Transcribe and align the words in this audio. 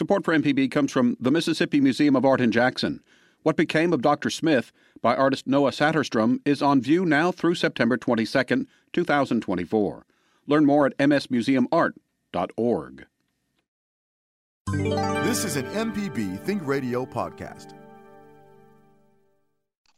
Support 0.00 0.24
for 0.24 0.34
MPB 0.34 0.70
comes 0.70 0.90
from 0.90 1.18
the 1.20 1.30
Mississippi 1.30 1.78
Museum 1.78 2.16
of 2.16 2.24
Art 2.24 2.40
in 2.40 2.50
Jackson. 2.50 3.02
What 3.42 3.54
Became 3.54 3.92
of 3.92 4.00
Dr. 4.00 4.30
Smith 4.30 4.72
by 5.02 5.14
artist 5.14 5.46
Noah 5.46 5.72
Saterstrom 5.72 6.40
is 6.46 6.62
on 6.62 6.80
view 6.80 7.04
now 7.04 7.30
through 7.30 7.56
September 7.56 7.98
22, 7.98 8.66
2024. 8.94 10.06
Learn 10.46 10.64
more 10.64 10.86
at 10.86 10.96
msmuseumart.org. 10.96 13.06
This 14.72 15.44
is 15.44 15.56
an 15.56 15.66
MPB 15.66 16.40
Think 16.44 16.66
Radio 16.66 17.04
podcast. 17.04 17.74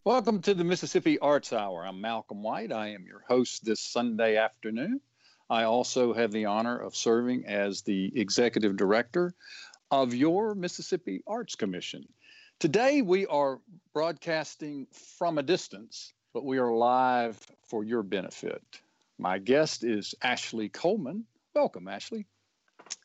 Welcome 0.02 0.42
to 0.42 0.54
the 0.54 0.64
Mississippi 0.64 1.20
Arts 1.20 1.52
Hour. 1.52 1.86
I'm 1.86 2.00
Malcolm 2.00 2.42
White. 2.42 2.72
I 2.72 2.88
am 2.88 3.04
your 3.06 3.22
host 3.28 3.64
this 3.64 3.78
Sunday 3.78 4.36
afternoon. 4.36 5.00
I 5.48 5.64
also 5.64 6.14
have 6.14 6.32
the 6.32 6.46
honor 6.46 6.78
of 6.78 6.96
serving 6.96 7.46
as 7.46 7.82
the 7.82 8.10
executive 8.16 8.76
director 8.76 9.34
of 9.92 10.14
your 10.14 10.54
Mississippi 10.54 11.22
Arts 11.26 11.54
Commission. 11.54 12.08
Today, 12.58 13.02
we 13.02 13.26
are 13.26 13.60
broadcasting 13.92 14.86
from 15.18 15.36
a 15.36 15.42
distance, 15.42 16.14
but 16.32 16.46
we 16.46 16.56
are 16.56 16.72
live 16.72 17.38
for 17.68 17.84
your 17.84 18.02
benefit. 18.02 18.62
My 19.18 19.38
guest 19.38 19.84
is 19.84 20.14
Ashley 20.22 20.70
Coleman. 20.70 21.26
Welcome, 21.54 21.88
Ashley. 21.88 22.26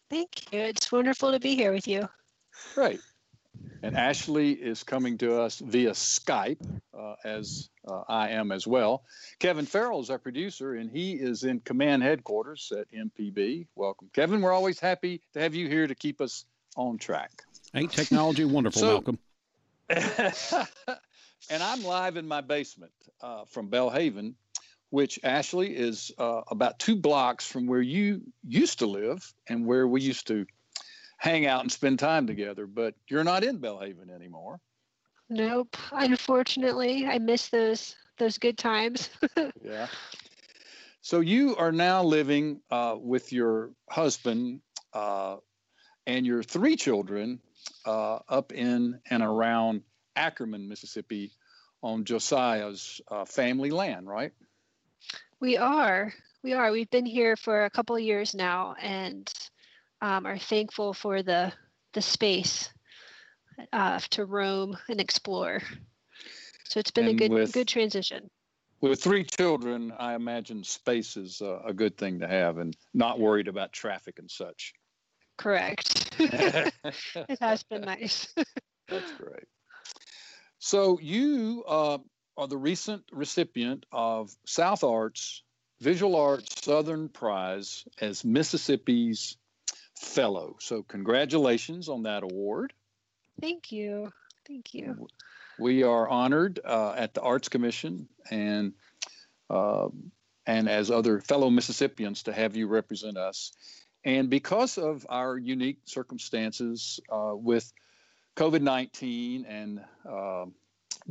Thank 0.09 0.53
you. 0.53 0.59
It's 0.59 0.89
wonderful 0.89 1.33
to 1.33 1.41
be 1.41 1.55
here 1.55 1.73
with 1.73 1.89
you. 1.89 2.07
Great. 2.73 3.01
And 3.83 3.97
Ashley 3.97 4.53
is 4.53 4.83
coming 4.83 5.17
to 5.17 5.41
us 5.41 5.59
via 5.59 5.91
Skype, 5.91 6.61
uh, 6.97 7.15
as 7.25 7.69
uh, 7.85 8.03
I 8.07 8.29
am 8.29 8.53
as 8.53 8.65
well. 8.65 9.03
Kevin 9.39 9.65
Farrell 9.65 9.99
is 9.99 10.09
our 10.09 10.19
producer, 10.19 10.75
and 10.75 10.89
he 10.89 11.13
is 11.13 11.43
in 11.43 11.59
command 11.59 12.03
headquarters 12.03 12.71
at 12.71 12.87
MPB. 12.93 13.67
Welcome, 13.75 14.09
Kevin. 14.13 14.41
We're 14.41 14.53
always 14.53 14.79
happy 14.79 15.21
to 15.33 15.41
have 15.41 15.53
you 15.53 15.67
here 15.67 15.85
to 15.85 15.95
keep 15.95 16.21
us 16.21 16.45
on 16.77 16.97
track. 16.97 17.43
Ain't 17.75 17.91
technology 17.91 18.45
wonderful, 18.45 18.79
so, 18.81 18.87
Malcolm? 18.87 19.19
and 21.49 21.63
I'm 21.63 21.83
live 21.83 22.17
in 22.17 22.27
my 22.27 22.41
basement 22.41 22.91
uh, 23.21 23.45
from 23.45 23.69
Belhaven, 23.69 24.35
which 24.89 25.19
Ashley 25.23 25.75
is 25.75 26.11
uh, 26.17 26.41
about 26.49 26.79
two 26.79 26.95
blocks 26.95 27.45
from 27.45 27.67
where 27.67 27.81
you 27.81 28.21
used 28.47 28.79
to 28.79 28.85
live 28.85 29.33
and 29.47 29.65
where 29.65 29.87
we 29.87 30.01
used 30.01 30.27
to 30.27 30.45
hang 31.17 31.45
out 31.45 31.61
and 31.61 31.71
spend 31.71 31.99
time 31.99 32.27
together. 32.27 32.67
But 32.67 32.95
you're 33.09 33.23
not 33.23 33.43
in 33.43 33.59
Belhaven 33.59 34.13
anymore. 34.13 34.59
Nope. 35.29 35.75
Unfortunately, 35.91 37.05
I 37.05 37.17
miss 37.19 37.49
those 37.49 37.95
those 38.17 38.37
good 38.37 38.57
times. 38.57 39.09
yeah. 39.63 39.87
So 41.01 41.19
you 41.19 41.55
are 41.55 41.71
now 41.71 42.03
living 42.03 42.61
uh, 42.71 42.95
with 42.97 43.31
your 43.31 43.71
husband 43.89 44.61
uh, 44.93 45.37
and 46.07 46.25
your 46.25 46.41
three 46.41 46.75
children 46.75 47.39
uh, 47.85 48.19
up 48.29 48.53
in 48.53 48.99
and 49.09 49.21
around 49.21 49.83
Ackerman, 50.15 50.67
Mississippi, 50.67 51.31
on 51.83 52.05
Josiah's 52.05 53.01
uh, 53.09 53.25
family 53.25 53.69
land, 53.69 54.07
right? 54.07 54.31
We 55.39 55.57
are. 55.57 56.11
We 56.41 56.53
are. 56.53 56.71
We've 56.71 56.89
been 56.89 57.05
here 57.05 57.35
for 57.35 57.65
a 57.65 57.69
couple 57.69 57.95
of 57.95 58.01
years 58.01 58.33
now, 58.33 58.73
and 58.81 59.31
um, 60.01 60.25
are 60.25 60.39
thankful 60.39 60.93
for 60.93 61.21
the 61.21 61.53
the 61.93 62.01
space 62.01 62.69
uh, 63.73 63.99
to 64.11 64.25
roam 64.25 64.77
and 64.89 64.99
explore. 64.99 65.61
So 66.63 66.79
it's 66.79 66.91
been 66.91 67.07
and 67.07 67.15
a 67.15 67.27
good 67.27 67.31
with, 67.31 67.53
good 67.53 67.67
transition. 67.67 68.29
With 68.81 69.01
three 69.03 69.23
children, 69.23 69.93
I 69.97 70.15
imagine 70.15 70.63
space 70.63 71.17
is 71.17 71.41
a, 71.41 71.61
a 71.65 71.73
good 71.73 71.97
thing 71.97 72.19
to 72.19 72.27
have, 72.27 72.57
and 72.57 72.75
not 72.93 73.19
worried 73.19 73.47
about 73.47 73.73
traffic 73.73 74.19
and 74.19 74.29
such. 74.31 74.73
Correct. 75.37 76.15
it 76.19 77.37
has 77.39 77.63
been 77.63 77.81
nice. 77.81 78.33
That's 78.89 79.11
great. 79.13 79.45
So 80.59 80.99
you 80.99 81.63
uh, 81.67 81.99
are 82.37 82.47
the 82.47 82.57
recent 82.57 83.03
recipient 83.11 83.85
of 83.91 84.35
South 84.45 84.83
Arts 84.83 85.43
Visual 85.79 86.15
Arts 86.15 86.63
Southern 86.63 87.07
Prize 87.07 87.85
as 88.01 88.25
Mississippi's 88.25 89.37
Fellow. 89.95 90.55
So 90.59 90.83
congratulations 90.83 91.89
on 91.89 92.03
that 92.03 92.23
award. 92.23 92.73
Thank 93.41 93.71
you. 93.71 94.11
Thank 94.47 94.73
you. 94.73 95.07
We 95.59 95.83
are 95.83 96.07
honored 96.07 96.59
uh, 96.63 96.93
at 96.95 97.13
the 97.13 97.21
Arts 97.21 97.49
Commission 97.49 98.07
and 98.29 98.73
uh, 99.49 99.89
and 100.45 100.69
as 100.69 100.89
other 100.89 101.19
fellow 101.19 101.49
Mississippians 101.49 102.23
to 102.23 102.33
have 102.33 102.55
you 102.55 102.67
represent 102.67 103.17
us. 103.17 103.51
And 104.07 104.29
because 104.29 104.77
of 104.77 105.05
our 105.09 105.37
unique 105.37 105.79
circumstances 105.83 106.97
uh, 107.11 107.33
with 107.35 107.69
COVID 108.37 108.61
19 108.61 109.45
and 109.45 109.81
uh, 110.09 110.45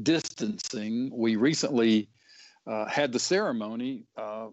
distancing, 0.03 1.11
we 1.13 1.37
recently 1.37 2.09
uh, 2.67 2.87
had 2.87 3.13
the 3.13 3.19
ceremony 3.19 4.05
uh, 4.17 4.47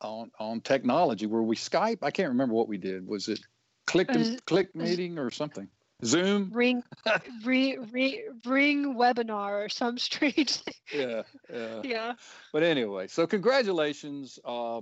on, 0.00 0.30
on 0.40 0.62
technology 0.62 1.26
where 1.26 1.42
we 1.42 1.54
Skype. 1.54 1.98
I 2.00 2.10
can't 2.10 2.30
remember 2.30 2.54
what 2.54 2.66
we 2.66 2.78
did. 2.78 3.06
Was 3.06 3.28
it 3.28 3.40
click, 3.86 4.08
uh, 4.08 4.24
click 4.46 4.74
meeting 4.74 5.18
or 5.18 5.30
something? 5.30 5.68
Zoom? 6.06 6.50
Ring, 6.50 6.82
re, 7.44 7.76
re, 7.92 8.22
ring 8.46 8.94
webinar 8.96 9.66
or 9.66 9.68
some 9.68 9.98
strange 9.98 10.56
thing. 10.56 10.74
Yeah, 10.94 11.22
yeah. 11.52 11.80
Yeah. 11.84 12.12
But 12.54 12.62
anyway, 12.62 13.06
so 13.08 13.26
congratulations. 13.26 14.38
Uh, 14.42 14.80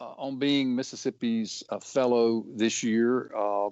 uh, 0.00 0.14
on 0.16 0.38
being 0.38 0.74
Mississippi's 0.74 1.62
uh, 1.68 1.78
fellow 1.78 2.44
this 2.48 2.82
year. 2.82 3.30
Uh, 3.36 3.70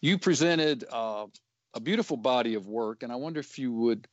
you 0.00 0.18
presented 0.18 0.84
uh, 0.92 1.26
a 1.74 1.80
beautiful 1.80 2.16
body 2.16 2.54
of 2.54 2.66
work, 2.66 3.02
and 3.02 3.10
I 3.10 3.16
wonder 3.16 3.40
if 3.40 3.58
you 3.58 3.72
would 3.72 4.06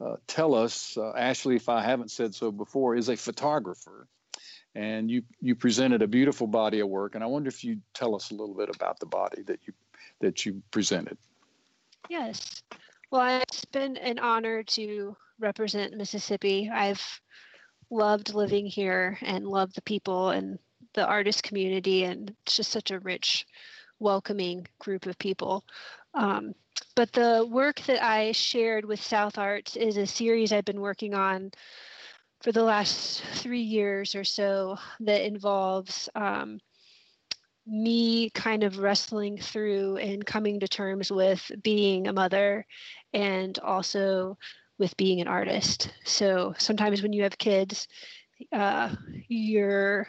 uh, 0.00 0.16
tell 0.26 0.54
us, 0.54 0.96
Ashley, 1.16 1.56
if 1.56 1.68
I 1.68 1.82
haven't 1.82 2.10
said 2.10 2.34
so 2.34 2.50
before, 2.50 2.96
is 2.96 3.08
a 3.08 3.16
photographer, 3.16 4.08
and 4.74 5.10
you 5.10 5.22
you 5.40 5.54
presented 5.54 6.02
a 6.02 6.06
beautiful 6.06 6.46
body 6.46 6.80
of 6.80 6.88
work, 6.88 7.14
and 7.14 7.24
I 7.24 7.26
wonder 7.26 7.48
if 7.48 7.64
you'd 7.64 7.82
tell 7.94 8.14
us 8.14 8.30
a 8.30 8.34
little 8.34 8.54
bit 8.54 8.74
about 8.74 9.00
the 9.00 9.06
body 9.06 9.42
that 9.42 9.60
you 9.66 9.72
that 10.20 10.46
you 10.46 10.62
presented. 10.70 11.18
Yes. 12.08 12.62
Well, 13.10 13.42
it's 13.42 13.64
been 13.64 13.96
an 13.96 14.18
honor 14.18 14.62
to 14.62 15.16
represent 15.38 15.96
Mississippi. 15.96 16.70
I've 16.72 17.20
loved 17.90 18.34
living 18.34 18.66
here 18.66 19.18
and 19.22 19.46
loved 19.46 19.76
the 19.76 19.82
people 19.82 20.30
and 20.30 20.58
the 20.96 21.06
artist 21.06 21.44
community, 21.44 22.02
and 22.02 22.34
it's 22.42 22.56
just 22.56 22.72
such 22.72 22.90
a 22.90 22.98
rich, 22.98 23.46
welcoming 24.00 24.66
group 24.80 25.06
of 25.06 25.18
people. 25.18 25.64
Um, 26.14 26.54
but 26.96 27.12
the 27.12 27.46
work 27.48 27.80
that 27.82 28.02
I 28.02 28.32
shared 28.32 28.84
with 28.84 29.00
South 29.00 29.38
Arts 29.38 29.76
is 29.76 29.96
a 29.96 30.06
series 30.06 30.52
I've 30.52 30.64
been 30.64 30.80
working 30.80 31.14
on 31.14 31.52
for 32.42 32.52
the 32.52 32.62
last 32.62 33.22
three 33.34 33.62
years 33.62 34.14
or 34.14 34.24
so 34.24 34.76
that 35.00 35.22
involves 35.22 36.08
um, 36.14 36.60
me 37.66 38.30
kind 38.30 38.62
of 38.62 38.78
wrestling 38.78 39.38
through 39.38 39.96
and 39.96 40.24
coming 40.24 40.60
to 40.60 40.68
terms 40.68 41.10
with 41.10 41.50
being 41.62 42.08
a 42.08 42.12
mother 42.12 42.66
and 43.12 43.58
also 43.60 44.36
with 44.78 44.96
being 44.96 45.20
an 45.20 45.28
artist. 45.28 45.90
So 46.04 46.54
sometimes 46.58 47.02
when 47.02 47.12
you 47.12 47.22
have 47.22 47.38
kids, 47.38 47.88
uh, 48.52 48.94
you're 49.28 50.08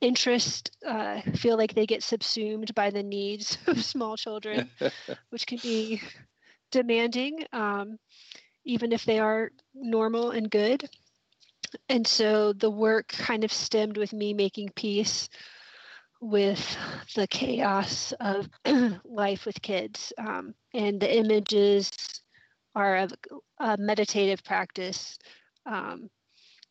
interest 0.00 0.70
uh, 0.86 1.20
feel 1.34 1.56
like 1.56 1.74
they 1.74 1.86
get 1.86 2.02
subsumed 2.02 2.74
by 2.74 2.90
the 2.90 3.02
needs 3.02 3.58
of 3.66 3.82
small 3.84 4.16
children, 4.16 4.70
which 5.30 5.46
can 5.46 5.58
be 5.62 6.00
demanding, 6.70 7.44
um, 7.52 7.98
even 8.64 8.92
if 8.92 9.04
they 9.04 9.18
are 9.18 9.50
normal 9.74 10.30
and 10.30 10.50
good. 10.50 10.88
And 11.88 12.06
so 12.06 12.52
the 12.52 12.70
work 12.70 13.08
kind 13.08 13.44
of 13.44 13.52
stemmed 13.52 13.96
with 13.96 14.12
me 14.12 14.32
making 14.34 14.70
peace 14.74 15.28
with 16.20 16.76
the 17.14 17.26
chaos 17.26 18.12
of 18.20 18.48
life 19.04 19.44
with 19.46 19.60
kids. 19.62 20.12
Um, 20.18 20.54
and 20.74 21.00
the 21.00 21.16
images 21.16 21.90
are 22.74 22.96
of 22.96 23.12
a 23.58 23.76
meditative 23.78 24.42
practice 24.44 25.18
um, 25.66 26.10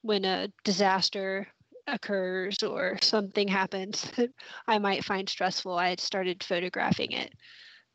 when 0.02 0.26
a 0.26 0.50
disaster 0.64 1.48
occurs 1.96 2.62
or 2.64 2.98
something 3.02 3.48
happens 3.48 4.10
that 4.18 4.30
I 4.68 4.80
might 4.80 5.04
find 5.04 5.28
stressful, 5.28 5.74
I 5.74 5.90
had 5.90 6.00
started 6.00 6.44
photographing 6.44 7.12
it 7.12 7.34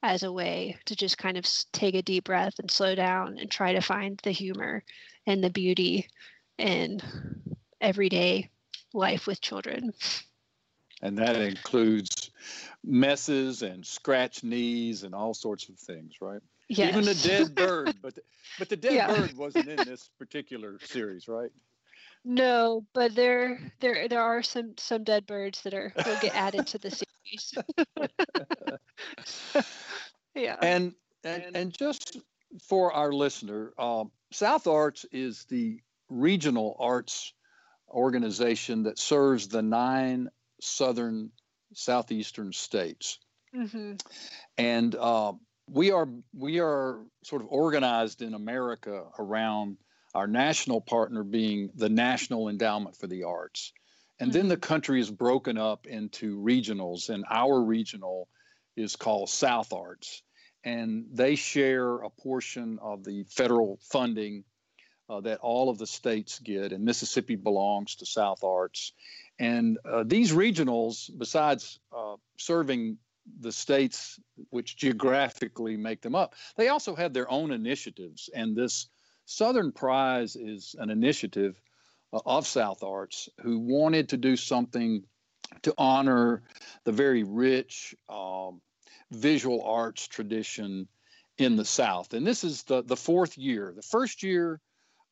as 0.02 0.22
a 0.22 0.32
way 0.32 0.76
to 0.84 0.94
just 0.94 1.16
kind 1.18 1.36
of 1.36 1.46
take 1.72 1.94
a 1.94 2.02
deep 2.02 2.24
breath 2.24 2.58
and 2.58 2.70
slow 2.70 2.94
down 2.94 3.38
and 3.38 3.50
try 3.50 3.72
to 3.72 3.80
find 3.80 4.20
the 4.22 4.30
humor 4.30 4.84
and 5.26 5.42
the 5.42 5.50
beauty 5.50 6.06
in 6.58 7.00
everyday 7.80 8.50
life 8.92 9.26
with 9.26 9.40
children. 9.40 9.92
And 11.02 11.18
that 11.18 11.36
includes 11.36 12.30
messes 12.84 13.62
and 13.62 13.84
scratch 13.84 14.44
knees 14.44 15.02
and 15.02 15.14
all 15.14 15.34
sorts 15.34 15.68
of 15.68 15.76
things, 15.76 16.14
right? 16.20 16.40
Yes. 16.68 16.90
Even 16.90 17.04
the 17.04 17.14
dead 17.14 17.54
bird, 17.54 17.96
but 18.00 18.14
the, 18.14 18.22
but 18.58 18.68
the 18.68 18.76
dead 18.76 18.92
yeah. 18.94 19.06
bird 19.08 19.36
wasn't 19.36 19.68
in 19.68 19.76
this 19.76 20.10
particular 20.18 20.78
series, 20.84 21.28
right? 21.28 21.50
No, 22.24 22.86
but 22.94 23.14
there 23.14 23.72
there 23.80 24.08
there 24.08 24.22
are 24.22 24.42
some 24.42 24.74
some 24.78 25.04
dead 25.04 25.26
birds 25.26 25.62
that 25.62 25.74
are 25.74 25.92
will 26.06 26.18
get 26.20 26.34
added 26.34 26.66
to 26.68 26.78
the 26.78 26.90
series. 26.90 27.54
Yeah. 30.34 30.56
And 30.60 30.94
and, 31.22 31.44
and 31.54 31.72
just 31.72 32.18
for 32.68 32.92
our 32.92 33.12
listener, 33.12 33.72
uh, 33.78 34.04
South 34.32 34.66
Arts 34.66 35.06
is 35.10 35.44
the 35.48 35.80
regional 36.08 36.76
arts 36.78 37.32
organization 37.88 38.82
that 38.82 38.98
serves 38.98 39.48
the 39.48 39.62
nine 39.62 40.28
southern 40.60 41.30
southeastern 41.72 42.52
states. 42.52 43.18
Mm-hmm. 43.56 43.94
And 44.58 44.94
uh, 44.94 45.32
we 45.70 45.92
are 45.92 46.08
we 46.36 46.60
are 46.60 47.04
sort 47.22 47.42
of 47.42 47.48
organized 47.48 48.20
in 48.20 48.34
America 48.34 49.04
around 49.18 49.78
our 50.14 50.26
national 50.26 50.80
partner 50.80 51.24
being 51.24 51.70
the 51.74 51.88
National 51.88 52.48
Endowment 52.48 52.96
for 52.96 53.06
the 53.06 53.24
Arts. 53.24 53.72
And 54.20 54.32
then 54.32 54.48
the 54.48 54.56
country 54.56 55.00
is 55.00 55.10
broken 55.10 55.58
up 55.58 55.86
into 55.86 56.40
regionals, 56.40 57.08
and 57.08 57.24
our 57.28 57.60
regional 57.60 58.28
is 58.76 58.94
called 58.96 59.28
South 59.28 59.72
Arts. 59.72 60.22
And 60.62 61.06
they 61.12 61.34
share 61.34 61.96
a 61.96 62.10
portion 62.10 62.78
of 62.80 63.04
the 63.04 63.24
federal 63.24 63.78
funding 63.82 64.44
uh, 65.10 65.20
that 65.20 65.40
all 65.40 65.68
of 65.68 65.78
the 65.78 65.86
states 65.86 66.38
get, 66.38 66.72
and 66.72 66.84
Mississippi 66.84 67.34
belongs 67.34 67.96
to 67.96 68.06
South 68.06 68.42
Arts. 68.42 68.92
And 69.38 69.78
uh, 69.84 70.04
these 70.06 70.32
regionals, 70.32 71.10
besides 71.18 71.80
uh, 71.94 72.16
serving 72.38 72.98
the 73.40 73.52
states 73.52 74.20
which 74.50 74.76
geographically 74.76 75.76
make 75.76 76.00
them 76.02 76.14
up, 76.14 76.34
they 76.56 76.68
also 76.68 76.94
have 76.94 77.12
their 77.12 77.30
own 77.30 77.50
initiatives. 77.50 78.30
And 78.34 78.56
this 78.56 78.88
Southern 79.26 79.72
Prize 79.72 80.36
is 80.36 80.76
an 80.78 80.90
initiative 80.90 81.60
uh, 82.12 82.20
of 82.26 82.46
South 82.46 82.82
Arts 82.82 83.28
who 83.42 83.58
wanted 83.58 84.10
to 84.10 84.16
do 84.16 84.36
something 84.36 85.04
to 85.62 85.74
honor 85.78 86.42
the 86.84 86.92
very 86.92 87.22
rich 87.22 87.94
um, 88.08 88.60
visual 89.10 89.62
arts 89.62 90.06
tradition 90.06 90.88
in 91.38 91.56
the 91.56 91.64
South. 91.64 92.12
And 92.14 92.26
this 92.26 92.44
is 92.44 92.62
the, 92.64 92.82
the 92.82 92.96
fourth 92.96 93.36
year. 93.38 93.72
The 93.74 93.82
first 93.82 94.22
year 94.22 94.60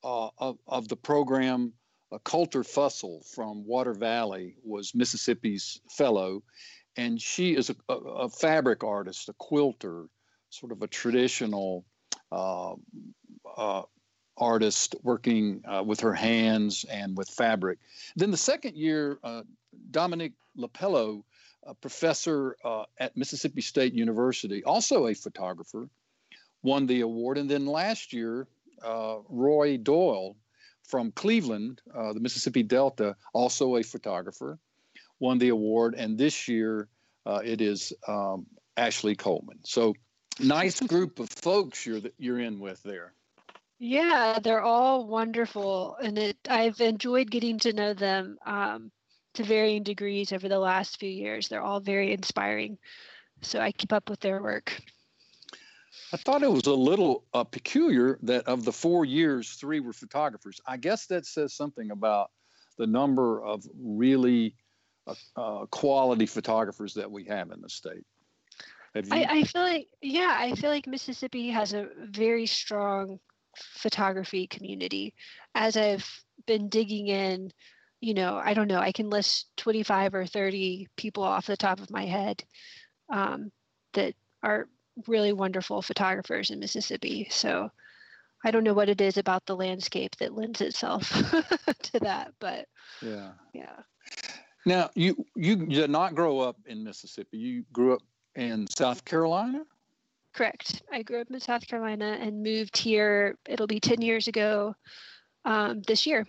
uh, 0.05 0.29
of, 0.39 0.59
of 0.67 0.89
the 0.89 0.97
program, 0.97 1.73
uh, 2.11 2.19
Coulter 2.19 2.63
Fussell 2.63 3.25
from 3.35 3.67
Water 3.67 3.95
Valley 3.95 4.57
was 4.63 4.95
Mississippi's 4.95 5.81
fellow, 5.91 6.43
and 6.97 7.21
she 7.21 7.57
is 7.57 7.71
a, 7.71 7.77
a, 7.89 7.95
a 7.95 8.29
fabric 8.29 8.85
artist, 8.85 9.29
a 9.29 9.33
quilter, 9.35 10.07
sort 10.51 10.73
of 10.73 10.83
a 10.83 10.87
traditional 10.87 11.85
uh, 12.31 12.75
uh, 13.57 13.83
artist 14.37 14.95
working 15.03 15.63
uh, 15.67 15.83
with 15.83 16.01
her 16.01 16.15
hands 16.15 16.85
and 16.91 17.17
with 17.17 17.29
fabric. 17.29 17.79
Then 18.17 18.31
the 18.31 18.37
second 18.37 18.77
year, 18.77 19.19
uh, 19.23 19.43
Dominic 19.91 20.33
Lippillo, 20.57 21.25
a 21.65 21.75
professor 21.75 22.57
uh, 22.65 22.85
at 22.99 23.17
Mississippi 23.17 23.61
State 23.61 23.95
University, 23.95 24.65
also 24.65 25.07
a 25.07 25.15
photographer, 25.15 25.89
won 26.63 26.87
the 26.87 27.03
award. 27.03 27.39
And 27.39 27.49
then 27.49 27.67
last 27.67 28.13
year, 28.13 28.47
uh, 28.85 29.19
Rory 29.29 29.79
Doyle 29.79 30.37
from 30.83 31.13
Cleveland, 31.13 31.81
uh, 31.95 32.13
the 32.13 32.21
Mississippi 32.21 32.63
Delta, 32.63 33.17
also 33.33 33.77
a 33.77 33.83
photographer, 33.83 34.59
won 35.21 35.39
the 35.39 35.51
award. 35.51 35.95
And 35.97 36.19
this 36.19 36.49
year, 36.49 36.89
uh, 37.25 37.41
it 37.45 37.61
is 37.61 37.93
um, 38.09 38.47
Ashley 38.77 39.15
Coleman. 39.15 39.61
So 39.63 39.95
nice 40.41 40.81
group 40.89 41.19
of 41.21 41.29
folks 41.31 41.87
you're 41.87 42.01
you're 42.19 42.41
in 42.41 42.59
with 42.59 42.83
there. 42.83 43.15
Yeah, 43.85 44.39
they're 44.41 44.63
all 44.63 45.09
wonderful, 45.09 45.97
and 46.01 46.17
it, 46.17 46.37
I've 46.49 46.81
enjoyed 46.81 47.33
getting 47.33 47.59
to 47.59 47.73
know 47.73 47.95
them 47.95 48.39
um, 48.47 48.93
to 49.35 49.43
varying 49.43 49.83
degrees 49.83 50.33
over 50.33 50.49
the 50.49 50.61
last 50.61 51.01
few 51.01 51.11
years. 51.11 51.49
They're 51.49 51.65
all 51.65 51.81
very 51.81 52.13
inspiring, 52.13 52.79
so 53.41 53.59
I 53.59 53.73
keep 53.73 53.93
up 53.93 54.09
with 54.09 54.21
their 54.21 54.41
work. 54.41 54.81
I 56.13 56.17
thought 56.17 56.45
it 56.45 56.51
was 56.53 56.69
a 56.69 56.73
little 56.73 57.25
uh, 57.35 57.43
peculiar 57.43 58.21
that 58.23 58.47
of 58.47 58.65
the 58.65 58.71
four 58.71 59.05
years, 59.05 59.51
three 59.55 59.81
were 59.81 59.93
photographers. 59.93 60.61
I 60.65 60.77
guess 60.77 61.07
that 61.07 61.27
says 61.27 61.53
something 61.53 61.91
about 61.91 62.31
the 62.79 62.87
number 62.87 63.45
of 63.45 63.67
really 63.77 64.55
uh, 65.09 65.15
uh, 65.37 65.67
quality 65.67 66.27
photographers 66.27 66.95
that 66.95 67.11
we 67.11 67.25
have 67.25 67.51
in 67.51 67.61
the 67.61 67.69
state. 67.69 68.05
I, 69.11 69.27
I 69.29 69.43
feel 69.43 69.63
like, 69.63 69.89
yeah, 70.01 70.37
I 70.39 70.55
feel 70.55 70.71
like 70.71 70.87
Mississippi 70.87 71.51
has 71.51 71.73
a 71.73 71.89
very 71.99 72.47
strong 72.47 73.19
photography 73.57 74.47
community. 74.47 75.15
As 75.55 75.77
I've 75.77 76.09
been 76.47 76.69
digging 76.69 77.09
in, 77.09 77.53
you 78.01 78.15
know, 78.15 78.41
I 78.43 78.55
don't 78.55 78.69
know, 78.69 78.81
I 78.81 78.93
can 78.93 79.11
list 79.11 79.47
25 79.59 80.15
or 80.15 80.27
30 80.27 80.89
people 80.97 81.23
off 81.23 81.47
the 81.47 81.57
top 81.57 81.81
of 81.81 81.91
my 81.91 82.05
head 82.05 82.43
um, 83.11 83.53
that 83.95 84.15
are 84.43 84.69
really 85.07 85.33
wonderful 85.33 85.83
photographers 85.83 86.51
in 86.51 86.59
Mississippi. 86.59 87.29
So 87.31 87.71
I 88.45 88.51
don't 88.51 88.65
know 88.65 88.75
what 88.75 88.89
it 88.89 89.01
is 89.01 89.19
about 89.19 89.47
the 89.47 89.57
landscape 89.57 90.17
that 90.17 90.35
lends 90.35 90.61
itself 90.61 91.09
to 91.83 92.01
that, 92.01 92.33
but 92.41 92.67
yeah, 93.01 93.33
yeah. 93.55 93.77
Now 94.67 94.91
you 94.95 95.25
you 95.37 95.57
did 95.57 95.91
not 95.91 96.15
grow 96.15 96.41
up 96.41 96.57
in 96.67 96.83
Mississippi. 96.83 97.39
You 97.39 97.65
grew 97.73 97.95
up 97.95 98.03
in 98.35 98.67
South 98.67 99.05
Carolina. 99.05 99.63
Correct. 100.33 100.83
I 100.91 101.03
grew 101.03 101.21
up 101.21 101.31
in 101.31 101.41
South 101.41 101.67
Carolina 101.67 102.17
and 102.21 102.43
moved 102.43 102.77
here. 102.77 103.37
It'll 103.47 103.67
be 103.67 103.81
10 103.81 104.01
years 104.01 104.29
ago 104.29 104.75
um, 105.45 105.83
this 105.83 106.07
year. 106.07 106.27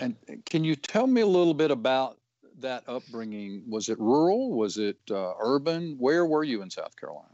And 0.00 0.16
can 0.44 0.64
you 0.64 0.76
tell 0.76 1.06
me 1.06 1.22
a 1.22 1.26
little 1.26 1.54
bit 1.54 1.70
about 1.70 2.18
that 2.60 2.84
upbringing? 2.86 3.62
Was 3.68 3.88
it 3.88 3.98
rural? 3.98 4.52
Was 4.52 4.76
it 4.76 4.98
uh, 5.10 5.32
urban? 5.40 5.96
Where 5.98 6.26
were 6.26 6.44
you 6.44 6.62
in 6.62 6.70
South 6.70 6.94
Carolina? 6.96 7.28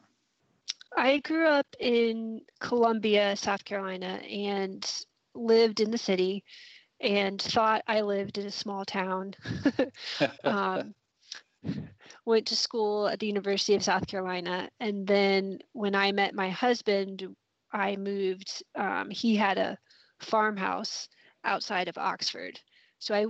I 0.97 1.19
grew 1.19 1.47
up 1.47 1.67
in 1.79 2.43
Columbia, 2.61 3.37
South 3.37 3.65
Carolina, 3.65 4.21
and 4.29 4.89
lived 5.35 5.81
in 5.81 5.91
the 5.91 5.99
city 5.99 6.45
and 7.01 7.41
thought 7.41 7.83
I 7.87 8.03
lived 8.03 8.39
in 8.39 8.47
a 8.47 8.51
small 8.51 8.85
town. 8.85 9.35
um, 10.45 10.95
went 12.27 12.47
to 12.47 12.57
school 12.57 13.09
at 13.09 13.19
the 13.19 13.27
University 13.27 13.75
of 13.75 13.85
South 13.85 14.07
Carolina. 14.07 14.69
And 14.81 15.07
then 15.07 15.59
when 15.73 15.95
I 15.95 16.13
met 16.13 16.35
my 16.35 16.51
husband, 16.51 17.27
I 17.73 17.97
moved. 17.97 18.63
Um, 18.75 19.11
he 19.11 19.37
had 19.37 19.59
a 19.59 19.79
farmhouse 20.21 21.09
outside 21.45 21.89
of 21.89 21.99
Oxford. 21.99 22.59
So 22.99 23.15
I 23.15 23.27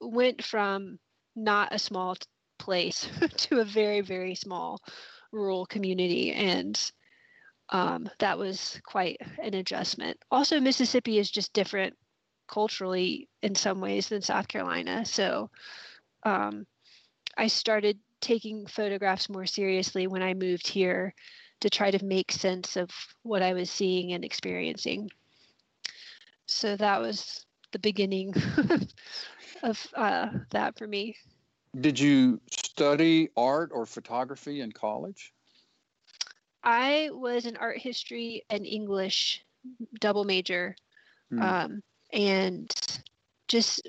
went 0.00 0.42
from 0.42 0.98
not 1.36 1.72
a 1.72 1.78
small 1.78 2.16
place 2.58 3.08
to 3.36 3.60
a 3.60 3.64
very, 3.64 4.00
very 4.00 4.34
small 4.34 4.80
rural 5.32 5.66
community. 5.66 6.32
And 6.32 6.78
um, 7.70 8.08
that 8.18 8.38
was 8.38 8.80
quite 8.84 9.18
an 9.42 9.54
adjustment. 9.54 10.18
Also, 10.30 10.60
Mississippi 10.60 11.18
is 11.18 11.30
just 11.30 11.52
different 11.52 11.94
culturally 12.46 13.28
in 13.42 13.54
some 13.54 13.80
ways 13.80 14.08
than 14.08 14.20
South 14.20 14.48
Carolina. 14.48 15.04
So 15.04 15.50
um, 16.24 16.66
I 17.36 17.46
started 17.48 17.98
taking 18.20 18.66
photographs 18.66 19.28
more 19.28 19.46
seriously 19.46 20.06
when 20.06 20.22
I 20.22 20.34
moved 20.34 20.66
here 20.66 21.14
to 21.60 21.70
try 21.70 21.90
to 21.90 22.04
make 22.04 22.32
sense 22.32 22.76
of 22.76 22.90
what 23.22 23.42
I 23.42 23.52
was 23.52 23.70
seeing 23.70 24.12
and 24.12 24.24
experiencing. 24.24 25.10
So 26.46 26.76
that 26.76 27.00
was 27.00 27.44
the 27.72 27.78
beginning 27.78 28.34
of 29.62 29.86
uh, 29.94 30.28
that 30.50 30.78
for 30.78 30.86
me. 30.86 31.16
Did 31.80 31.98
you 31.98 32.40
study 32.50 33.30
art 33.36 33.70
or 33.72 33.86
photography 33.86 34.60
in 34.60 34.72
college? 34.72 35.32
I 36.62 37.10
was 37.12 37.46
an 37.46 37.56
art 37.56 37.78
history 37.78 38.44
and 38.48 38.64
English 38.64 39.44
double 40.00 40.24
major, 40.24 40.76
hmm. 41.30 41.42
um, 41.42 41.82
and 42.12 42.70
just 43.48 43.86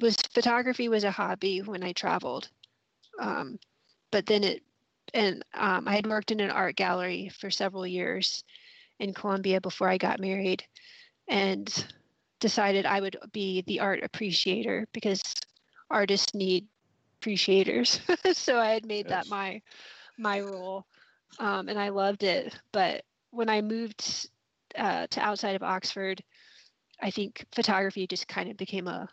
was 0.00 0.16
photography 0.32 0.88
was 0.88 1.04
a 1.04 1.10
hobby 1.10 1.60
when 1.60 1.82
I 1.82 1.92
traveled. 1.92 2.48
Um, 3.20 3.58
but 4.10 4.26
then 4.26 4.44
it, 4.44 4.62
and 5.14 5.44
um, 5.54 5.88
I 5.88 5.94
had 5.94 6.06
worked 6.06 6.30
in 6.30 6.40
an 6.40 6.50
art 6.50 6.76
gallery 6.76 7.30
for 7.38 7.50
several 7.50 7.86
years 7.86 8.44
in 8.98 9.14
Columbia 9.14 9.60
before 9.60 9.88
I 9.88 9.98
got 9.98 10.20
married, 10.20 10.64
and 11.28 11.86
decided 12.40 12.86
I 12.86 13.00
would 13.00 13.16
be 13.32 13.62
the 13.62 13.80
art 13.80 14.02
appreciator 14.02 14.86
because 14.92 15.22
artists 15.90 16.34
need 16.34 16.66
appreciators. 17.18 18.00
so 18.32 18.58
I 18.58 18.70
had 18.70 18.86
made 18.86 19.06
yes. 19.08 19.24
that 19.24 19.30
my 19.30 19.60
my 20.18 20.40
role, 20.40 20.86
um, 21.38 21.68
and 21.68 21.78
I 21.78 21.90
loved 21.90 22.22
it. 22.22 22.58
But 22.72 23.04
when 23.30 23.48
I 23.48 23.60
moved 23.60 24.28
uh, 24.76 25.06
to 25.08 25.20
outside 25.20 25.56
of 25.56 25.62
Oxford, 25.62 26.22
I 27.02 27.10
think 27.10 27.44
photography 27.54 28.06
just 28.06 28.28
kind 28.28 28.50
of 28.50 28.56
became 28.56 28.88
a 28.88 29.08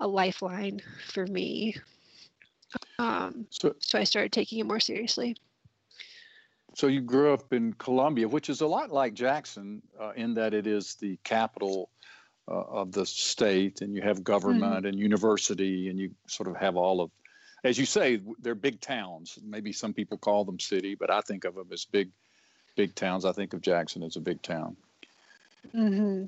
a 0.00 0.06
lifeline 0.06 0.80
for 1.08 1.26
me. 1.26 1.74
Um, 2.98 3.46
so, 3.50 3.74
so 3.78 3.98
I 3.98 4.04
started 4.04 4.32
taking 4.32 4.58
it 4.58 4.66
more 4.66 4.80
seriously. 4.80 5.36
So 6.74 6.88
you 6.88 7.00
grew 7.00 7.32
up 7.32 7.52
in 7.52 7.72
Columbia, 7.74 8.28
which 8.28 8.50
is 8.50 8.60
a 8.60 8.66
lot 8.66 8.92
like 8.92 9.14
Jackson 9.14 9.82
uh, 10.00 10.12
in 10.16 10.34
that 10.34 10.52
it 10.52 10.66
is 10.66 10.94
the 10.96 11.18
capital 11.24 11.88
uh, 12.48 12.54
of 12.54 12.92
the 12.92 13.06
state, 13.06 13.80
and 13.80 13.94
you 13.94 14.02
have 14.02 14.22
government 14.22 14.74
mm-hmm. 14.74 14.86
and 14.86 14.98
university, 14.98 15.88
and 15.88 15.98
you 15.98 16.10
sort 16.26 16.48
of 16.48 16.56
have 16.56 16.76
all 16.76 17.00
of 17.00 17.10
as 17.64 17.78
you 17.78 17.86
say, 17.86 18.20
they're 18.40 18.54
big 18.54 18.80
towns. 18.80 19.38
Maybe 19.44 19.72
some 19.72 19.92
people 19.92 20.18
call 20.18 20.44
them 20.44 20.60
city, 20.60 20.94
but 20.94 21.10
I 21.10 21.20
think 21.20 21.44
of 21.44 21.56
them 21.56 21.68
as 21.72 21.84
big, 21.84 22.10
big 22.76 22.94
towns. 22.94 23.24
I 23.24 23.32
think 23.32 23.54
of 23.54 23.60
Jackson 23.60 24.04
as 24.04 24.16
a 24.16 24.20
big 24.20 24.40
town. 24.40 24.76
Mm-hmm. 25.74 26.26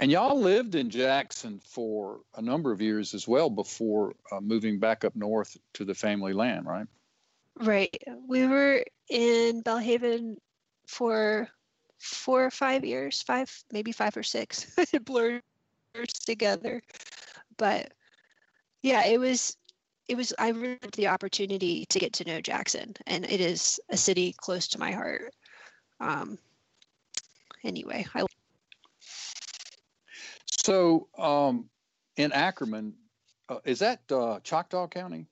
And 0.00 0.10
y'all 0.10 0.38
lived 0.38 0.74
in 0.74 0.90
Jackson 0.90 1.60
for 1.64 2.20
a 2.36 2.42
number 2.42 2.72
of 2.72 2.80
years 2.80 3.14
as 3.14 3.28
well 3.28 3.48
before 3.48 4.14
uh, 4.32 4.40
moving 4.40 4.78
back 4.78 5.04
up 5.04 5.14
north 5.14 5.56
to 5.74 5.84
the 5.84 5.94
family 5.94 6.32
land, 6.32 6.66
right? 6.66 6.86
Right. 7.60 7.96
We 8.26 8.46
were 8.46 8.84
in 9.08 9.62
Belhaven 9.62 10.36
for 10.88 11.48
four 11.98 12.44
or 12.44 12.50
five 12.50 12.84
years, 12.84 13.22
five, 13.22 13.50
maybe 13.72 13.92
five 13.92 14.16
or 14.16 14.24
six. 14.24 14.74
it 14.92 15.04
blurs 15.04 15.42
together. 16.26 16.82
But 17.56 17.92
yeah, 18.82 19.06
it 19.06 19.18
was 19.18 19.56
it 20.08 20.16
was 20.16 20.34
I 20.38 20.48
really 20.50 20.78
had 20.82 20.92
the 20.92 21.06
opportunity 21.06 21.86
to 21.86 21.98
get 21.98 22.12
to 22.14 22.24
know 22.24 22.40
Jackson 22.40 22.94
and 23.06 23.24
it 23.24 23.40
is 23.40 23.80
a 23.88 23.96
city 23.96 24.34
close 24.36 24.68
to 24.68 24.78
my 24.78 24.90
heart. 24.90 25.32
Um 26.00 26.36
anyway, 27.62 28.04
I 28.14 28.26
So 30.64 31.08
um, 31.18 31.68
in 32.16 32.32
Ackerman, 32.32 32.94
uh, 33.50 33.58
is 33.64 33.80
that 33.80 34.00
uh, 34.10 34.40
Choctaw 34.42 34.88
County? 34.88 35.26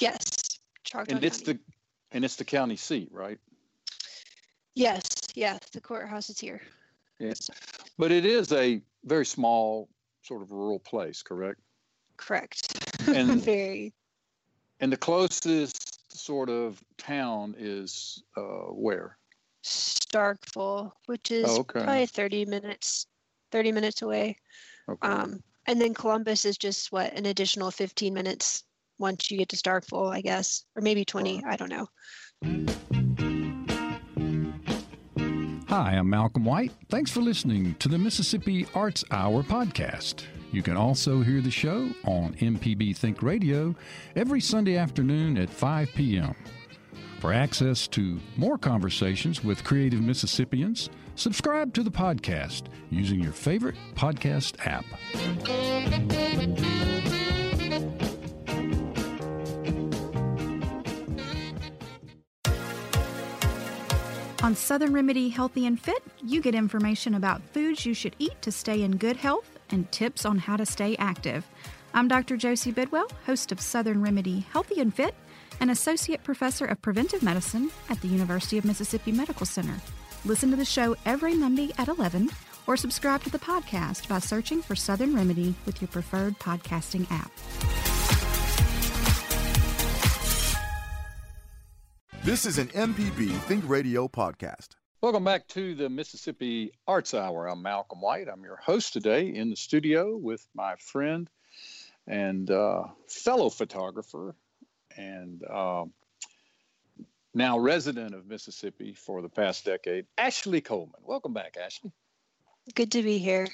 yes, 0.00 0.24
Choctaw 0.84 1.14
and 1.14 1.22
it's 1.22 1.40
County. 1.40 1.52
the 1.52 2.16
and 2.16 2.24
it's 2.24 2.36
the 2.36 2.44
county 2.44 2.76
seat, 2.76 3.10
right? 3.12 3.38
Yes, 4.74 5.02
yeah, 5.34 5.58
the 5.72 5.80
courthouse 5.82 6.30
is 6.30 6.40
here. 6.40 6.62
Yeah. 7.18 7.34
But 7.98 8.12
it 8.12 8.24
is 8.24 8.50
a 8.52 8.80
very 9.04 9.26
small 9.26 9.90
sort 10.22 10.40
of 10.40 10.50
rural 10.50 10.78
place, 10.78 11.22
correct? 11.22 11.60
Correct. 12.16 12.78
And- 13.14 13.42
very 13.44 13.92
And 14.80 14.90
the 14.90 14.96
closest 14.96 16.16
sort 16.18 16.48
of 16.48 16.82
town 16.96 17.54
is 17.58 18.22
uh, 18.38 18.72
where? 18.72 19.18
Starkville, 19.64 20.92
which 21.06 21.30
is 21.30 21.44
Oh, 21.46 21.58
okay. 21.60 21.84
probably 21.84 22.06
30 22.06 22.46
minutes 22.46 23.06
30 23.52 23.72
minutes 23.72 24.02
away. 24.02 24.36
Okay. 24.88 25.06
Um, 25.06 25.42
and 25.66 25.80
then 25.80 25.94
Columbus 25.94 26.44
is 26.44 26.58
just 26.58 26.90
what 26.90 27.12
an 27.12 27.26
additional 27.26 27.70
15 27.70 28.12
minutes 28.12 28.64
once 28.98 29.30
you 29.30 29.38
get 29.38 29.48
to 29.50 29.56
Starkville, 29.56 30.12
I 30.12 30.20
guess, 30.20 30.64
or 30.74 30.82
maybe 30.82 31.04
20. 31.04 31.42
I 31.46 31.56
don't 31.56 31.70
know. 31.70 31.86
Hi, 35.68 35.92
I'm 35.92 36.10
Malcolm 36.10 36.44
White. 36.44 36.72
Thanks 36.90 37.10
for 37.10 37.20
listening 37.20 37.76
to 37.76 37.88
the 37.88 37.98
Mississippi 37.98 38.66
Arts 38.74 39.04
Hour 39.10 39.42
podcast. 39.42 40.24
You 40.50 40.62
can 40.62 40.76
also 40.76 41.22
hear 41.22 41.40
the 41.40 41.50
show 41.50 41.88
on 42.04 42.34
MPB 42.34 42.94
Think 42.94 43.22
Radio 43.22 43.74
every 44.14 44.40
Sunday 44.40 44.76
afternoon 44.76 45.38
at 45.38 45.48
5 45.48 45.88
p.m. 45.94 46.34
For 47.22 47.32
access 47.32 47.86
to 47.86 48.18
more 48.36 48.58
conversations 48.58 49.44
with 49.44 49.62
creative 49.62 50.00
Mississippians, 50.00 50.90
subscribe 51.14 51.72
to 51.74 51.84
the 51.84 51.90
podcast 51.90 52.64
using 52.90 53.20
your 53.20 53.30
favorite 53.30 53.76
podcast 53.94 54.56
app. 54.66 54.84
On 64.42 64.56
Southern 64.56 64.92
Remedy 64.92 65.28
Healthy 65.28 65.66
and 65.66 65.80
Fit, 65.80 66.02
you 66.24 66.42
get 66.42 66.56
information 66.56 67.14
about 67.14 67.40
foods 67.52 67.86
you 67.86 67.94
should 67.94 68.16
eat 68.18 68.42
to 68.42 68.50
stay 68.50 68.82
in 68.82 68.96
good 68.96 69.16
health 69.16 69.60
and 69.70 69.88
tips 69.92 70.26
on 70.26 70.38
how 70.38 70.56
to 70.56 70.66
stay 70.66 70.96
active. 70.96 71.46
I'm 71.94 72.08
Dr. 72.08 72.36
Josie 72.36 72.72
Bidwell, 72.72 73.06
host 73.26 73.52
of 73.52 73.60
Southern 73.60 74.02
Remedy 74.02 74.44
Healthy 74.52 74.80
and 74.80 74.92
Fit, 74.92 75.14
and 75.60 75.70
Associate 75.70 76.22
Professor 76.22 76.64
of 76.64 76.80
Preventive 76.82 77.22
Medicine 77.22 77.70
at 77.88 78.00
the 78.00 78.08
University 78.08 78.58
of 78.58 78.64
Mississippi 78.64 79.12
Medical 79.12 79.46
Center. 79.46 79.74
Listen 80.24 80.50
to 80.50 80.56
the 80.56 80.64
show 80.64 80.96
every 81.04 81.34
Monday 81.34 81.70
at 81.78 81.88
11 81.88 82.30
or 82.66 82.76
subscribe 82.76 83.22
to 83.24 83.30
the 83.30 83.38
podcast 83.38 84.08
by 84.08 84.18
searching 84.18 84.62
for 84.62 84.76
Southern 84.76 85.14
Remedy 85.14 85.54
with 85.66 85.80
your 85.80 85.88
preferred 85.88 86.38
podcasting 86.38 87.06
app. 87.10 87.32
This 92.24 92.46
is 92.46 92.58
an 92.58 92.68
MPB 92.68 93.36
Think 93.42 93.68
Radio 93.68 94.06
podcast. 94.06 94.76
Welcome 95.00 95.24
back 95.24 95.48
to 95.48 95.74
the 95.74 95.88
Mississippi 95.88 96.70
Arts 96.86 97.14
Hour. 97.14 97.48
I'm 97.48 97.62
Malcolm 97.62 98.00
White. 98.00 98.28
I'm 98.28 98.44
your 98.44 98.60
host 98.64 98.92
today 98.92 99.26
in 99.26 99.50
the 99.50 99.56
studio 99.56 100.16
with 100.16 100.46
my 100.54 100.76
friend 100.76 101.28
and 102.06 102.48
uh, 102.48 102.84
fellow 103.08 103.50
photographer 103.50 104.36
and 104.96 105.42
uh, 105.44 105.84
now 107.34 107.58
resident 107.58 108.14
of 108.14 108.26
Mississippi 108.26 108.94
for 108.94 109.22
the 109.22 109.28
past 109.28 109.64
decade, 109.64 110.06
Ashley 110.18 110.60
Coleman. 110.60 111.00
Welcome 111.02 111.32
back, 111.32 111.56
Ashley. 111.62 111.92
Good 112.74 112.92
to 112.92 113.02
be 113.02 113.18
here. 113.18 113.48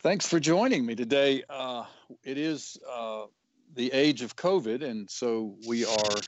Thanks 0.00 0.26
for 0.26 0.40
joining 0.40 0.84
me 0.84 0.94
today. 0.94 1.44
Uh, 1.48 1.84
it 2.22 2.38
is 2.38 2.78
uh, 2.90 3.24
the 3.74 3.92
age 3.92 4.22
of 4.22 4.36
COVID, 4.36 4.82
and 4.82 5.10
so 5.10 5.56
we 5.66 5.84
are 5.84 6.20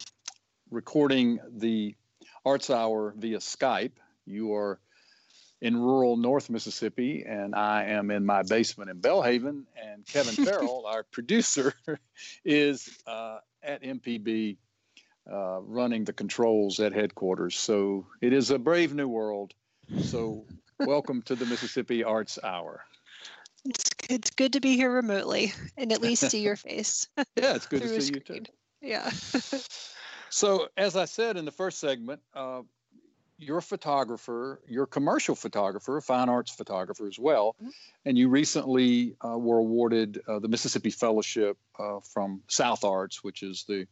recording 0.71 1.39
the 1.57 1.95
Arts 2.45 2.71
Hour 2.71 3.15
via 3.17 3.39
Skype. 3.39 3.93
You 4.27 4.55
are 4.55 4.81
in 5.67 5.77
rural 5.77 6.17
North 6.17 6.49
Mississippi, 6.49 7.25
and 7.27 7.53
I 7.53 7.87
am 7.87 8.13
in 8.13 8.25
my 8.25 8.45
basement 8.45 8.89
in 8.89 9.01
Belhaven. 9.01 9.65
And 9.77 10.07
Kevin 10.07 10.45
Farrell, 10.47 10.87
our 10.87 11.03
producer, 11.03 11.75
is 12.45 12.89
uh, 13.05 13.39
at 13.65 13.83
MPB 13.83 14.59
uh, 15.29 15.61
running 15.63 16.05
the 16.05 16.13
controls 16.13 16.79
at 16.79 16.93
headquarters. 16.93 17.59
So 17.59 18.07
it 18.21 18.33
is 18.33 18.53
a 18.53 18.61
brave 18.61 18.95
new 18.95 19.09
world. 19.09 19.55
So 20.03 20.45
welcome 20.79 21.21
to 21.23 21.35
the 21.35 21.47
Mississippi 21.47 22.05
Arts 22.05 22.39
Hour. 22.45 22.85
It's, 23.65 23.91
it's 24.09 24.31
good 24.31 24.53
to 24.53 24.61
be 24.61 24.77
here 24.77 24.93
remotely 24.93 25.53
and 25.77 25.91
at 25.91 26.01
least 26.01 26.31
see 26.31 26.43
your 26.43 26.55
face 26.55 27.09
Yeah, 27.17 27.57
it's 27.57 27.67
good 27.67 27.83
to 27.83 28.01
see 28.01 28.15
you 28.15 28.21
too. 28.21 28.45
Yeah. 28.81 29.11
So, 30.29 30.69
as 30.77 30.97
I 30.97 31.07
said 31.07 31.37
in 31.37 31.45
the 31.45 31.51
first 31.51 31.79
segment, 31.79 32.21
uh, 32.35 32.63
you're 33.39 33.59
a 33.59 33.63
photographer, 33.63 34.61
you're 34.67 34.85
a 34.85 34.89
commercial 34.89 35.35
photographer, 35.35 35.97
a 35.99 36.03
fine 36.03 36.29
arts 36.29 36.51
photographer 36.51 37.07
as 37.07 37.19
well, 37.19 37.55
Mhm. 37.63 37.71
and 38.05 38.19
you 38.19 38.29
recently 38.29 39.17
uh, 39.25 39.37
were 39.39 39.59
awarded 39.59 40.23
uh, 40.27 40.39
the 40.39 40.49
Mississippi 40.49 40.91
Fellowship 40.91 41.59
uh, 41.79 42.01
from 42.01 42.43
South 42.49 42.85
Arts, 42.85 43.23
which 43.23 43.43
is 43.43 43.65
the 43.65 43.87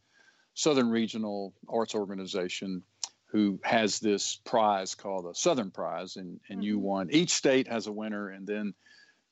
Southern 0.55 0.89
Regional 0.89 1.53
Arts 1.69 1.95
Organization, 1.95 2.83
who 3.27 3.59
has 3.65 3.99
this 3.99 4.37
prize 4.37 4.95
called 4.95 5.27
the 5.27 5.35
Southern 5.35 5.71
Prize, 5.71 6.17
and, 6.17 6.41
and 6.49 6.65
you 6.65 6.79
Mhm. 6.79 6.83
won. 6.83 7.11
Each 7.11 7.31
state 7.35 7.69
has 7.69 7.87
a 7.87 7.93
winner, 7.93 8.29
and 8.29 8.47
then 8.47 8.75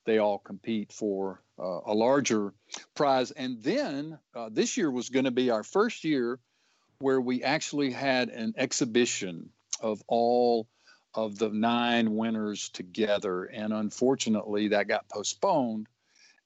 they 0.04 0.18
all 0.18 0.38
compete 0.38 0.92
for 0.92 1.40
uh, 1.58 1.80
a 1.86 1.94
larger 1.94 2.52
prize. 2.94 3.30
And 3.30 3.62
then 3.62 4.18
uh, 4.34 4.48
this 4.50 4.76
year 4.76 4.90
was 4.90 5.10
going 5.10 5.26
to 5.26 5.30
be 5.30 5.50
our 5.50 5.62
first 5.62 6.02
year 6.02 6.40
where 6.98 7.20
we 7.20 7.44
actually 7.44 7.92
had 7.92 8.28
an 8.30 8.54
exhibition 8.56 9.52
of 9.82 10.02
all 10.06 10.68
of 11.14 11.38
the 11.38 11.50
nine 11.50 12.16
winners 12.16 12.70
together. 12.70 13.44
And 13.44 13.72
unfortunately, 13.72 14.68
that 14.68 14.88
got 14.88 15.08
postponed. 15.08 15.86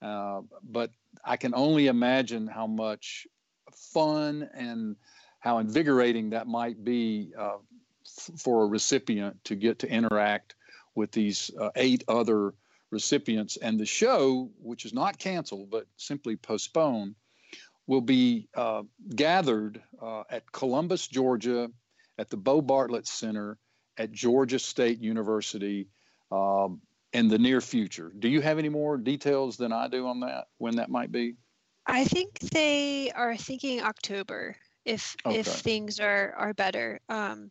Uh, 0.03 0.43
but 0.63 0.91
I 1.25 1.37
can 1.37 1.55
only 1.55 1.87
imagine 1.87 2.47
how 2.47 2.67
much 2.67 3.27
fun 3.73 4.49
and 4.55 4.97
how 5.39 5.59
invigorating 5.59 6.31
that 6.31 6.47
might 6.47 6.83
be 6.85 7.33
uh, 7.39 7.59
f- 8.05 8.31
for 8.39 8.65
a 8.65 8.67
recipient 8.67 9.43
to 9.45 9.55
get 9.55 9.79
to 9.81 9.89
interact 9.89 10.55
with 10.95 11.13
these 11.13 11.51
uh, 11.61 11.71
eight 11.77 12.05
other 12.09 12.55
recipients. 12.91 13.57
And 13.57 13.79
the 13.79 13.87
show, 13.87 14.51
which 14.61 14.85
is 14.85 14.93
not 14.93 15.19
canceled 15.19 15.71
but 15.71 15.87
simply 15.97 16.37
postponed, 16.37 17.15
will 17.87 18.01
be 18.01 18.49
uh, 18.55 18.83
gathered 19.15 19.81
uh, 20.03 20.25
at 20.31 20.51
Columbus, 20.51 21.07
Georgia, 21.07 21.71
at 22.19 22.31
the 22.31 22.37
Bo 22.37 22.61
Bartlett 22.61 23.07
Center 23.07 23.59
at 23.99 24.13
Georgia 24.13 24.59
State 24.59 25.01
University 25.01 25.89
um, 26.31 26.81
in 27.13 27.29
the 27.29 27.39
near 27.39 27.61
future. 27.61 28.13
Do 28.19 28.29
you 28.29 28.41
have 28.41 28.59
any 28.59 28.69
more 28.69 28.97
details 28.97 29.57
than 29.57 29.73
I 29.73 29.89
do 29.89 30.07
on 30.07 30.21
that? 30.21 30.49
When 30.59 30.77
that 30.77 30.91
might 30.91 31.13
be? 31.13 31.35
I 31.87 32.05
think 32.05 32.39
they 32.41 33.13
are 33.13 33.37
thinking 33.37 33.83
October 33.83 34.57
if 34.85 35.17
if 35.25 35.47
things 35.47 36.01
are 36.01 36.35
are 36.37 36.55
better. 36.55 37.01
Um, 37.09 37.51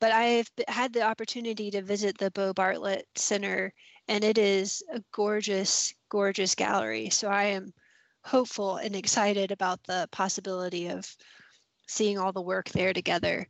but 0.00 0.12
I've 0.12 0.48
had 0.68 0.92
the 0.92 1.02
opportunity 1.02 1.70
to 1.72 1.82
visit 1.82 2.16
the 2.18 2.30
Bo 2.30 2.52
Bartlett 2.52 3.06
Center, 3.16 3.72
and 4.06 4.22
it 4.22 4.38
is 4.38 4.82
a 4.92 5.02
gorgeous, 5.12 5.92
gorgeous 6.08 6.54
gallery. 6.54 7.10
So 7.10 7.28
I 7.28 7.44
am 7.44 7.72
hopeful 8.24 8.76
and 8.76 8.94
excited 8.94 9.50
about 9.50 9.82
the 9.84 10.08
possibility 10.12 10.88
of 10.88 11.08
seeing 11.88 12.18
all 12.18 12.32
the 12.32 12.42
work 12.42 12.68
there 12.68 12.92
together. 12.92 13.48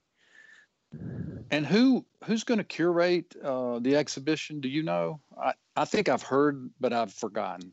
And 1.50 1.66
who 1.66 2.04
who's 2.25 2.45
going 2.45 2.59
to 2.59 2.64
curate 2.64 3.35
uh, 3.42 3.78
the 3.78 3.97
exhibition? 3.97 4.61
Do 4.61 4.68
you 4.68 4.83
know? 4.83 5.21
I, 5.40 5.54
I 5.76 5.85
think 5.85 6.09
I've 6.09 6.23
heard, 6.23 6.71
but 6.80 6.92
I've 6.92 7.12
forgotten. 7.12 7.73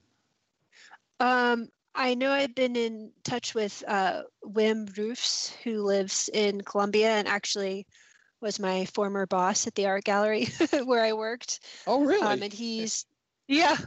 Um, 1.20 1.68
I 1.94 2.14
know 2.14 2.32
I've 2.32 2.56
been 2.56 2.76
in 2.76 3.12
touch 3.24 3.56
with 3.56 3.84
uh, 3.88 4.24
Wim 4.46 4.98
Roefs, 4.98 5.54
who 5.64 5.82
lives 5.82 6.30
in 6.34 6.62
Columbia 6.62 7.10
and 7.10 7.28
actually 7.28 7.88
was 8.42 8.60
my 8.60 8.86
former 8.86 9.26
boss 9.26 9.66
at 9.66 9.76
the 9.76 9.88
art 9.88 10.04
gallery 10.04 10.48
where 10.86 11.04
I 11.04 11.14
worked. 11.14 11.62
Oh, 11.88 12.04
really? 12.04 12.22
Um, 12.22 12.44
and 12.44 12.54
he's 12.54 13.06
yeah. 13.48 13.78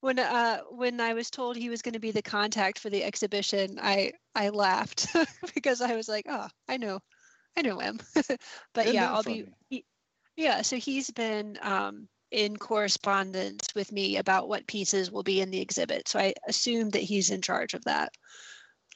When 0.00 0.18
uh 0.18 0.60
when 0.70 1.00
I 1.00 1.14
was 1.14 1.30
told 1.30 1.56
he 1.56 1.70
was 1.70 1.82
going 1.82 1.94
to 1.94 2.00
be 2.00 2.10
the 2.10 2.22
contact 2.22 2.78
for 2.78 2.90
the 2.90 3.02
exhibition, 3.02 3.78
I 3.80 4.12
I 4.34 4.50
laughed 4.50 5.08
because 5.54 5.80
I 5.80 5.96
was 5.96 6.08
like, 6.08 6.26
oh, 6.28 6.48
I 6.68 6.76
know, 6.76 7.00
I 7.56 7.62
know 7.62 7.78
him. 7.78 8.00
but 8.74 8.92
yeah, 8.92 9.12
I'll 9.12 9.22
be. 9.22 9.46
He, 9.68 9.84
yeah, 10.36 10.62
so 10.62 10.76
he's 10.76 11.10
been 11.10 11.58
um, 11.62 12.08
in 12.30 12.56
correspondence 12.56 13.68
with 13.74 13.92
me 13.92 14.16
about 14.16 14.48
what 14.48 14.66
pieces 14.66 15.10
will 15.10 15.22
be 15.22 15.40
in 15.40 15.50
the 15.50 15.60
exhibit. 15.60 16.08
So 16.08 16.18
I 16.18 16.34
assume 16.48 16.90
that 16.90 17.02
he's 17.02 17.30
in 17.30 17.42
charge 17.42 17.74
of 17.74 17.84
that. 17.84 18.12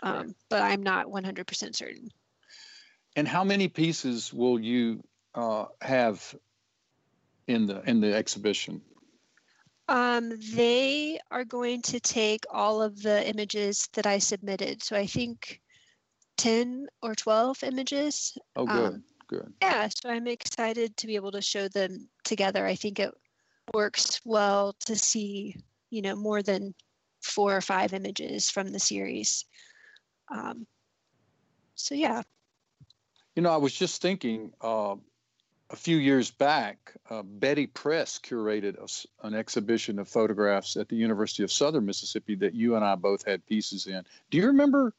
Um, 0.02 0.16
Right. 0.16 0.34
But 0.48 0.62
I'm 0.62 0.82
not 0.82 1.06
100% 1.06 1.76
certain. 1.76 2.08
And 3.16 3.26
how 3.26 3.44
many 3.44 3.68
pieces 3.68 4.32
will 4.32 4.60
you 4.60 5.02
uh, 5.34 5.66
have 5.80 6.34
in 7.46 7.66
the 7.66 7.82
in 7.88 8.00
the 8.00 8.14
exhibition? 8.14 8.80
Um, 9.88 10.38
they 10.52 11.18
are 11.30 11.44
going 11.44 11.82
to 11.82 11.98
take 11.98 12.44
all 12.50 12.82
of 12.82 13.02
the 13.02 13.26
images 13.26 13.88
that 13.94 14.06
I 14.06 14.18
submitted. 14.18 14.82
So 14.82 14.96
I 14.96 15.06
think 15.06 15.60
10 16.38 16.86
or 17.02 17.14
12 17.14 17.62
images. 17.64 18.38
Oh, 18.56 18.64
good, 18.64 18.94
Um, 18.94 19.04
good. 19.28 19.52
Yeah, 19.60 19.88
so 19.88 20.08
I'm 20.08 20.26
excited 20.26 20.96
to 20.96 21.06
be 21.06 21.16
able 21.16 21.32
to 21.32 21.42
show 21.42 21.68
them 21.68 22.08
together. 22.24 22.64
I 22.66 22.74
think 22.74 22.98
it 22.98 23.12
works 23.74 24.20
well 24.24 24.72
to 24.86 24.96
see, 24.96 25.56
you 25.90 26.00
know, 26.00 26.16
more 26.16 26.42
than 26.42 26.74
four 27.20 27.56
or 27.56 27.60
five 27.60 27.92
images 27.92 28.50
from 28.50 28.72
the 28.72 28.78
series. 28.78 29.44
Um, 30.30 30.66
so 31.74 31.94
yeah, 31.94 32.22
You 33.36 33.42
know, 33.42 33.50
I 33.52 33.56
was 33.56 33.72
just 33.72 34.02
thinking 34.02 34.52
uh, 34.60 34.96
a 35.70 35.76
few 35.76 35.96
years 35.96 36.30
back, 36.30 36.94
uh, 37.10 37.22
Betty 37.22 37.66
Press 37.66 38.18
curated 38.18 38.76
a 38.78 39.26
an 39.26 39.34
exhibition 39.34 39.98
of 39.98 40.08
photographs 40.08 40.76
at 40.76 40.88
the 40.88 40.96
University 40.96 41.42
of 41.42 41.52
Southern 41.52 41.84
Mississippi 41.84 42.34
that 42.36 42.54
you 42.54 42.76
and 42.76 42.84
I 42.84 42.94
both 42.94 43.24
had 43.24 43.46
pieces 43.46 43.86
in. 43.86 44.04
Do 44.30 44.38
you 44.38 44.46
remember 44.46 44.94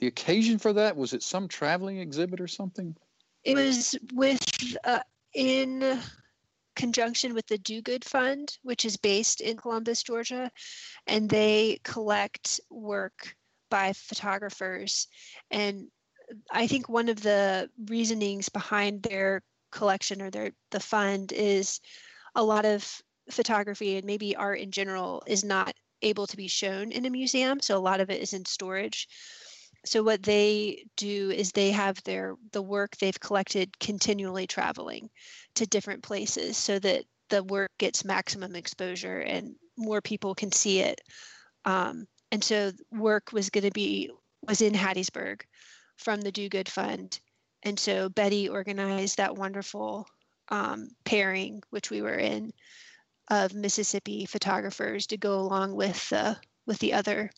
the 0.00 0.06
occasion 0.06 0.58
for 0.58 0.72
that? 0.72 0.96
Was 0.96 1.12
it 1.12 1.22
some 1.22 1.46
traveling 1.46 1.98
exhibit 1.98 2.40
or 2.40 2.48
something? 2.48 2.96
it 3.44 3.54
was 3.54 3.96
with 4.12 4.76
uh, 4.84 5.00
in 5.34 5.98
conjunction 6.76 7.34
with 7.34 7.46
the 7.46 7.58
Do 7.58 7.82
Good 7.82 8.04
Fund, 8.04 8.56
which 8.62 8.84
is 8.84 8.96
based 8.96 9.40
in 9.40 9.56
Columbus, 9.56 10.02
Georgia, 10.02 10.50
and 11.06 11.28
they 11.28 11.80
collect 11.84 12.60
work 12.70 13.34
by 13.70 13.92
photographers. 13.92 15.06
And 15.50 15.88
I 16.50 16.66
think 16.66 16.88
one 16.88 17.08
of 17.08 17.22
the 17.22 17.70
reasonings 17.86 18.48
behind 18.48 19.02
their 19.02 19.42
collection 19.70 20.20
or 20.20 20.30
their 20.30 20.52
the 20.70 20.80
fund 20.80 21.32
is 21.32 21.80
a 22.34 22.42
lot 22.42 22.64
of 22.64 23.02
photography 23.30 23.96
and 23.96 24.04
maybe 24.04 24.34
art 24.34 24.60
in 24.60 24.70
general 24.70 25.22
is 25.26 25.44
not 25.44 25.74
able 26.02 26.26
to 26.26 26.36
be 26.36 26.48
shown 26.48 26.92
in 26.92 27.04
a 27.04 27.10
museum, 27.10 27.60
so 27.60 27.76
a 27.76 27.78
lot 27.78 28.00
of 28.00 28.10
it 28.10 28.22
is 28.22 28.32
in 28.32 28.44
storage 28.44 29.06
so 29.84 30.02
what 30.02 30.22
they 30.22 30.84
do 30.96 31.30
is 31.30 31.52
they 31.52 31.70
have 31.70 32.02
their 32.04 32.36
the 32.52 32.62
work 32.62 32.96
they've 32.96 33.18
collected 33.18 33.78
continually 33.78 34.46
traveling 34.46 35.08
to 35.54 35.66
different 35.66 36.02
places 36.02 36.56
so 36.56 36.78
that 36.78 37.04
the 37.30 37.42
work 37.44 37.70
gets 37.78 38.04
maximum 38.04 38.54
exposure 38.56 39.20
and 39.20 39.54
more 39.78 40.00
people 40.02 40.34
can 40.34 40.52
see 40.52 40.80
it. 40.80 41.00
Um, 41.64 42.06
and 42.30 42.44
so 42.44 42.72
work 42.92 43.32
was 43.32 43.50
going 43.50 43.64
to 43.64 43.70
be 43.70 44.10
was 44.46 44.60
in 44.60 44.74
hattiesburg 44.74 45.42
from 45.96 46.20
the 46.20 46.32
do 46.32 46.48
good 46.48 46.68
fund. 46.68 47.18
And 47.62 47.78
so 47.78 48.08
betty 48.08 48.48
organized 48.48 49.16
that 49.16 49.36
wonderful 49.36 50.06
um, 50.48 50.88
pairing 51.04 51.62
which 51.70 51.90
we 51.90 52.02
were 52.02 52.16
in 52.16 52.52
of 53.30 53.54
mississippi 53.54 54.26
photographers 54.26 55.06
to 55.06 55.16
go 55.16 55.38
along 55.38 55.74
with 55.74 56.08
the 56.10 56.36
with 56.66 56.78
the 56.80 56.92
other 56.92 57.30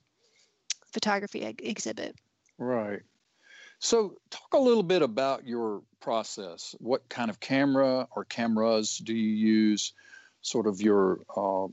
photography 0.93 1.43
ex- 1.45 1.63
exhibit 1.63 2.17
Right. 2.63 3.01
So, 3.81 4.15
talk 4.31 4.55
a 4.55 4.59
little 4.59 4.85
bit 4.85 5.03
about 5.03 5.45
your 5.45 5.83
process. 6.01 6.77
What 6.79 7.09
kind 7.09 7.29
of 7.29 7.41
camera 7.41 8.07
or 8.15 8.25
cameras 8.25 8.99
do 8.99 9.13
you 9.13 9.31
use? 9.31 9.95
Sort 10.43 10.69
of 10.69 10.81
your 10.81 11.21
uh, 11.37 11.67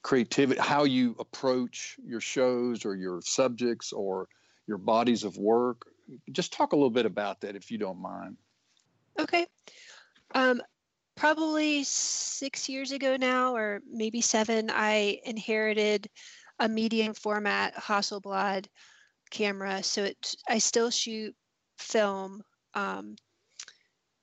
creativity, 0.00 0.58
how 0.58 0.84
you 0.84 1.14
approach 1.18 1.98
your 2.02 2.22
shows 2.22 2.86
or 2.86 2.96
your 2.96 3.20
subjects 3.20 3.92
or 3.92 4.28
your 4.66 4.78
bodies 4.78 5.24
of 5.24 5.36
work. 5.36 5.82
Just 6.32 6.54
talk 6.54 6.72
a 6.72 6.76
little 6.76 6.88
bit 6.88 7.04
about 7.04 7.42
that 7.42 7.54
if 7.54 7.70
you 7.70 7.76
don't 7.76 8.00
mind. 8.00 8.38
Okay. 9.18 9.46
Um, 10.34 10.62
probably 11.16 11.84
six 11.84 12.66
years 12.70 12.92
ago 12.92 13.18
now, 13.18 13.54
or 13.54 13.82
maybe 13.86 14.22
seven, 14.22 14.70
I 14.72 15.20
inherited 15.24 16.08
a 16.58 16.68
medium 16.70 17.12
format 17.12 17.74
Hasselblad 17.74 18.66
camera. 19.30 19.82
So 19.82 20.04
it, 20.04 20.34
I 20.48 20.58
still 20.58 20.90
shoot 20.90 21.34
film. 21.78 22.42
Um, 22.74 23.16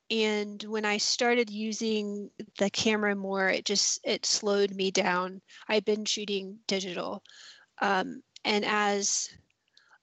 and 0.09 0.63
when 0.63 0.85
I 0.85 0.97
started 0.97 1.49
using 1.49 2.29
the 2.59 2.69
camera 2.69 3.15
more, 3.15 3.49
it 3.49 3.65
just 3.65 3.99
it 4.03 4.25
slowed 4.25 4.71
me 4.71 4.89
down. 4.91 5.41
I've 5.67 5.83
been 5.83 6.05
shooting 6.05 6.59
digital, 6.67 7.23
um, 7.81 8.21
and 8.45 8.63
as 8.63 9.29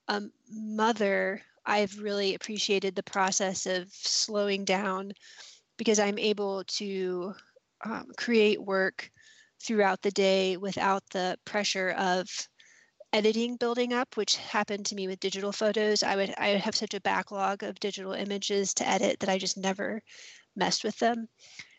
a 0.09 0.23
mother, 0.51 1.41
I've 1.65 1.99
really 1.99 2.35
appreciated 2.35 2.95
the 2.95 3.03
process 3.03 3.65
of 3.65 3.89
slowing 3.91 4.67
down 4.67 5.13
because 5.79 5.99
I'm 5.99 6.19
able 6.19 6.65
to 6.65 7.35
um, 7.85 8.09
create 8.19 8.63
work 8.63 9.11
throughout 9.63 10.03
the 10.03 10.11
day 10.11 10.59
without 10.59 11.03
the 11.11 11.39
pressure 11.47 11.91
of 11.97 12.29
editing 13.15 13.55
building 13.57 13.93
up, 13.93 14.17
which 14.17 14.37
happened 14.37 14.85
to 14.87 14.97
me 14.97 15.07
with 15.07 15.21
digital 15.21 15.53
photos. 15.53 16.03
I 16.03 16.17
would 16.17 16.35
I 16.37 16.53
would 16.53 16.61
have 16.61 16.75
such 16.75 16.95
a 16.95 17.01
backlog 17.01 17.63
of 17.63 17.79
digital 17.79 18.13
images 18.13 18.75
to 18.75 18.89
edit 18.89 19.21
that 19.21 19.31
I 19.31 19.39
just 19.39 19.57
never 19.57 20.03
messed 20.57 20.83
with 20.83 20.99
them. 20.99 21.29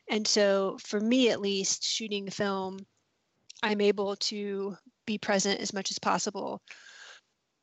And 0.10 0.26
so 0.26 0.78
for 0.88 1.00
me 1.00 1.30
at 1.30 1.42
least, 1.42 1.84
shooting 1.84 2.30
film, 2.30 2.80
I'm 3.62 3.82
able 3.82 4.16
to 4.16 4.78
be 5.06 5.18
present 5.18 5.60
as 5.60 5.74
much 5.74 5.92
as 5.92 6.00
possible 6.00 6.62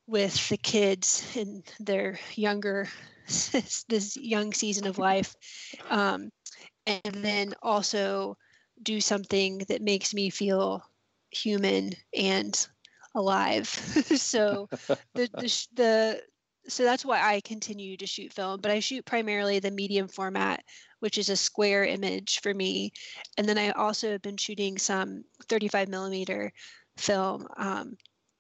with 0.06 0.48
the 0.50 0.58
kids 0.58 1.24
in 1.35 1.62
their 1.80 2.18
younger 2.35 2.88
this 3.88 4.16
young 4.16 4.52
season 4.52 4.87
of 4.87 4.98
life 4.98 5.35
um, 5.88 6.30
and 6.87 7.14
then 7.14 7.54
also 7.62 8.37
do 8.82 9.00
something 9.00 9.58
that 9.68 9.80
makes 9.80 10.12
me 10.12 10.28
feel 10.28 10.82
human 11.30 11.92
and 12.14 12.68
alive 13.14 13.66
so 14.16 14.68
the, 15.14 15.29
the 15.35 15.66
the 15.75 16.22
so 16.68 16.85
that's 16.85 17.05
why 17.05 17.20
I 17.20 17.40
continue 17.40 17.96
to 17.96 18.07
shoot 18.07 18.33
film, 18.33 18.61
but 18.61 18.70
I 18.70 18.81
shoot 18.81 19.05
primarily 19.05 19.59
the 19.59 19.70
medium 19.70 20.09
format, 20.09 20.62
which 21.01 21.18
is 21.18 21.29
a 21.29 21.37
square 21.37 21.85
image 21.85 22.40
for 22.40 22.55
me. 22.55 22.92
And 23.37 23.48
then 23.48 23.59
I 23.59 23.70
also 23.70 24.12
have 24.12 24.22
been 24.22 24.37
shooting 24.37 24.79
some 24.79 25.25
35 25.48 25.88
millimeter 25.88 26.53
film. 26.96 27.46
Um, 27.57 27.96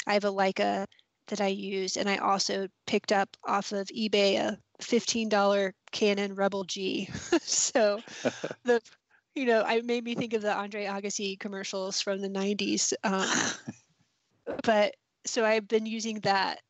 I 0.06 0.14
have 0.14 0.24
a 0.24 0.32
Leica 0.32 0.86
that 1.28 1.40
I 1.40 1.48
use, 1.48 1.96
and 1.96 2.08
I 2.08 2.16
also 2.18 2.68
picked 2.86 3.12
up 3.12 3.28
off 3.44 3.72
of 3.72 3.88
eBay 3.88 4.36
a 4.36 4.58
$15 4.80 5.72
Canon 5.90 6.34
Rebel 6.34 6.64
G. 6.64 7.08
so 7.40 8.00
the 8.64 8.80
you 9.34 9.46
know, 9.46 9.62
I 9.62 9.80
made 9.80 10.04
me 10.04 10.14
think 10.14 10.34
of 10.34 10.42
the 10.42 10.54
Andre 10.54 10.84
Agassi 10.84 11.40
commercials 11.40 12.02
from 12.02 12.20
the 12.20 12.28
90s. 12.28 12.92
Um, 13.02 13.74
but 14.64 14.94
so 15.24 15.44
I've 15.44 15.68
been 15.68 15.86
using 15.86 16.20
that 16.20 16.60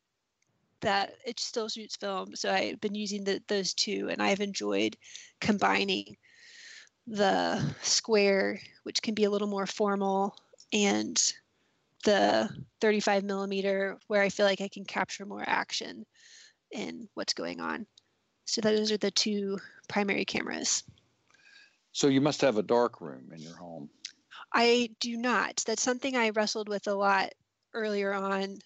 that 0.82 1.14
it 1.24 1.40
still 1.40 1.68
shoots 1.68 1.96
film. 1.96 2.35
So 2.35 2.52
I've 2.52 2.80
been 2.80 2.94
using 2.94 3.24
the, 3.24 3.40
those 3.48 3.72
two, 3.72 4.08
and 4.11 4.20
I've 4.20 4.40
enjoyed 4.40 4.96
combining 5.40 6.16
the 7.06 7.62
square, 7.82 8.61
which 8.82 9.00
can 9.00 9.14
be 9.14 9.24
a 9.24 9.30
little 9.30 9.48
more 9.48 9.66
formal, 9.66 10.37
and 10.72 11.20
the 12.04 12.50
35 12.80 13.22
millimeter, 13.22 13.96
where 14.08 14.22
I 14.22 14.28
feel 14.28 14.44
like 14.44 14.61
I 14.61 14.68
can 14.68 14.85
capture 14.85 15.24
more 15.24 15.44
action 15.46 16.04
in 16.72 17.08
what's 17.14 17.32
going 17.32 17.61
on. 17.61 17.87
So 18.44 18.61
those 18.61 18.90
are 18.90 18.98
the 18.98 19.11
two 19.11 19.58
primary 19.88 20.24
cameras. 20.24 20.82
So, 21.94 22.08
you 22.08 22.22
must 22.22 22.40
have 22.40 22.56
a 22.56 22.62
dark 22.62 23.02
room 23.02 23.30
in 23.35 23.40
your 23.40 23.54
home. 23.54 23.90
I 24.54 24.90
do 24.98 25.16
not. 25.16 25.62
That's 25.66 25.82
something 25.82 26.16
I 26.16 26.30
wrestled 26.30 26.68
with 26.68 26.87
a 26.87 26.94
lot 26.94 27.35
earlier 27.74 28.12
on 28.12 28.58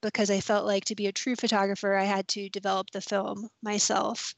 because 0.00 0.30
I 0.30 0.40
felt 0.40 0.66
like 0.66 0.84
to 0.86 0.94
be 0.94 1.06
a 1.06 1.12
true 1.12 1.34
photographer, 1.36 1.94
I 1.94 2.04
had 2.04 2.28
to 2.28 2.48
develop 2.48 2.90
the 2.90 3.00
film 3.00 3.48
myself 3.62 4.34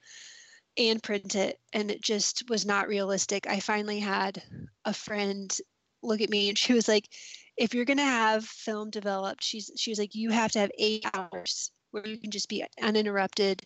and 0.78 1.02
print 1.02 1.34
it. 1.34 1.58
And 1.72 1.90
it 1.90 2.02
just 2.02 2.48
was 2.48 2.64
not 2.64 2.88
realistic. 2.88 3.46
I 3.46 3.60
finally 3.60 4.00
had 4.00 4.42
a 4.84 4.94
friend 4.94 5.54
look 6.02 6.20
at 6.20 6.30
me 6.30 6.48
and 6.48 6.56
she 6.56 6.72
was 6.72 6.88
like, 6.88 7.08
if 7.56 7.74
you're 7.74 7.84
going 7.84 7.98
to 7.98 8.04
have 8.04 8.44
film 8.44 8.88
developed, 8.90 9.44
she's 9.44 9.70
she 9.76 9.90
was 9.90 9.98
like, 9.98 10.14
you 10.14 10.30
have 10.30 10.52
to 10.52 10.60
have 10.60 10.70
eight 10.78 11.04
hours 11.12 11.70
where 11.90 12.06
you 12.06 12.18
can 12.18 12.30
just 12.30 12.48
be 12.48 12.64
uninterrupted 12.80 13.62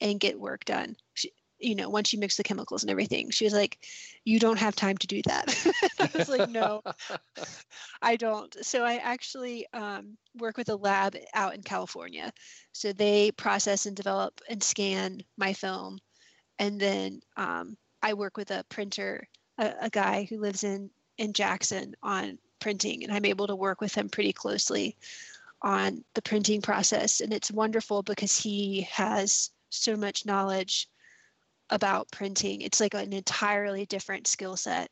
and 0.00 0.20
get 0.20 0.38
work 0.38 0.64
done. 0.64 0.94
She, 1.14 1.32
you 1.62 1.74
know, 1.74 1.88
once 1.88 2.12
you 2.12 2.18
mix 2.18 2.36
the 2.36 2.42
chemicals 2.42 2.82
and 2.82 2.90
everything, 2.90 3.30
she 3.30 3.44
was 3.44 3.52
like, 3.52 3.78
you 4.24 4.38
don't 4.38 4.58
have 4.58 4.74
time 4.74 4.96
to 4.98 5.06
do 5.06 5.22
that. 5.22 5.72
I 6.00 6.10
was 6.14 6.28
like, 6.28 6.50
no, 6.50 6.82
I 8.02 8.16
don't. 8.16 8.54
So 8.64 8.84
I 8.84 8.96
actually 8.96 9.66
um, 9.72 10.16
work 10.36 10.56
with 10.56 10.68
a 10.68 10.76
lab 10.76 11.16
out 11.34 11.54
in 11.54 11.62
California. 11.62 12.32
So 12.72 12.92
they 12.92 13.30
process 13.32 13.86
and 13.86 13.96
develop 13.96 14.40
and 14.48 14.62
scan 14.62 15.22
my 15.36 15.52
film. 15.52 15.98
And 16.58 16.80
then 16.80 17.20
um, 17.36 17.76
I 18.02 18.14
work 18.14 18.36
with 18.36 18.50
a 18.50 18.64
printer, 18.68 19.28
a, 19.58 19.72
a 19.82 19.90
guy 19.90 20.26
who 20.28 20.40
lives 20.40 20.64
in, 20.64 20.90
in 21.18 21.32
Jackson 21.32 21.94
on 22.02 22.38
printing, 22.60 23.04
and 23.04 23.12
I'm 23.12 23.24
able 23.24 23.46
to 23.46 23.56
work 23.56 23.80
with 23.80 23.94
him 23.94 24.08
pretty 24.08 24.32
closely 24.32 24.96
on 25.62 26.04
the 26.14 26.22
printing 26.22 26.60
process. 26.60 27.20
And 27.20 27.32
it's 27.32 27.50
wonderful 27.50 28.02
because 28.02 28.36
he 28.36 28.82
has 28.90 29.50
so 29.70 29.96
much 29.96 30.26
knowledge 30.26 30.88
about 31.72 32.10
printing. 32.10 32.60
It's 32.60 32.80
like 32.80 32.94
an 32.94 33.12
entirely 33.12 33.86
different 33.86 34.26
skill 34.26 34.56
set. 34.56 34.90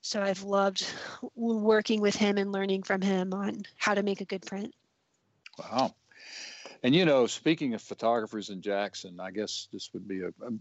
So 0.00 0.22
I've 0.22 0.42
loved 0.42 0.86
working 1.34 2.00
with 2.00 2.16
him 2.16 2.38
and 2.38 2.50
learning 2.50 2.84
from 2.84 3.02
him 3.02 3.34
on 3.34 3.62
how 3.76 3.94
to 3.94 4.02
make 4.02 4.20
a 4.20 4.24
good 4.24 4.46
print. 4.46 4.74
Wow. 5.58 5.94
And 6.82 6.94
you 6.94 7.04
know, 7.04 7.26
speaking 7.26 7.74
of 7.74 7.82
photographers 7.82 8.50
in 8.50 8.62
Jackson, 8.62 9.20
I 9.20 9.30
guess 9.30 9.68
this 9.72 9.90
would 9.92 10.08
be 10.08 10.22
a, 10.22 10.28
a, 10.28 10.52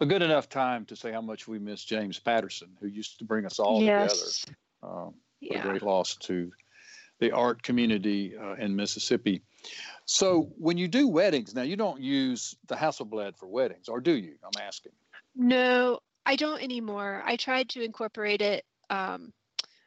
a 0.00 0.06
good 0.06 0.22
enough 0.22 0.48
time 0.48 0.84
to 0.86 0.96
say 0.96 1.12
how 1.12 1.20
much 1.20 1.46
we 1.46 1.58
miss 1.58 1.84
James 1.84 2.18
Patterson, 2.18 2.70
who 2.80 2.88
used 2.88 3.18
to 3.18 3.24
bring 3.24 3.46
us 3.46 3.58
all 3.58 3.82
yes. 3.82 4.40
together. 4.40 4.58
Uh, 4.82 5.10
yeah. 5.40 5.58
a 5.58 5.62
great 5.62 5.82
loss 5.82 6.16
to 6.16 6.50
the 7.20 7.32
art 7.32 7.62
community 7.62 8.36
uh, 8.36 8.54
in 8.54 8.74
Mississippi. 8.74 9.42
So 10.04 10.52
when 10.58 10.78
you 10.78 10.88
do 10.88 11.08
weddings, 11.08 11.54
now 11.54 11.62
you 11.62 11.76
don't 11.76 12.00
use 12.00 12.56
the 12.66 12.74
Hasselblad 12.74 13.36
for 13.36 13.46
weddings, 13.46 13.88
or 13.88 14.00
do 14.00 14.12
you? 14.12 14.34
I'm 14.44 14.62
asking. 14.62 14.92
No, 15.34 16.00
I 16.26 16.36
don't 16.36 16.62
anymore. 16.62 17.22
I 17.24 17.36
tried 17.36 17.70
to 17.70 17.82
incorporate 17.82 18.42
it, 18.42 18.64
um, 18.90 19.32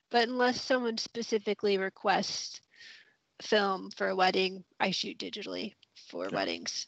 but 0.09 0.27
unless 0.27 0.61
someone 0.61 0.97
specifically 0.97 1.77
requests 1.77 2.61
film 3.41 3.91
for 3.91 4.09
a 4.09 4.15
wedding, 4.15 4.63
I 4.79 4.91
shoot 4.91 5.17
digitally 5.17 5.73
for 6.09 6.25
okay. 6.25 6.35
weddings. 6.35 6.88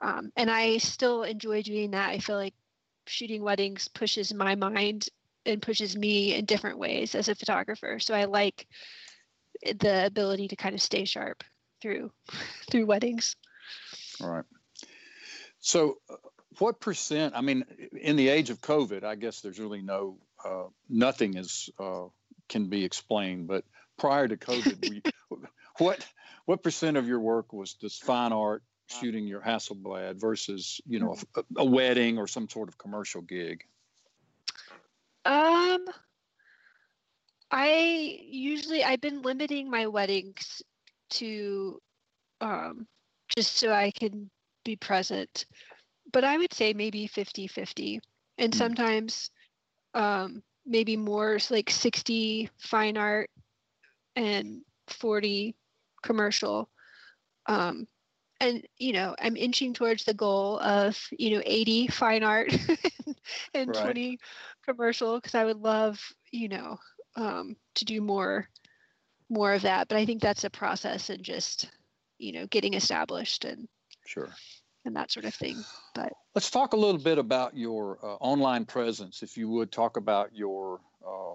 Um, 0.00 0.30
and 0.36 0.50
I 0.50 0.76
still 0.78 1.22
enjoy 1.22 1.62
doing 1.62 1.92
that. 1.92 2.10
I 2.10 2.18
feel 2.18 2.36
like 2.36 2.54
shooting 3.06 3.42
weddings 3.42 3.88
pushes 3.88 4.34
my 4.34 4.54
mind 4.54 5.08
and 5.46 5.62
pushes 5.62 5.96
me 5.96 6.34
in 6.34 6.44
different 6.44 6.78
ways 6.78 7.14
as 7.14 7.28
a 7.28 7.34
photographer. 7.34 7.98
So 7.98 8.14
I 8.14 8.24
like 8.24 8.66
the 9.62 10.06
ability 10.06 10.48
to 10.48 10.56
kind 10.56 10.74
of 10.74 10.82
stay 10.82 11.04
sharp 11.04 11.42
through 11.86 12.10
through 12.70 12.86
weddings. 12.86 13.36
All 14.20 14.30
right. 14.30 14.44
So, 15.58 15.98
uh, 16.10 16.16
what 16.58 16.80
percent? 16.80 17.34
I 17.36 17.40
mean, 17.40 17.64
in 18.00 18.16
the 18.16 18.28
age 18.28 18.50
of 18.50 18.60
COVID, 18.60 19.04
I 19.04 19.14
guess 19.14 19.40
there's 19.40 19.58
really 19.58 19.82
no 19.82 20.18
uh, 20.44 20.64
nothing 20.88 21.36
is 21.36 21.70
uh, 21.78 22.04
can 22.48 22.66
be 22.66 22.84
explained. 22.84 23.46
But 23.46 23.64
prior 23.98 24.26
to 24.26 24.36
COVID, 24.36 24.90
we, 24.90 25.02
what 25.78 26.06
what 26.44 26.62
percent 26.62 26.96
of 26.96 27.06
your 27.06 27.20
work 27.20 27.52
was 27.52 27.76
this 27.80 27.98
fine 27.98 28.32
art, 28.32 28.62
shooting 28.88 29.26
your 29.26 29.40
Hasselblad, 29.40 30.20
versus 30.20 30.80
you 30.86 30.98
know 30.98 31.16
a, 31.36 31.42
a 31.58 31.64
wedding 31.64 32.18
or 32.18 32.26
some 32.26 32.48
sort 32.48 32.68
of 32.68 32.78
commercial 32.78 33.22
gig? 33.22 33.64
Um, 35.24 35.84
I 37.50 38.20
usually 38.22 38.84
I've 38.84 39.00
been 39.00 39.22
limiting 39.22 39.68
my 39.68 39.88
weddings 39.88 40.62
to 41.10 41.80
um, 42.40 42.86
just 43.36 43.56
so 43.56 43.72
I 43.72 43.90
can 43.90 44.30
be 44.64 44.76
present. 44.76 45.46
But 46.12 46.24
I 46.24 46.38
would 46.38 46.52
say 46.52 46.72
maybe 46.72 47.06
50 47.06 47.46
50. 47.46 48.00
And 48.38 48.52
mm. 48.52 48.56
sometimes 48.56 49.30
um, 49.94 50.42
maybe 50.64 50.96
more 50.96 51.38
like 51.50 51.70
60 51.70 52.50
fine 52.58 52.96
art 52.96 53.30
and 54.14 54.62
40 54.88 55.54
commercial. 56.02 56.68
Um, 57.46 57.86
and 58.40 58.66
you 58.78 58.92
know 58.92 59.14
i'm 59.20 59.36
inching 59.36 59.72
towards 59.72 60.04
the 60.04 60.14
goal 60.14 60.58
of 60.60 60.98
you 61.18 61.34
know 61.34 61.42
80 61.44 61.88
fine 61.88 62.22
art 62.22 62.54
and 63.54 63.68
right. 63.68 63.84
20 63.84 64.18
commercial 64.64 65.16
because 65.16 65.34
i 65.34 65.44
would 65.44 65.58
love 65.58 65.98
you 66.32 66.48
know 66.48 66.76
um, 67.16 67.56
to 67.74 67.86
do 67.86 68.02
more 68.02 68.46
more 69.28 69.52
of 69.52 69.62
that. 69.62 69.88
But 69.88 69.98
I 69.98 70.06
think 70.06 70.22
that's 70.22 70.44
a 70.44 70.50
process 70.50 71.10
and 71.10 71.22
just, 71.22 71.70
you 72.18 72.32
know, 72.32 72.46
getting 72.46 72.74
established 72.74 73.44
and 73.44 73.68
sure 74.06 74.30
and 74.86 74.96
that 74.96 75.10
sort 75.10 75.26
of 75.26 75.34
thing. 75.34 75.62
But 75.94 76.12
let's 76.34 76.50
talk 76.50 76.72
a 76.72 76.76
little 76.76 77.00
bit 77.00 77.18
about 77.18 77.56
your 77.56 77.98
uh, 78.02 78.14
online 78.20 78.64
presence, 78.64 79.22
if 79.22 79.36
you 79.36 79.48
would 79.50 79.70
talk 79.70 79.96
about 79.96 80.34
your, 80.34 80.80
uh, 81.06 81.34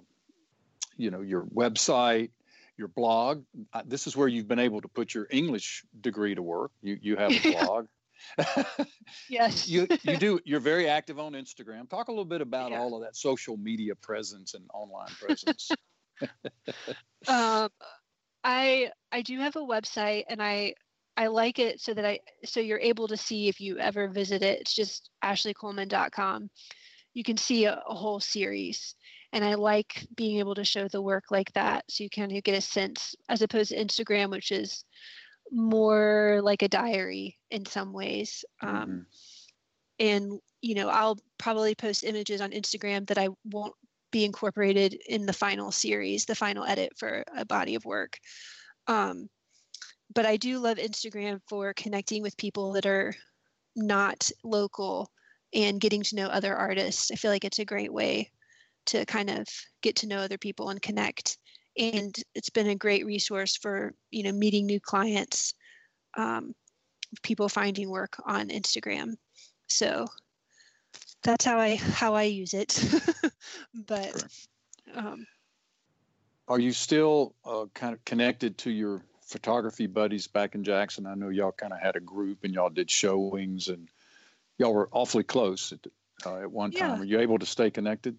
you 0.97 1.11
know, 1.11 1.21
your 1.21 1.43
website, 1.43 2.31
your 2.77 2.87
blog. 2.87 3.43
Uh, 3.73 3.83
this 3.85 4.07
is 4.07 4.17
where 4.17 4.27
you've 4.27 4.47
been 4.47 4.59
able 4.59 4.81
to 4.81 4.87
put 4.87 5.13
your 5.13 5.27
English 5.29 5.83
degree 5.99 6.33
to 6.33 6.41
work. 6.41 6.71
You 6.81 6.97
you 7.01 7.15
have 7.17 7.31
a 7.31 7.51
blog. 7.51 7.87
yes. 9.29 9.67
you 9.69 9.87
you 10.03 10.17
do. 10.17 10.39
You're 10.45 10.59
very 10.61 10.87
active 10.87 11.19
on 11.19 11.33
Instagram. 11.33 11.89
Talk 11.89 12.07
a 12.07 12.11
little 12.11 12.25
bit 12.25 12.41
about 12.41 12.71
yeah. 12.71 12.79
all 12.79 12.95
of 12.95 13.01
that 13.03 13.15
social 13.15 13.57
media 13.57 13.95
presence 13.95 14.53
and 14.53 14.63
online 14.73 15.11
presence. 15.19 15.71
um, 17.27 17.69
I 18.43 18.91
I 19.11 19.21
do 19.21 19.39
have 19.39 19.55
a 19.55 19.59
website 19.59 20.23
and 20.29 20.41
I 20.41 20.73
I 21.17 21.27
like 21.27 21.59
it 21.59 21.81
so 21.81 21.93
that 21.93 22.05
I 22.05 22.19
so 22.45 22.59
you're 22.59 22.79
able 22.79 23.07
to 23.07 23.17
see 23.17 23.47
if 23.47 23.59
you 23.59 23.77
ever 23.77 24.07
visit 24.07 24.41
it. 24.41 24.61
It's 24.61 24.73
just 24.73 25.09
ashleycoleman.com. 25.23 26.49
You 27.13 27.23
can 27.23 27.37
see 27.37 27.65
a, 27.65 27.81
a 27.87 27.93
whole 27.93 28.19
series. 28.19 28.95
And 29.33 29.45
I 29.45 29.55
like 29.55 30.05
being 30.15 30.39
able 30.39 30.55
to 30.55 30.65
show 30.65 30.87
the 30.87 31.01
work 31.01 31.25
like 31.31 31.53
that 31.53 31.85
so 31.89 32.03
you 32.03 32.09
kind 32.09 32.35
of 32.35 32.43
get 32.43 32.57
a 32.57 32.61
sense 32.61 33.15
as 33.29 33.41
opposed 33.41 33.69
to 33.69 33.77
Instagram, 33.77 34.29
which 34.29 34.51
is 34.51 34.83
more 35.51 36.39
like 36.43 36.61
a 36.61 36.67
diary 36.67 37.37
in 37.49 37.65
some 37.65 37.93
ways. 37.93 38.43
Um, 38.61 38.71
mm-hmm. 38.71 38.99
And 39.99 40.39
you 40.61 40.75
know, 40.75 40.89
I'll 40.89 41.17
probably 41.37 41.75
post 41.75 42.03
images 42.03 42.41
on 42.41 42.51
Instagram 42.51 43.07
that 43.07 43.17
I 43.17 43.29
won't 43.45 43.73
be 44.11 44.25
incorporated 44.25 44.93
in 45.07 45.25
the 45.25 45.33
final 45.33 45.71
series, 45.71 46.25
the 46.25 46.35
final 46.35 46.65
edit 46.65 46.91
for 46.97 47.23
a 47.35 47.45
body 47.45 47.75
of 47.75 47.85
work. 47.85 48.17
Um, 48.87 49.29
but 50.13 50.25
I 50.25 50.37
do 50.37 50.59
love 50.59 50.77
Instagram 50.77 51.39
for 51.47 51.73
connecting 51.73 52.21
with 52.21 52.35
people 52.37 52.73
that 52.73 52.85
are 52.85 53.13
not 53.75 54.29
local 54.43 55.09
and 55.53 55.79
getting 55.79 56.03
to 56.03 56.15
know 56.15 56.27
other 56.27 56.55
artists. 56.55 57.11
I 57.11 57.15
feel 57.15 57.31
like 57.31 57.45
it's 57.45 57.59
a 57.59 57.65
great 57.65 57.91
way 57.91 58.31
to 58.87 59.05
kind 59.05 59.29
of 59.29 59.45
get 59.81 59.95
to 59.97 60.07
know 60.07 60.17
other 60.17 60.37
people 60.37 60.69
and 60.69 60.81
connect. 60.81 61.37
And 61.77 62.13
it's 62.35 62.49
been 62.49 62.69
a 62.69 62.75
great 62.75 63.05
resource 63.05 63.55
for 63.55 63.93
you 64.09 64.23
know 64.23 64.33
meeting 64.33 64.65
new 64.65 64.79
clients, 64.79 65.53
um, 66.17 66.53
people 67.23 67.47
finding 67.47 67.89
work 67.89 68.17
on 68.25 68.49
Instagram. 68.49 69.15
So 69.67 70.07
that's 71.23 71.45
how 71.45 71.59
I 71.59 71.75
how 71.75 72.13
I 72.15 72.23
use 72.23 72.53
it. 72.53 72.83
but 73.87 74.23
um, 74.95 75.25
are 76.47 76.59
you 76.59 76.73
still 76.73 77.35
uh, 77.45 77.65
kind 77.73 77.93
of 77.93 78.03
connected 78.05 78.57
to 78.59 78.71
your 78.71 79.01
photography 79.21 79.87
buddies 79.87 80.27
back 80.27 80.55
in 80.55 80.63
Jackson? 80.63 81.05
I 81.05 81.15
know 81.15 81.29
y'all 81.29 81.51
kind 81.51 81.73
of 81.73 81.79
had 81.79 81.95
a 81.95 82.01
group 82.01 82.43
and 82.43 82.53
y'all 82.53 82.69
did 82.69 82.89
showings 82.89 83.67
and 83.67 83.87
y'all 84.57 84.73
were 84.73 84.89
awfully 84.91 85.23
close 85.23 85.71
at, 85.71 85.79
uh, 86.25 86.41
at 86.41 86.51
one 86.51 86.71
time. 86.71 86.97
Yeah. 86.97 87.01
Are 87.01 87.05
you 87.05 87.19
able 87.19 87.39
to 87.39 87.45
stay 87.45 87.71
connected? 87.71 88.17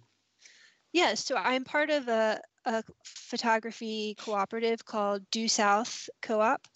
Yes. 0.93 1.05
Yeah, 1.05 1.15
so 1.15 1.37
I'm 1.37 1.65
part 1.65 1.91
of 1.91 2.09
a, 2.09 2.41
a 2.65 2.83
photography 3.05 4.15
cooperative 4.19 4.85
called 4.85 5.29
Due 5.31 5.49
South 5.49 6.09
Co-op, 6.21 6.67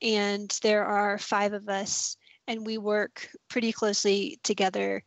and 0.00 0.56
there 0.62 0.84
are 0.84 1.18
five 1.18 1.52
of 1.52 1.68
us, 1.68 2.16
and 2.46 2.66
we 2.66 2.78
work 2.78 3.28
pretty 3.48 3.72
closely 3.72 4.38
together 4.42 5.02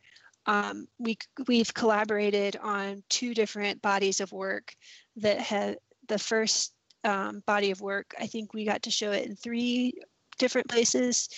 um, 0.47 0.87
we 0.97 1.17
we've 1.47 1.73
collaborated 1.73 2.57
on 2.63 3.03
two 3.09 3.33
different 3.33 3.81
bodies 3.81 4.21
of 4.21 4.31
work 4.31 4.73
that 5.17 5.39
have 5.39 5.75
the 6.07 6.17
first 6.17 6.73
um, 7.03 7.43
body 7.45 7.71
of 7.71 7.81
work. 7.81 8.15
I 8.19 8.27
think 8.27 8.53
we 8.53 8.65
got 8.65 8.83
to 8.83 8.91
show 8.91 9.11
it 9.11 9.27
in 9.27 9.35
three 9.35 9.93
different 10.39 10.69
places, 10.69 11.29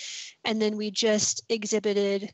and 0.44 0.62
then 0.62 0.76
we 0.76 0.90
just 0.90 1.42
exhibited 1.48 2.32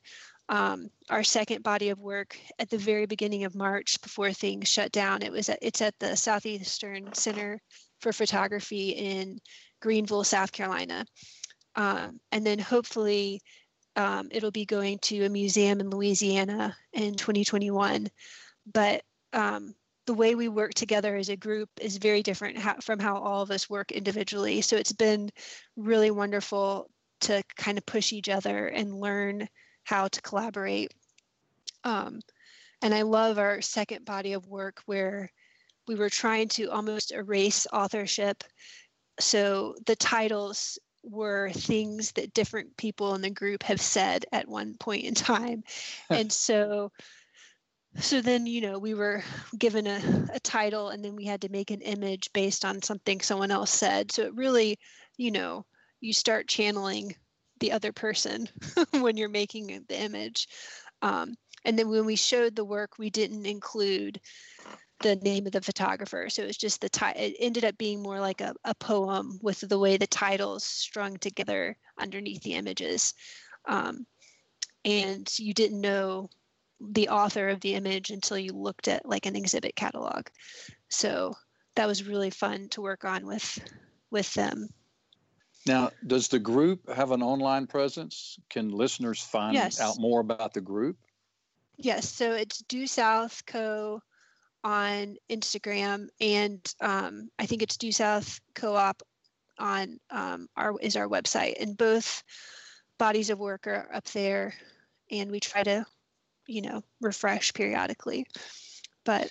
um, 0.49 0.91
our 1.11 1.25
second 1.25 1.62
body 1.62 1.89
of 1.89 1.99
work 1.99 2.39
at 2.59 2.71
the 2.71 2.79
very 2.79 3.07
beginning 3.07 3.45
of 3.45 3.55
March 3.55 4.01
before 4.03 4.33
things 4.33 4.69
shut 4.69 4.93
down. 4.93 5.23
It 5.23 5.33
was 5.33 5.49
at, 5.49 5.59
it's 5.62 5.81
at 5.81 5.95
the 5.99 6.15
Southeastern 6.17 7.12
Center 7.15 7.61
for 8.01 8.12
Photography 8.12 8.91
in 8.91 9.41
Greenville, 9.81 10.25
South 10.25 10.53
Carolina, 10.53 11.05
um, 11.75 12.21
and 12.31 12.47
then 12.47 12.59
hopefully 12.59 13.41
um, 13.97 14.29
it'll 14.31 14.51
be 14.51 14.67
going 14.67 14.99
to 15.01 15.25
a 15.25 15.29
museum 15.29 15.81
in 15.81 15.91
Louisiana 15.91 16.77
in 16.93 17.15
2021. 17.15 18.09
But 18.73 19.03
um, 19.33 19.75
the 20.07 20.15
way 20.15 20.35
we 20.35 20.49
work 20.49 20.75
together 20.75 21.17
as 21.17 21.29
a 21.29 21.37
group 21.37 21.69
is 21.81 21.97
very 21.97 22.23
different 22.23 22.59
from 22.83 22.99
how 22.99 23.17
all 23.17 23.43
of 23.43 23.51
us 23.51 23.69
work 23.69 23.91
individually. 23.91 24.61
So 24.61 24.77
it's 24.77 24.93
been 24.93 25.31
really 25.77 26.11
wonderful 26.11 26.91
to 27.23 27.43
kind 27.57 27.79
of 27.79 27.87
push 27.87 28.13
each 28.13 28.29
other 28.29 28.69
and 28.69 29.01
learn 29.01 29.49
how 29.85 30.09
to 30.09 30.23
collaborate. 30.23 30.93
Um, 31.85 32.21
and 32.83 32.95
I 32.95 33.03
love 33.03 33.39
our 33.39 33.63
second 33.63 34.05
body 34.05 34.35
of 34.35 34.47
work 34.47 34.83
where 34.87 35.31
we 35.89 35.95
were 35.95 36.11
trying 36.11 36.49
to 36.49 36.67
almost 36.71 37.13
erase 37.13 37.67
authorship. 37.73 38.45
So 39.19 39.75
the 39.87 39.97
titles 39.97 40.79
were 41.11 41.51
things 41.51 42.12
that 42.12 42.35
different 42.35 42.77
people 42.77 43.14
in 43.14 43.23
the 43.23 43.31
group 43.31 43.62
have 43.62 43.81
said 43.81 44.25
at 44.33 44.49
one 44.49 44.75
point 44.75 45.05
in 45.05 45.14
time. 45.14 45.62
and 46.11 46.33
so 46.33 46.90
so 47.99 48.21
then 48.21 48.47
you 48.47 48.61
know 48.61 48.79
we 48.79 48.95
were 48.95 49.23
given 49.59 49.87
a, 49.87 50.01
a 50.35 50.40
title 50.40 50.90
and 50.90 51.05
then 51.05 51.16
we 51.16 51.25
had 51.25 51.40
to 51.40 51.49
make 51.49 51.71
an 51.71 51.81
image 51.81 52.31
based 52.33 52.64
on 52.64 52.83
something 52.83 53.21
someone 53.21 53.51
else 53.51 53.71
said. 53.71 54.12
So 54.12 54.23
it 54.23 54.35
really 54.35 54.79
you 55.16 55.31
know 55.31 55.64
you 56.01 56.12
start 56.12 56.49
channeling 56.49 57.14
the 57.61 57.73
other 57.73 57.92
person 57.92 58.49
when 58.90 59.16
you're 59.16 59.31
making 59.31 59.85
the 59.88 59.99
image. 59.99 60.49
Um, 61.01 61.35
and 61.64 61.79
then 61.79 61.88
when 61.88 62.05
we 62.05 62.16
showed 62.16 62.55
the 62.55 62.64
work 62.64 62.99
we 62.99 63.11
didn't 63.11 63.47
include 63.47 64.21
the 65.01 65.17
name 65.17 65.47
of 65.47 65.53
the 65.53 65.61
photographer 65.61 66.29
so 66.31 66.43
it 66.43 66.47
was 66.47 66.57
just 66.57 66.81
the 66.81 66.89
title 66.89 67.23
it 67.23 67.37
ended 67.39 67.65
up 67.65 67.77
being 67.77 68.03
more 68.03 68.19
like 68.19 68.41
a, 68.41 68.55
a 68.65 68.75
poem 68.77 69.39
with 69.43 69.61
the 69.61 69.79
way 69.79 69.97
the 69.97 70.07
titles 70.07 70.65
strung 70.65 71.17
together 71.19 71.77
underneath 71.99 72.43
the 72.43 72.55
images 72.55 73.15
um, 73.67 74.07
and 74.85 75.39
you 75.39 75.53
didn't 75.53 75.81
know 75.81 76.31
the 76.81 77.09
author 77.09 77.49
of 77.49 77.61
the 77.61 77.75
image 77.75 78.11
until 78.11 78.39
you 78.39 78.53
looked 78.53 78.89
at 78.89 79.07
like 79.07 79.27
an 79.27 79.37
exhibit 79.37 79.75
catalog. 79.77 80.27
So 80.89 81.35
that 81.75 81.87
was 81.87 82.07
really 82.07 82.31
fun 82.31 82.69
to 82.71 82.83
work 82.83 83.05
on 83.05 83.27
with 83.27 83.59
with 84.11 84.33
them. 84.35 84.69
Now, 85.67 85.91
does 86.07 86.29
the 86.29 86.39
group 86.39 86.89
have 86.89 87.11
an 87.11 87.23
online 87.23 87.67
presence? 87.67 88.39
Can 88.49 88.69
listeners 88.69 89.21
find 89.21 89.55
yes. 89.55 89.81
out 89.81 89.99
more 89.99 90.21
about 90.21 90.55
the 90.55 90.61
group? 90.61 90.97
Yes, 91.77 92.09
so 92.09 92.33
it's 92.33 92.59
Due 92.59 92.87
South 92.87 93.43
Co 93.47 94.01
on 94.64 95.16
Instagram, 95.31 96.09
and 96.21 96.61
um, 96.81 97.31
I 97.38 97.47
think 97.47 97.62
it's 97.62 97.77
Due 97.77 97.92
South 97.92 98.40
Co-op 98.55 99.03
on 99.59 99.99
um, 100.11 100.49
our 100.57 100.79
is 100.81 100.97
our 100.97 101.09
website, 101.09 101.55
and 101.61 101.77
both 101.77 102.23
bodies 102.99 103.31
of 103.31 103.38
work 103.38 103.66
are 103.66 103.88
up 103.92 104.05
there, 104.07 104.55
and 105.11 105.31
we 105.31 105.40
try 105.40 105.62
to 105.62 105.85
you 106.47 106.62
know 106.62 106.83
refresh 107.01 107.53
periodically. 107.55 108.27
But 109.05 109.31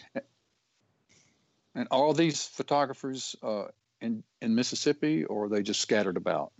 and 1.75 1.87
are 1.91 2.03
all 2.03 2.13
these 2.13 2.43
photographers 2.43 3.35
uh, 3.43 3.65
in 4.01 4.23
in 4.41 4.55
mississippi 4.55 5.25
or 5.25 5.45
are 5.45 5.49
they 5.49 5.61
just 5.61 5.81
scattered 5.81 6.17
about? 6.17 6.51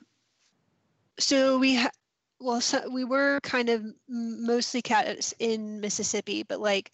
So 1.17 1.58
we 1.58 1.75
ha- 1.75 1.91
well 2.39 2.62
so 2.62 2.89
we 2.89 3.06
were 3.06 3.39
kind 3.41 3.69
of 3.69 3.84
mostly 4.10 4.82
cats 4.82 5.34
in 5.39 5.80
mississippi 5.80 6.43
but 6.43 6.60
like 6.60 6.91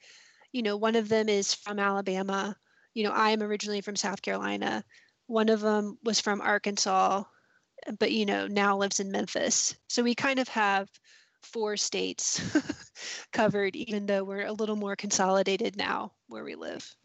you 0.51 0.61
know 0.61 0.77
one 0.77 0.95
of 0.95 1.09
them 1.09 1.29
is 1.29 1.53
from 1.53 1.79
alabama 1.79 2.55
you 2.93 3.03
know 3.03 3.13
i'm 3.13 3.41
originally 3.41 3.81
from 3.81 3.95
south 3.95 4.21
carolina 4.21 4.83
one 5.27 5.49
of 5.49 5.61
them 5.61 5.97
was 6.03 6.19
from 6.19 6.41
arkansas 6.41 7.23
but 7.99 8.11
you 8.11 8.25
know 8.25 8.47
now 8.47 8.77
lives 8.77 8.99
in 8.99 9.11
memphis 9.11 9.75
so 9.87 10.03
we 10.03 10.15
kind 10.15 10.39
of 10.39 10.47
have 10.47 10.87
four 11.43 11.77
states 11.77 12.41
covered, 13.33 13.75
even 13.75 14.05
though 14.05 14.23
we're 14.23 14.45
a 14.45 14.53
little 14.53 14.75
more 14.75 14.95
consolidated 14.95 15.75
now 15.75 16.13
where 16.27 16.43
we 16.43 16.55
live. 16.55 16.95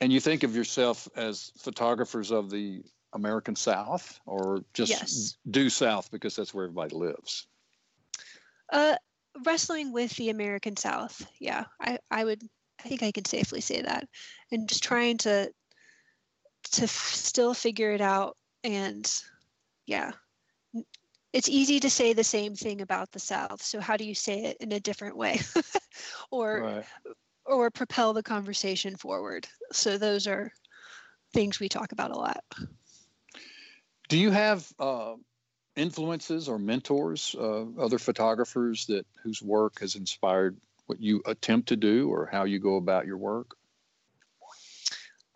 And 0.00 0.12
you 0.12 0.20
think 0.20 0.42
of 0.42 0.54
yourself 0.54 1.08
as 1.16 1.52
photographers 1.58 2.30
of 2.30 2.50
the 2.50 2.82
American 3.12 3.56
South 3.56 4.20
or 4.26 4.64
just 4.74 4.90
yes. 4.90 5.36
due 5.50 5.70
South 5.70 6.10
because 6.10 6.36
that's 6.36 6.54
where 6.54 6.66
everybody 6.66 6.94
lives? 6.94 7.46
Uh, 8.70 8.96
wrestling 9.44 9.92
with 9.92 10.14
the 10.16 10.30
American 10.30 10.76
South. 10.76 11.26
Yeah, 11.40 11.64
I, 11.80 11.98
I 12.10 12.24
would, 12.24 12.42
I 12.84 12.88
think 12.88 13.02
I 13.02 13.12
can 13.12 13.24
safely 13.24 13.60
say 13.60 13.82
that. 13.82 14.08
And 14.52 14.68
just 14.68 14.82
trying 14.82 15.18
to, 15.18 15.50
to 16.72 16.82
f- 16.82 16.90
still 17.14 17.54
figure 17.54 17.92
it 17.92 18.00
out 18.00 18.36
and 18.64 19.10
yeah, 19.86 20.12
it's 21.32 21.48
easy 21.48 21.80
to 21.80 21.90
say 21.90 22.12
the 22.12 22.24
same 22.24 22.54
thing 22.54 22.80
about 22.80 23.10
the 23.10 23.18
South. 23.18 23.62
So 23.62 23.80
how 23.80 23.96
do 23.96 24.04
you 24.04 24.14
say 24.14 24.44
it 24.44 24.56
in 24.60 24.72
a 24.72 24.80
different 24.80 25.16
way, 25.16 25.40
or 26.30 26.60
right. 26.60 26.84
or 27.44 27.70
propel 27.70 28.12
the 28.12 28.22
conversation 28.22 28.96
forward? 28.96 29.46
So 29.72 29.98
those 29.98 30.26
are 30.26 30.50
things 31.32 31.60
we 31.60 31.68
talk 31.68 31.92
about 31.92 32.10
a 32.10 32.18
lot. 32.18 32.42
Do 34.08 34.18
you 34.18 34.30
have 34.30 34.66
uh, 34.78 35.14
influences 35.78 36.48
or 36.48 36.58
mentors, 36.58 37.34
uh, 37.38 37.64
other 37.78 37.98
photographers 37.98 38.86
that 38.86 39.06
whose 39.22 39.40
work 39.40 39.80
has 39.80 39.94
inspired 39.94 40.56
what 40.86 41.00
you 41.00 41.22
attempt 41.26 41.68
to 41.68 41.76
do 41.76 42.10
or 42.10 42.26
how 42.26 42.44
you 42.44 42.58
go 42.58 42.76
about 42.76 43.06
your 43.06 43.18
work? 43.18 43.54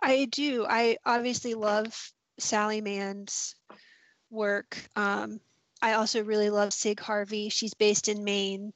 I 0.02 0.24
do. 0.24 0.66
I 0.68 0.96
obviously 1.06 1.54
love 1.54 2.12
Sally 2.38 2.80
Mann's 2.80 3.54
work. 4.30 4.76
Um, 4.96 5.40
I 5.80 5.92
also 5.94 6.24
really 6.24 6.50
love 6.50 6.72
Cig 6.72 6.98
Harvey. 7.00 7.48
She's 7.48 7.74
based 7.74 8.08
in 8.08 8.24
Maine 8.24 8.72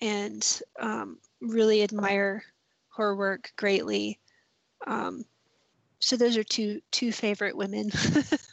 and 0.00 0.60
um, 0.80 1.18
really 1.40 1.82
admire 1.82 2.42
her 2.96 3.14
work 3.14 3.52
greatly. 3.56 4.18
Um, 4.86 5.24
so 5.98 6.16
those 6.16 6.36
are 6.36 6.44
two 6.44 6.80
two 6.90 7.12
favorite 7.12 7.56
women. 7.56 7.90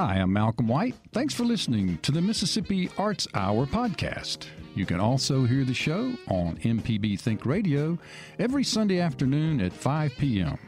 Hi, 0.00 0.14
I'm 0.14 0.32
Malcolm 0.32 0.66
White. 0.66 0.94
Thanks 1.12 1.34
for 1.34 1.44
listening 1.44 1.98
to 1.98 2.10
the 2.10 2.22
Mississippi 2.22 2.88
Arts 2.96 3.28
Hour 3.34 3.66
podcast. 3.66 4.46
You 4.74 4.86
can 4.86 4.98
also 4.98 5.44
hear 5.44 5.62
the 5.62 5.74
show 5.74 6.14
on 6.26 6.56
MPB 6.56 7.20
Think 7.20 7.44
Radio 7.44 7.98
every 8.38 8.64
Sunday 8.64 8.98
afternoon 8.98 9.60
at 9.60 9.74
5 9.74 10.12
p.m. 10.16 10.58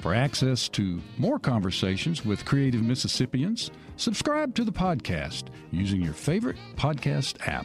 For 0.00 0.12
access 0.12 0.68
to 0.70 1.00
more 1.18 1.38
conversations 1.38 2.24
with 2.24 2.44
creative 2.44 2.82
Mississippians, 2.82 3.70
subscribe 3.94 4.56
to 4.56 4.64
the 4.64 4.72
podcast 4.72 5.50
using 5.70 6.02
your 6.02 6.12
favorite 6.12 6.56
podcast 6.74 7.36
app. 7.46 7.64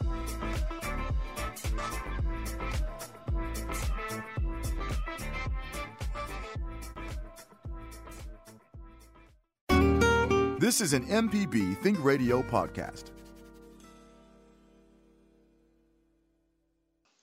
This 10.71 10.79
is 10.79 10.93
an 10.93 11.05
MPB 11.07 11.79
Think 11.79 12.01
Radio 12.01 12.41
podcast. 12.41 13.03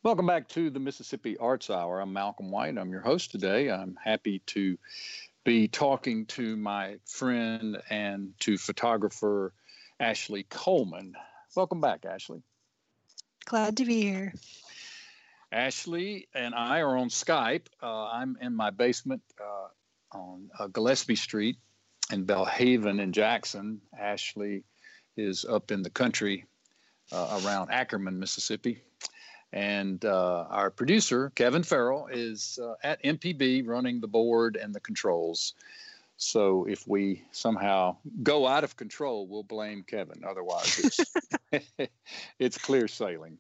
Welcome 0.03 0.27
back 0.27 0.49
to 0.49 0.69
the 0.69 0.79
Mississippi 0.79 1.39
Arts 1.39 1.71
Hour. 1.71 1.99
I'm 1.99 2.13
Malcolm 2.13 2.51
White. 2.51 2.77
I'm 2.77 2.91
your 2.91 3.01
host 3.01 3.31
today. 3.31 3.71
I'm 3.71 3.97
happy 4.05 4.43
to 4.49 4.77
be 5.45 5.67
talking 5.67 6.27
to 6.27 6.59
my 6.59 6.97
friend 7.07 7.79
and 7.89 8.35
to 8.41 8.59
photographer 8.59 9.55
Ashley 9.99 10.43
Coleman. 10.43 11.15
Welcome 11.57 11.81
back, 11.81 12.05
Ashley. 12.05 12.43
Glad 13.47 13.79
to 13.79 13.87
be 13.87 14.03
here. 14.03 14.35
Ashley 15.51 16.29
and 16.35 16.55
I 16.55 16.81
are 16.81 16.99
on 16.99 17.09
Skype. 17.09 17.69
Uh, 17.83 18.09
I'm 18.09 18.37
in 18.43 18.55
my 18.55 18.69
basement 18.69 19.23
uh, 19.41 20.19
on 20.19 20.51
uh, 20.59 20.67
Gillespie 20.67 21.17
Street 21.17 21.57
in 22.13 22.25
Belhaven 22.27 23.01
in 23.01 23.13
Jackson. 23.13 23.81
Ashley 23.99 24.65
is 25.17 25.45
up 25.45 25.71
in 25.71 25.83
the 25.83 25.91
country 25.91 26.47
uh, 27.13 27.41
around 27.45 27.71
Ackerman, 27.71 28.19
Mississippi. 28.19 28.83
And 29.53 30.05
uh, 30.05 30.47
our 30.51 30.71
producer, 30.71 31.31
Kevin 31.35 31.63
Farrell, 31.63 32.09
is 32.11 32.59
uh, 32.63 32.75
at 32.83 33.03
MPB 33.03 33.67
running 33.67 34.01
the 34.01 34.09
board 34.09 34.57
and 34.57 34.75
the 34.75 34.81
controls. 34.81 35.55
So 36.19 36.67
if 36.69 36.87
we 36.87 37.23
somehow 37.31 37.97
go 38.23 38.47
out 38.47 38.65
of 38.65 38.77
control, 38.77 39.27
we'll 39.27 39.45
blame 39.45 39.85
Kevin. 39.85 40.23
Otherwise, 40.29 41.01
it's, 41.53 41.71
it's 42.39 42.59
clear 42.59 42.89
sailing. 42.89 43.39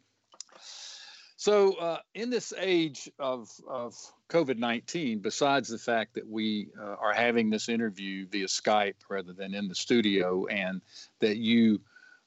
So, 1.48 1.72
uh, 1.76 2.00
in 2.14 2.28
this 2.28 2.52
age 2.58 3.10
of, 3.18 3.50
of 3.66 3.96
COVID 4.28 4.58
19, 4.58 5.20
besides 5.20 5.70
the 5.70 5.78
fact 5.78 6.16
that 6.16 6.28
we 6.28 6.68
uh, 6.78 6.96
are 7.00 7.14
having 7.14 7.48
this 7.48 7.70
interview 7.70 8.26
via 8.26 8.44
Skype 8.44 8.96
rather 9.08 9.32
than 9.32 9.54
in 9.54 9.66
the 9.66 9.74
studio, 9.74 10.44
and 10.44 10.82
that 11.20 11.38
you 11.38 11.80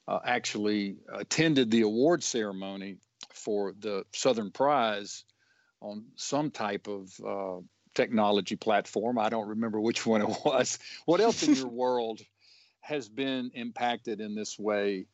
uh, 0.07 0.21
actually 0.25 0.95
attended 1.13 1.69
the 1.69 1.81
award 1.81 2.23
ceremony 2.23 2.97
for 3.31 3.75
the 3.79 4.07
Southern 4.11 4.49
Prize 4.49 5.23
on 5.81 6.05
some 6.15 6.49
type 6.49 6.87
of 6.87 7.13
uh, 7.23 7.61
technology 7.93 8.55
platform, 8.55 9.19
I 9.19 9.29
don't 9.29 9.49
remember 9.49 9.79
which 9.79 10.03
one 10.03 10.23
it 10.23 10.29
was. 10.45 10.79
What 11.05 11.21
else 11.21 11.43
in 11.43 11.53
your 11.53 11.67
world 11.83 12.21
has 12.79 13.07
been 13.07 13.51
impacted 13.53 14.19
in 14.19 14.33
this 14.33 14.57
way 14.57 15.05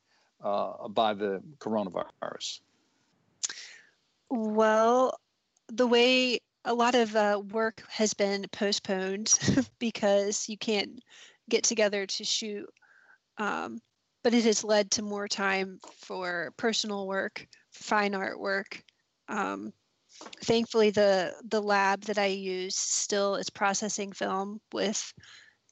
uh, 0.42 0.88
by 0.88 1.14
the 1.14 1.42
coronavirus? 1.60 2.62
Well, 4.30 5.18
the 5.70 5.88
way 5.88 6.40
a 6.66 6.74
lot 6.74 6.96
of 6.96 7.16
uh, 7.16 7.42
work 7.52 7.84
has 7.90 8.14
been 8.14 8.46
postponed 8.52 9.38
because 9.80 10.50
you 10.50 10.58
can't 10.58 11.00
get 11.50 11.64
together 11.64 12.06
to 12.06 12.24
shoot. 12.24 12.70
Um, 13.38 13.80
but 14.24 14.34
it 14.34 14.44
has 14.46 14.64
led 14.64 14.92
to 14.92 15.02
more 15.02 15.28
time 15.28 15.80
for 16.00 16.54
personal 16.58 17.08
work, 17.08 17.48
fine 17.72 18.16
art 18.16 18.40
work. 18.40 18.84
Um, 19.30 19.72
thankfully, 20.44 20.90
the 20.90 21.34
the 21.50 21.62
lab 21.62 22.02
that 22.06 22.18
I 22.18 22.26
use 22.28 22.76
still 22.76 23.36
is 23.36 23.50
processing 23.50 24.12
film 24.12 24.60
with 24.74 25.14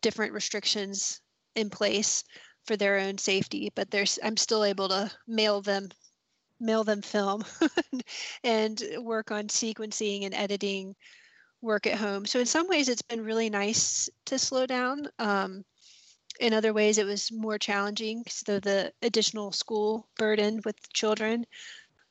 different 0.01 0.33
restrictions 0.33 1.19
in 1.55 1.69
place 1.69 2.23
for 2.65 2.77
their 2.77 2.99
own 2.99 3.17
safety. 3.17 3.71
But 3.75 3.91
there's 3.91 4.19
I'm 4.23 4.37
still 4.37 4.63
able 4.63 4.89
to 4.89 5.11
mail 5.27 5.61
them 5.61 5.89
mail 6.59 6.83
them 6.83 7.01
film 7.01 7.43
and 8.43 8.81
work 8.99 9.31
on 9.31 9.47
sequencing 9.47 10.25
and 10.25 10.33
editing 10.33 10.95
work 11.61 11.87
at 11.87 11.97
home. 11.97 12.25
So 12.25 12.39
in 12.39 12.45
some 12.45 12.67
ways, 12.67 12.89
it's 12.89 13.01
been 13.01 13.23
really 13.23 13.49
nice 13.49 14.09
to 14.25 14.37
slow 14.37 14.65
down. 14.65 15.07
Um, 15.19 15.65
in 16.39 16.53
other 16.53 16.73
ways, 16.73 16.97
it 16.97 17.05
was 17.05 17.31
more 17.31 17.57
challenging 17.57 18.23
so 18.27 18.59
the 18.59 18.91
additional 19.01 19.51
school 19.51 20.07
burden 20.17 20.61
with 20.65 20.75
children. 20.93 21.45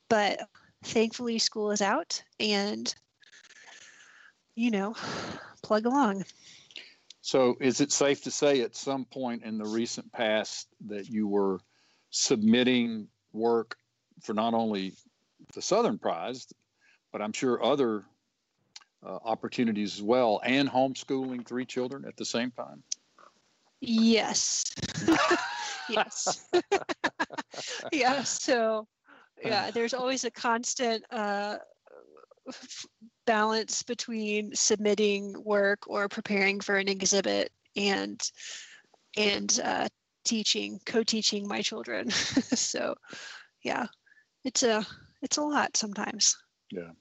But 0.09 0.39
thankfully, 0.83 1.39
school 1.39 1.71
is 1.71 1.81
out, 1.81 2.23
and 2.39 2.93
you 4.55 4.71
know, 4.71 4.95
plug 5.63 5.85
along. 5.85 6.25
So, 7.21 7.55
is 7.59 7.81
it 7.81 7.91
safe 7.91 8.23
to 8.23 8.31
say 8.31 8.61
at 8.61 8.75
some 8.75 9.05
point 9.05 9.43
in 9.43 9.57
the 9.57 9.65
recent 9.65 10.11
past 10.11 10.67
that 10.87 11.09
you 11.09 11.27
were 11.27 11.59
submitting 12.11 13.07
work 13.33 13.77
for 14.21 14.33
not 14.33 14.53
only 14.53 14.93
the 15.53 15.61
Southern 15.61 15.97
Prize, 15.97 16.47
but 17.11 17.21
I'm 17.21 17.33
sure 17.33 17.63
other 17.63 18.03
uh, 19.05 19.19
opportunities 19.23 19.95
as 19.95 20.01
well, 20.01 20.41
and 20.43 20.69
homeschooling 20.69 21.45
three 21.45 21.65
children 21.65 22.05
at 22.05 22.17
the 22.17 22.25
same 22.25 22.51
time? 22.51 22.83
Yes. 23.81 24.65
yes. 25.89 26.49
yeah. 27.91 28.23
So, 28.23 28.87
yeah, 29.43 29.69
there's 29.71 29.93
always 29.93 30.23
a 30.23 30.31
constant 30.31 31.03
uh, 31.11 31.57
balance 33.25 33.83
between 33.83 34.53
submitting 34.55 35.35
work 35.43 35.87
or 35.87 36.07
preparing 36.07 36.59
for 36.59 36.77
an 36.77 36.87
exhibit 36.87 37.51
and 37.75 38.21
and 39.17 39.59
uh, 39.63 39.87
teaching, 40.25 40.79
co-teaching 40.85 41.47
my 41.47 41.61
children. 41.61 42.09
so, 42.11 42.95
yeah, 43.63 43.87
it's 44.45 44.63
a 44.63 44.85
it's 45.21 45.37
a 45.37 45.41
lot 45.41 45.75
sometimes. 45.75 46.37
Yeah. 46.71 46.91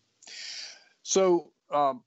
So, 1.03 1.51
um, 1.71 2.03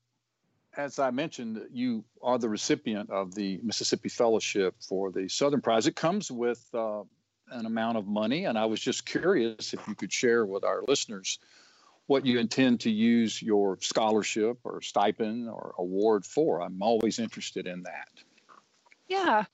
as 0.76 1.00
I 1.00 1.12
mentioned, 1.12 1.62
you 1.72 2.04
are 2.22 2.38
the 2.38 2.50
recipient 2.50 3.10
of 3.12 3.34
the 3.34 3.60
Mississippi 3.64 4.10
Fellowship 4.10 4.76
for 4.80 5.12
the 5.12 5.30
Southern 5.30 5.62
Prize. 5.62 5.88
It 5.88 5.96
comes 5.96 6.32
with 6.32 6.68
uh, 6.74 7.02
an 7.52 7.66
amount 7.66 7.98
of 7.98 8.08
money, 8.08 8.46
and 8.46 8.58
I 8.58 8.66
was 8.66 8.82
just 8.82 9.06
curious 9.06 9.74
if 9.74 9.88
you 9.88 9.96
could 9.96 10.12
share 10.12 10.46
with 10.46 10.64
our 10.64 10.84
listeners 10.88 11.40
what 12.08 12.26
you 12.26 12.40
intend 12.40 12.80
to 12.82 12.90
use 12.90 13.42
your 13.42 13.78
scholarship 13.82 14.58
or 14.64 14.82
stipend 14.82 15.50
or 15.50 15.76
award 15.78 16.26
for. 16.26 16.62
I'm 16.62 16.82
always 16.82 17.20
interested 17.20 17.68
in 17.68 17.84
that. 17.84 18.10
Yeah. 19.08 19.46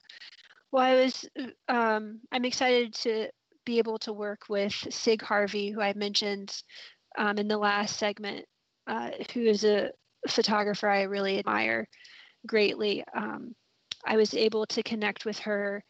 Well, 0.72 0.84
I 0.84 0.96
was, 0.96 1.26
um, 1.68 2.20
I'm 2.32 2.46
excited 2.46 2.94
to 2.96 3.30
be 3.66 3.78
able 3.78 4.00
to 4.00 4.14
work 4.14 4.44
with 4.50 4.74
Cig 4.90 5.22
Harvey, 5.22 5.72
who 5.72 5.82
I 5.82 5.94
mentioned 5.94 6.56
um, 7.18 7.38
in 7.38 7.48
the 7.48 7.58
last 7.58 7.98
segment, 7.98 8.46
uh, 8.88 9.12
who 9.34 9.42
is 9.42 9.64
a 9.64 9.92
photographer 10.28 10.90
I 10.90 11.04
really 11.04 11.40
admire 11.40 11.88
greatly. 12.46 13.04
Um, 13.16 13.56
I 14.06 14.18
was 14.18 14.34
able 14.34 14.66
to 14.68 14.84
connect 14.84 15.26
with 15.26 15.40
her, 15.40 15.84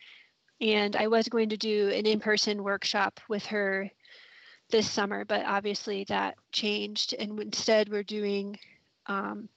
and 0.61 0.95
I 0.95 1.07
was 1.07 1.27
going 1.27 1.49
to 1.49 1.57
do 1.57 1.89
an 1.89 2.05
in 2.05 2.19
person 2.19 2.63
workshop 2.63 3.19
with 3.27 3.45
her 3.47 3.89
this 4.69 4.89
summer, 4.89 5.25
but 5.25 5.45
obviously 5.45 6.05
that 6.09 6.35
changed. 6.51 7.13
And 7.17 7.39
instead, 7.39 7.89
we're 7.89 8.03
doing 8.03 8.57
um, 9.07 9.49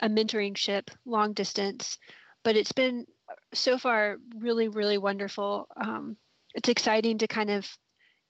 a 0.00 0.08
mentoring 0.08 0.56
ship 0.56 0.90
long 1.04 1.32
distance. 1.32 1.98
But 2.42 2.56
it's 2.56 2.72
been 2.72 3.06
so 3.54 3.78
far 3.78 4.16
really, 4.38 4.68
really 4.68 4.98
wonderful. 4.98 5.68
Um, 5.76 6.16
it's 6.56 6.70
exciting 6.70 7.18
to 7.18 7.28
kind 7.28 7.50
of 7.50 7.68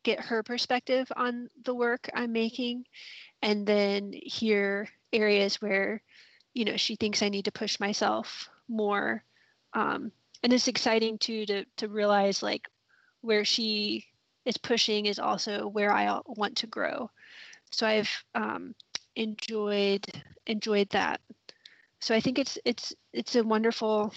get 0.03 0.21
her 0.21 0.43
perspective 0.43 1.11
on 1.17 1.49
the 1.65 1.75
work 1.75 2.11
I'm 2.13 2.33
making 2.33 2.85
and 3.41 3.67
then 3.67 4.13
hear 4.13 4.89
areas 5.13 5.63
where 5.63 6.03
you 6.53 6.65
know 6.65 6.77
she 6.77 6.97
thinks 6.97 7.23
I 7.23 7.29
need 7.29 7.47
to 7.47 7.53
push 7.53 7.81
myself 7.81 8.49
more. 8.69 9.25
Um, 9.73 10.11
and 10.43 10.53
it's 10.53 10.69
exciting 10.69 11.19
too 11.19 11.47
to 11.47 11.65
to 11.79 11.89
realize 11.89 12.43
like 12.43 12.69
where 13.21 13.45
she 13.45 14.05
is 14.45 14.57
pushing 14.57 15.07
is 15.07 15.19
also 15.19 15.69
where 15.69 15.93
I 15.93 16.21
want 16.27 16.59
to 16.59 16.67
grow. 16.67 17.11
So 17.71 17.87
I've 17.87 18.11
um, 18.35 18.75
enjoyed 19.15 20.05
enjoyed 20.47 20.89
that. 20.91 21.21
So 22.01 22.15
I 22.15 22.21
think 22.21 22.39
it's 22.39 22.59
it's 22.65 22.93
it's 23.13 23.37
a 23.37 23.45
wonderful 23.45 24.13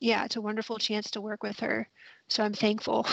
yeah 0.00 0.24
it's 0.24 0.36
a 0.36 0.40
wonderful 0.40 0.78
chance 0.78 1.10
to 1.10 1.20
work 1.20 1.42
with 1.42 1.60
her 1.60 1.88
so 2.30 2.44
I'm 2.44 2.54
thankful 2.54 3.06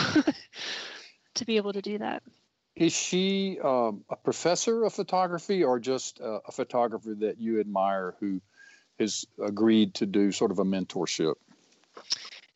to 1.36 1.46
be 1.46 1.58
able 1.58 1.74
to 1.74 1.82
do 1.82 1.98
that. 1.98 2.24
Is 2.76 2.94
she 2.94 3.60
um, 3.64 4.04
a 4.10 4.16
professor 4.16 4.84
of 4.84 4.94
photography 4.94 5.64
or 5.64 5.80
just 5.80 6.20
a, 6.20 6.42
a 6.48 6.52
photographer 6.52 7.16
that 7.20 7.40
you 7.40 7.60
admire 7.60 8.16
who 8.20 8.40
has 9.00 9.26
agreed 9.44 9.96
to 9.96 10.06
do 10.06 10.32
sort 10.32 10.52
of 10.52 10.60
a 10.60 10.64
mentorship? 10.64 11.36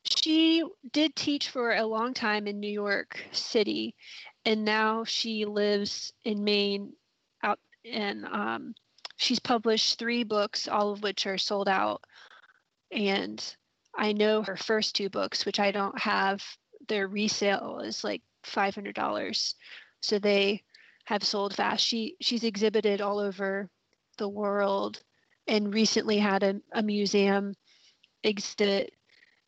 She 0.04 0.64
did 0.92 1.16
teach 1.16 1.50
for 1.50 1.74
a 1.74 1.86
long 1.86 2.14
time 2.14 2.46
in 2.46 2.60
New 2.60 2.72
York 2.72 3.20
City, 3.32 3.96
and 4.46 4.64
now 4.64 5.04
she 5.04 5.46
lives 5.46 6.14
in 6.24 6.44
Maine. 6.44 6.94
Out 7.42 7.60
and 7.84 8.26
um, 8.26 8.76
she's 9.18 9.40
published 9.40 9.98
three 9.98 10.24
books, 10.24 10.68
all 10.68 10.92
of 10.92 11.02
which 11.02 11.26
are 11.26 11.40
sold 11.40 11.68
out. 11.68 12.04
And 12.92 13.44
I 13.96 14.14
know 14.14 14.44
her 14.44 14.56
first 14.58 14.96
two 14.96 15.10
books, 15.10 15.46
which 15.46 15.60
I 15.60 15.72
don't 15.72 15.98
have, 16.00 16.44
their 16.88 17.08
resale 17.08 17.82
is 17.84 18.04
like 18.04 18.22
five 18.44 18.76
hundred 18.76 18.96
dollars. 18.96 19.56
So 20.02 20.20
they 20.20 20.64
have 21.06 21.24
sold 21.24 21.56
fast. 21.56 21.86
She 21.86 22.16
she's 22.22 22.44
exhibited 22.44 23.02
all 23.02 23.20
over 23.20 23.70
the 24.18 24.30
world 24.30 25.02
and 25.48 25.74
recently 25.74 26.18
had 26.18 26.44
a, 26.44 26.56
a 26.74 26.82
museum 26.82 27.56
exhibit 28.24 28.94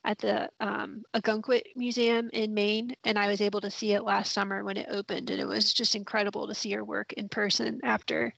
at 0.06 0.18
the 0.18 0.50
um, 0.60 1.04
Ogunquit 1.16 1.64
Museum 1.76 2.30
in 2.34 2.54
Maine, 2.54 2.94
and 3.06 3.18
I 3.18 3.28
was 3.30 3.40
able 3.40 3.62
to 3.62 3.72
see 3.72 3.94
it 3.94 4.04
last 4.04 4.34
summer 4.34 4.64
when 4.64 4.78
it 4.78 4.90
opened, 4.90 5.30
and 5.30 5.40
it 5.40 5.46
was 5.46 5.74
just 5.74 5.96
incredible 5.96 6.48
to 6.48 6.56
see 6.56 6.72
her 6.72 6.84
work 6.84 7.14
in 7.14 7.30
person 7.30 7.80
after 7.84 8.34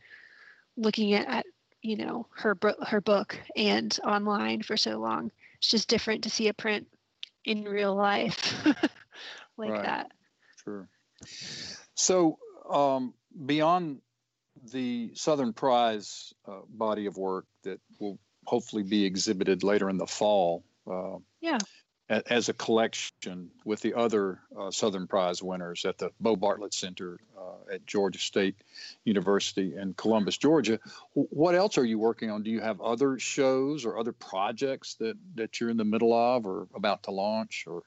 looking 0.78 1.14
at, 1.14 1.28
at 1.28 1.46
you 1.82 1.98
know 1.98 2.28
her 2.36 2.56
her 2.88 3.02
book 3.02 3.40
and 3.56 3.98
online 4.06 4.62
for 4.62 4.78
so 4.78 4.98
long. 5.00 5.32
It's 5.58 5.70
just 5.70 5.88
different 5.88 6.24
to 6.24 6.30
see 6.30 6.48
a 6.48 6.54
print 6.54 6.88
in 7.44 7.64
real 7.64 7.96
life 7.96 8.66
like 9.58 9.72
right. 9.72 9.84
that. 9.84 10.12
Sure. 10.64 10.88
So, 11.96 12.40
um, 12.70 13.14
beyond 13.46 14.02
the 14.72 15.12
Southern 15.14 15.54
Prize 15.54 16.34
uh, 16.48 16.62
body 16.70 17.06
of 17.06 17.18
work 17.18 17.46
that 17.64 17.80
will 18.00 18.20
hopefully 18.46 18.84
be 18.84 19.06
exhibited 19.06 19.64
later 19.64 19.90
in 19.90 19.98
the 19.98 20.08
fall. 20.08 20.64
Uh, 20.90 21.18
yeah. 21.42 21.60
As 22.08 22.50
a 22.50 22.54
collection 22.54 23.50
with 23.64 23.82
the 23.82 23.96
other 23.96 24.40
uh, 24.56 24.70
Southern 24.70 25.08
Prize 25.08 25.42
winners 25.42 25.86
at 25.86 25.98
the 25.98 26.12
Bo 26.20 26.36
Bartlett 26.36 26.74
Center 26.74 27.20
uh, 27.36 27.74
at 27.74 27.86
Georgia 27.88 28.20
State 28.20 28.56
University 29.06 29.76
in 29.76 29.96
Columbus, 29.96 30.38
Georgia. 30.38 30.80
What 31.14 31.56
else 31.56 31.80
are 31.80 31.86
you 31.86 31.98
working 31.98 32.30
on? 32.30 32.44
Do 32.44 32.52
you 32.52 32.62
have 32.62 32.80
other 32.80 33.18
shows 33.18 33.86
or 33.86 33.98
other 33.98 34.12
projects 34.12 34.94
that, 34.96 35.18
that 35.34 35.60
you're 35.60 35.72
in 35.72 35.78
the 35.78 35.84
middle 35.84 36.14
of 36.14 36.46
or 36.46 36.68
about 36.76 37.04
to 37.04 37.12
launch 37.12 37.66
or 37.66 37.82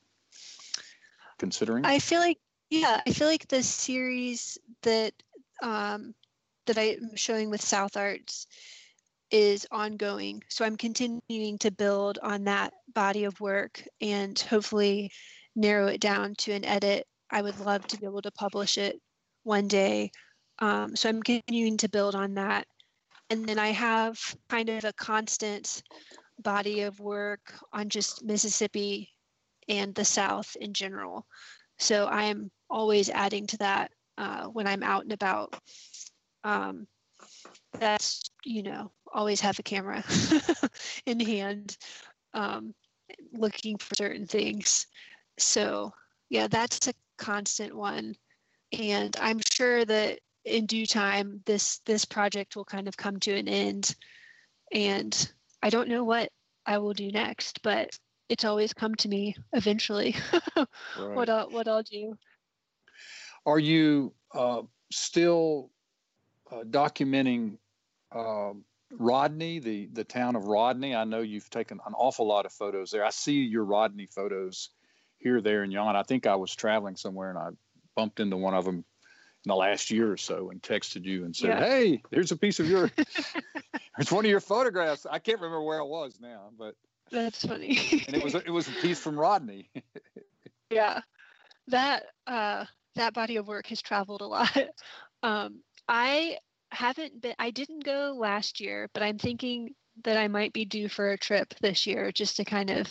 considering? 1.39 1.85
I 1.85 2.01
feel 2.01 2.19
like 2.19 2.39
yeah, 2.71 3.01
I 3.07 3.13
feel 3.13 3.29
like 3.29 3.49
the 3.49 3.63
series 3.63 4.59
that 4.83 5.15
um, 5.63 6.15
that 6.67 6.79
I'm 6.79 7.17
showing 7.17 7.51
with 7.51 7.63
South 7.63 7.97
Arts 7.97 8.47
is 9.31 9.67
ongoing. 9.71 10.43
So 10.49 10.65
I'm 10.65 10.77
continuing 10.77 11.59
to 11.59 11.71
build 11.71 12.19
on 12.23 12.45
that 12.45 12.73
body 12.95 13.25
of 13.25 13.41
work 13.41 13.83
and 14.01 14.39
hopefully 14.39 15.11
narrow 15.55 15.87
it 15.87 16.01
down 16.01 16.35
to 16.39 16.53
an 16.53 16.65
edit. 16.65 17.07
I 17.31 17.43
would 17.43 17.59
love 17.61 17.87
to 17.89 17.99
be 17.99 18.07
able 18.07 18.23
to 18.23 18.31
publish 18.31 18.79
it 18.79 19.01
one 19.43 19.69
day. 19.69 20.11
Um, 20.61 20.97
so 20.97 21.09
I'm 21.09 21.23
continuing 21.23 21.77
to 21.79 21.89
build 21.89 22.15
on 22.15 22.35
that. 22.35 22.67
And 23.31 23.47
then 23.47 23.59
I 23.59 23.69
have 23.69 24.19
kind 24.49 24.71
of 24.71 24.85
a 24.85 24.93
constant 24.95 25.83
body 26.43 26.83
of 26.83 26.99
work 27.01 27.55
on 27.73 27.89
just 27.89 28.25
Mississippi 28.25 29.11
and 29.69 29.95
the 29.95 30.05
South 30.05 30.57
in 30.61 30.73
general. 30.73 31.27
So 31.79 32.07
I 32.07 32.25
am 32.25 32.51
always 32.71 33.11
adding 33.11 33.47
to 33.49 33.57
that 33.59 33.91
uh, 34.17 34.45
when 34.47 34.67
I'm 34.67 34.83
out 34.83 35.03
and 35.03 35.13
about. 35.13 35.55
Um, 36.45 36.87
that's, 37.79 38.23
you 38.45 38.63
know, 38.63 38.91
always 39.13 39.41
have 39.41 39.59
a 39.59 39.63
camera 39.63 40.05
in 41.07 41.21
hand, 41.21 41.77
um, 42.35 42.75
looking 43.33 43.77
for 43.79 43.95
certain 43.95 44.27
things. 44.27 44.87
So, 45.39 45.93
yeah, 46.29 46.49
that's 46.49 46.89
a 46.89 46.95
constant 47.17 47.75
one. 47.75 48.15
And 48.79 49.17
I'm 49.21 49.41
sure 49.51 49.85
that 49.85 50.21
in 50.45 50.67
due 50.67 50.87
time, 50.87 51.43
this 51.47 51.79
this 51.87 52.05
project 52.05 52.57
will 52.57 52.65
kind 52.65 52.89
of 52.89 52.97
come 52.97 53.19
to 53.21 53.35
an 53.35 53.49
end. 53.49 53.95
And 54.73 55.33
I 55.63 55.71
don't 55.71 55.89
know 55.89 56.05
what 56.05 56.31
I 56.67 56.79
will 56.79 56.95
do 56.95 57.11
next, 57.11 57.63
but 57.63 57.91
it's 58.29 58.45
always 58.45 58.75
come 58.75 58.95
to 58.97 59.09
me 59.09 59.35
eventually. 59.53 60.15
right. 60.57 60.67
What 60.97 61.29
I'll 61.29 61.51
what 61.51 61.69
I'll 61.69 61.83
do. 61.83 62.17
Are 63.47 63.59
you 63.59 64.13
uh, 64.35 64.63
still 64.93 65.71
uh, 66.51 66.65
documenting 66.65 67.57
uh, 68.13 68.53
Rodney, 68.91 69.59
the 69.59 69.89
the 69.93 70.05
town 70.05 70.37
of 70.37 70.47
Rodney? 70.47 70.95
I 70.95 71.05
know 71.05 71.21
you've 71.21 71.51
taken 71.51 71.81
an 71.87 71.95
awful 71.95 72.27
lot 72.27 72.47
of 72.47 72.53
photos 72.53 72.91
there. 72.91 73.05
I 73.05 73.11
see 73.11 73.43
your 73.43 73.65
Rodney 73.65 74.07
photos 74.07 74.71
here, 75.19 75.41
there, 75.41 75.63
and 75.63 75.73
yon. 75.73 75.97
I 75.97 76.03
think 76.03 76.27
I 76.27 76.37
was 76.37 76.55
traveling 76.55 76.97
somewhere 76.97 77.31
and 77.31 77.39
I 77.39 77.49
bumped 77.97 78.21
into 78.21 78.37
one 78.37 78.55
of 78.55 78.65
them 78.65 78.85
in 79.45 79.49
the 79.49 79.57
last 79.57 79.91
year 79.91 80.11
or 80.11 80.17
so 80.17 80.51
and 80.51 80.63
texted 80.63 81.05
you 81.05 81.25
and 81.25 81.35
said, 81.35 81.51
yeah. 81.51 81.61
"Hey, 81.61 82.03
there's 82.11 82.33
a 82.33 82.37
piece 82.37 82.61
of 82.61 82.69
your, 82.69 82.91
it's 83.99 84.13
one 84.13 84.25
of 84.25 84.31
your 84.31 84.41
photographs." 84.41 85.07
I 85.11 85.19
can't 85.19 85.39
remember 85.41 85.63
where 85.63 85.81
I 85.81 85.85
was 85.85 86.19
now, 86.21 86.51
but 86.59 86.75
that's 87.11 87.45
funny. 87.45 88.05
and 88.07 88.17
it 88.17 88.25
was 88.25 88.35
it 88.35 88.51
was 88.51 88.69
a 88.69 88.73
piece 88.73 88.99
from 89.01 89.19
Rodney. 89.19 89.71
yeah, 90.71 91.01
that 91.69 92.05
uh, 92.27 92.65
that 92.95 93.15
body 93.15 93.37
of 93.37 93.47
work 93.47 93.67
has 93.69 93.83
traveled 93.83 94.21
a 94.21 94.27
lot. 94.27 94.57
Um, 95.21 95.63
I 95.89 96.39
haven't 96.71 97.21
been. 97.21 97.35
I 97.39 97.51
didn't 97.51 97.85
go 97.85 98.15
last 98.19 98.61
year, 98.61 98.89
but 98.93 99.03
I'm 99.03 99.19
thinking 99.19 99.75
that 100.05 100.17
I 100.17 100.29
might 100.29 100.53
be 100.53 100.65
due 100.65 100.89
for 100.89 101.11
a 101.11 101.19
trip 101.19 101.55
this 101.61 101.87
year 101.87 102.13
just 102.13 102.37
to 102.37 102.45
kind 102.45 102.71
of 102.71 102.91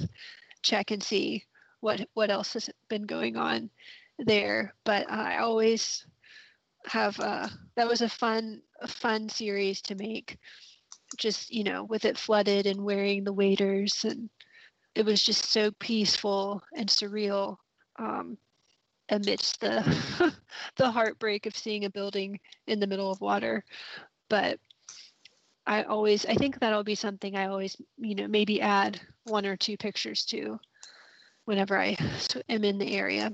check 0.61 0.91
and 0.91 1.01
see 1.01 1.43
what 1.81 2.07
what 2.13 2.31
else 2.31 2.53
has 2.53 2.69
been 2.89 3.05
going 3.05 3.37
on 3.37 3.69
there. 4.19 4.73
But 4.83 5.09
I 5.11 5.37
always 5.37 6.05
have 6.87 7.19
uh, 7.19 7.47
that 7.75 7.87
was 7.87 8.01
a 8.01 8.09
fun 8.09 8.61
fun 8.87 9.29
series 9.29 9.81
to 9.83 9.95
make 9.95 10.37
just 11.17 11.53
you 11.53 11.63
know 11.63 11.83
with 11.83 12.05
it 12.05 12.17
flooded 12.17 12.65
and 12.65 12.83
wearing 12.83 13.23
the 13.23 13.33
waders 13.33 14.03
and 14.03 14.29
it 14.95 15.05
was 15.05 15.23
just 15.23 15.45
so 15.45 15.71
peaceful 15.79 16.61
and 16.75 16.89
surreal 16.89 17.57
um, 17.99 18.37
amidst 19.09 19.61
the 19.61 20.33
the 20.77 20.91
heartbreak 20.91 21.45
of 21.45 21.55
seeing 21.55 21.85
a 21.85 21.89
building 21.89 22.39
in 22.67 22.79
the 22.79 22.87
middle 22.87 23.11
of 23.11 23.21
water 23.21 23.63
but 24.29 24.59
i 25.65 25.83
always 25.83 26.25
i 26.25 26.33
think 26.33 26.59
that'll 26.59 26.83
be 26.83 26.95
something 26.95 27.35
i 27.35 27.47
always 27.47 27.75
you 27.97 28.15
know 28.15 28.27
maybe 28.27 28.61
add 28.61 28.99
one 29.23 29.45
or 29.45 29.55
two 29.55 29.77
pictures 29.77 30.25
to 30.25 30.59
whenever 31.45 31.77
i 31.77 31.95
am 32.49 32.63
in 32.63 32.77
the 32.77 32.95
area 32.95 33.31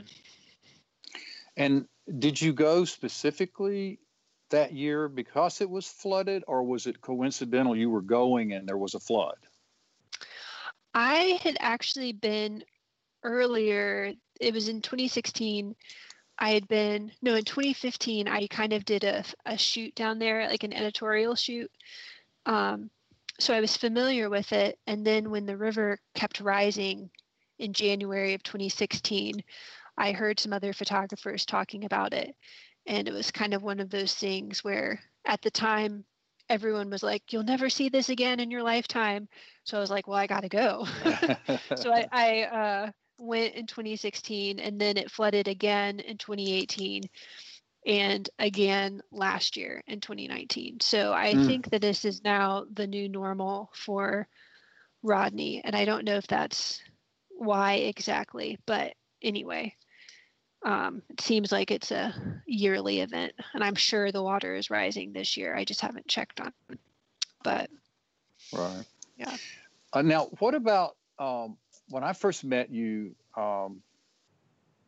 and 1.58 1.86
did 2.20 2.42
you 2.42 2.54
go 2.54 2.86
specifically 2.86 4.00
that 4.50 4.74
year 4.74 5.08
because 5.08 5.62
it 5.62 5.70
was 5.70 5.88
flooded, 5.88 6.44
or 6.48 6.64
was 6.64 6.86
it 6.86 7.02
coincidental 7.02 7.76
you 7.76 7.90
were 7.90 8.02
going 8.02 8.54
and 8.54 8.68
there 8.68 8.78
was 8.78 8.94
a 8.94 9.00
flood? 9.00 9.38
I 10.94 11.40
had 11.42 11.58
actually 11.60 12.14
been 12.14 12.64
earlier, 13.24 14.14
it 14.40 14.54
was 14.54 14.70
in 14.70 14.82
2016. 14.82 15.76
I 16.40 16.50
had 16.52 16.68
been, 16.68 17.12
no, 17.22 17.36
in 17.36 17.44
2015, 17.44 18.28
I 18.28 18.48
kind 18.48 18.74
of 18.74 18.86
did 18.86 19.04
a, 19.04 19.24
a 19.46 19.58
shoot 19.58 19.94
down 19.96 20.20
there, 20.20 20.48
like 20.48 20.64
an 20.64 20.74
editorial 20.74 21.36
shoot. 21.36 21.72
Um, 22.46 22.90
so 23.40 23.54
I 23.54 23.62
was 23.62 23.78
familiar 23.78 24.30
with 24.30 24.52
it. 24.52 24.80
And 24.88 25.06
then 25.06 25.30
when 25.30 25.46
the 25.46 25.58
river 25.58 26.00
kept 26.16 26.42
rising 26.42 27.10
in 27.60 27.74
January 27.74 28.34
of 28.34 28.44
2016, 28.44 29.44
I 29.98 30.12
heard 30.12 30.40
some 30.40 30.54
other 30.54 30.74
photographers 30.74 31.46
talking 31.46 31.86
about 31.86 32.14
it. 32.14 32.36
And 32.86 33.08
it 33.08 33.14
was 33.14 33.32
kind 33.32 33.54
of 33.54 33.64
one 33.64 33.80
of 33.80 33.90
those 33.90 34.14
things 34.14 34.64
where 34.64 35.00
at 35.26 35.42
the 35.42 35.52
time, 35.52 36.04
everyone 36.50 36.90
was 36.90 37.04
like, 37.04 37.32
You'll 37.32 37.44
never 37.44 37.70
see 37.70 37.90
this 37.90 38.10
again 38.10 38.40
in 38.40 38.52
your 38.52 38.64
lifetime. 38.64 39.28
So 39.64 39.78
I 39.78 39.80
was 39.80 39.90
like, 39.90 40.08
Well, 40.08 40.18
I 40.18 40.28
got 40.28 40.42
to 40.42 40.50
go. 40.50 40.86
so 41.76 41.92
I, 41.92 42.08
I 42.12 42.42
uh, 42.44 42.92
went 43.24 43.56
in 43.56 43.66
2016 43.66 44.60
and 44.60 44.80
then 44.80 44.98
it 44.98 45.12
flooded 45.12 45.48
again 45.48 46.00
in 46.00 46.18
2018 46.18 47.04
and 47.86 48.30
again 48.40 49.02
last 49.12 49.58
year 49.58 49.84
in 49.88 50.00
2019. 50.00 50.80
So 50.82 51.14
I 51.14 51.34
mm. 51.34 51.46
think 51.46 51.70
that 51.72 51.82
this 51.82 52.06
is 52.06 52.24
now 52.24 52.66
the 52.72 52.88
new 52.88 53.10
normal 53.10 53.72
for 53.74 54.28
Rodney. 55.02 55.62
And 55.64 55.76
I 55.76 55.86
don't 55.86 56.06
know 56.06 56.16
if 56.16 56.28
that's 56.28 56.82
why 57.30 57.74
exactly, 57.74 58.58
but 58.66 58.94
anyway, 59.22 59.76
um, 60.66 61.02
it 61.10 61.20
seems 61.20 61.52
like 61.52 61.72
it's 61.72 61.92
a 61.92 62.14
yearly 62.46 63.02
event, 63.02 63.34
and 63.54 63.64
I'm 63.64 63.76
sure 63.76 64.12
the 64.12 64.24
water 64.24 64.56
is 64.56 64.70
rising 64.70 65.12
this 65.12 65.36
year. 65.36 65.54
I 65.54 65.66
just 65.66 65.82
haven't 65.82 66.08
checked 66.08 66.40
on, 66.40 66.54
it. 66.70 66.80
but 67.44 67.70
right, 68.54 68.86
yeah. 69.18 69.36
Uh, 69.92 70.04
now, 70.04 70.28
what 70.40 70.56
about 70.56 70.96
um, 71.20 71.58
when 71.94 72.04
I 72.04 72.14
first 72.14 72.44
met 72.44 72.72
you? 72.72 73.16
Um, 73.38 73.82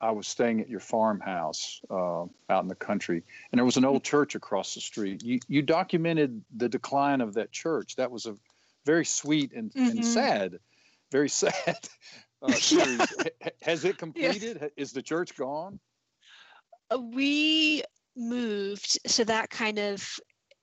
I 0.02 0.12
was 0.12 0.28
staying 0.28 0.60
at 0.60 0.70
your 0.70 0.80
farmhouse 0.80 1.80
uh, 1.90 2.24
out 2.50 2.64
in 2.64 2.68
the 2.68 2.76
country, 2.76 3.24
and 3.52 3.60
there 3.60 3.66
was 3.66 3.78
an 3.78 3.86
old 3.86 4.04
church 4.04 4.36
across 4.36 4.74
the 4.74 4.82
street. 4.82 5.24
You 5.24 5.40
you 5.48 5.62
documented 5.62 6.44
the 6.58 6.68
decline 6.68 7.22
of 7.22 7.36
that 7.36 7.52
church. 7.52 7.96
That 7.96 8.12
was 8.12 8.26
a 8.26 8.36
very 8.86 9.06
sweet 9.06 9.54
and, 9.54 9.72
mm-hmm. 9.72 9.98
and 9.98 10.06
sad, 10.06 10.60
very 11.12 11.30
sad 11.44 11.80
uh, 12.42 12.52
series. 12.52 13.08
Has 13.62 13.86
it 13.86 13.98
completed? 13.98 14.58
Yeah. 14.62 14.68
Is 14.76 14.92
the 14.92 15.02
church 15.04 15.36
gone? 15.38 15.80
Uh, 16.90 17.00
we 17.00 17.84
moved, 18.18 19.00
so 19.06 19.24
that 19.24 19.50
kind 19.50 19.78
of 19.78 20.08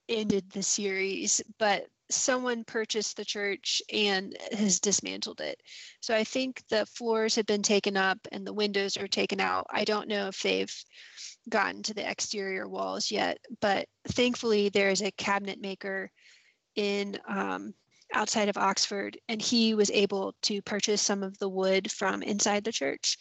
ended 0.09 0.49
the 0.51 0.63
series, 0.63 1.41
but 1.57 1.87
someone 2.09 2.63
purchased 2.63 3.17
the 3.17 3.25
church 3.25 3.81
and 3.91 4.35
has 4.51 4.79
dismantled 4.79 5.41
it. 5.41 5.61
So 6.01 6.15
I 6.15 6.23
think 6.23 6.61
the 6.69 6.85
floors 6.85 7.35
have 7.35 7.45
been 7.45 7.63
taken 7.63 7.97
up 7.97 8.17
and 8.31 8.45
the 8.45 8.53
windows 8.53 8.97
are 8.97 9.07
taken 9.07 9.39
out. 9.39 9.65
I 9.71 9.83
don't 9.83 10.07
know 10.07 10.27
if 10.27 10.41
they've 10.41 10.73
gotten 11.49 11.83
to 11.83 11.93
the 11.93 12.09
exterior 12.09 12.67
walls 12.67 13.11
yet, 13.11 13.37
but 13.61 13.87
thankfully 14.09 14.69
there 14.69 14.89
is 14.89 15.01
a 15.01 15.11
cabinet 15.11 15.59
maker 15.59 16.11
in 16.75 17.17
um, 17.27 17.73
outside 18.13 18.49
of 18.49 18.57
Oxford, 18.57 19.17
and 19.27 19.41
he 19.41 19.73
was 19.73 19.91
able 19.91 20.33
to 20.43 20.61
purchase 20.61 21.01
some 21.01 21.23
of 21.23 21.37
the 21.39 21.49
wood 21.49 21.91
from 21.91 22.21
inside 22.21 22.63
the 22.63 22.71
church. 22.71 23.17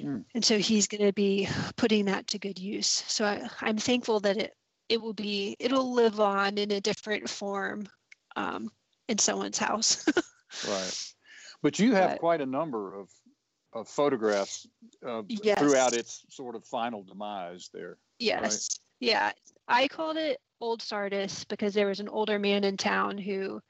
Mm. 0.00 0.24
And 0.34 0.44
so 0.44 0.58
he's 0.58 0.86
going 0.86 1.06
to 1.06 1.12
be 1.12 1.48
putting 1.76 2.06
that 2.06 2.26
to 2.28 2.38
good 2.38 2.58
use. 2.58 3.04
So 3.06 3.24
I, 3.24 3.68
am 3.68 3.78
thankful 3.78 4.20
that 4.20 4.36
it 4.36 4.52
it 4.88 5.00
will 5.00 5.14
be 5.14 5.56
it'll 5.58 5.92
live 5.92 6.20
on 6.20 6.58
in 6.58 6.70
a 6.70 6.80
different 6.80 7.28
form 7.28 7.88
um, 8.36 8.70
in 9.08 9.18
someone's 9.18 9.58
house. 9.58 10.06
right, 10.68 11.12
but 11.62 11.78
you 11.78 11.94
have 11.94 12.10
but, 12.10 12.20
quite 12.20 12.40
a 12.40 12.46
number 12.46 12.94
of 12.94 13.10
of 13.72 13.88
photographs 13.88 14.66
uh, 15.06 15.22
yes. 15.28 15.58
throughout 15.58 15.92
its 15.92 16.24
sort 16.30 16.54
of 16.54 16.64
final 16.64 17.02
demise 17.02 17.68
there. 17.74 17.98
Yes. 18.18 18.42
Right? 18.42 19.08
Yeah. 19.08 19.32
I 19.68 19.88
called 19.88 20.16
it 20.16 20.40
Old 20.60 20.80
Sardis 20.80 21.44
because 21.44 21.74
there 21.74 21.86
was 21.86 22.00
an 22.00 22.08
older 22.08 22.38
man 22.38 22.64
in 22.64 22.76
town 22.76 23.18
who 23.18 23.60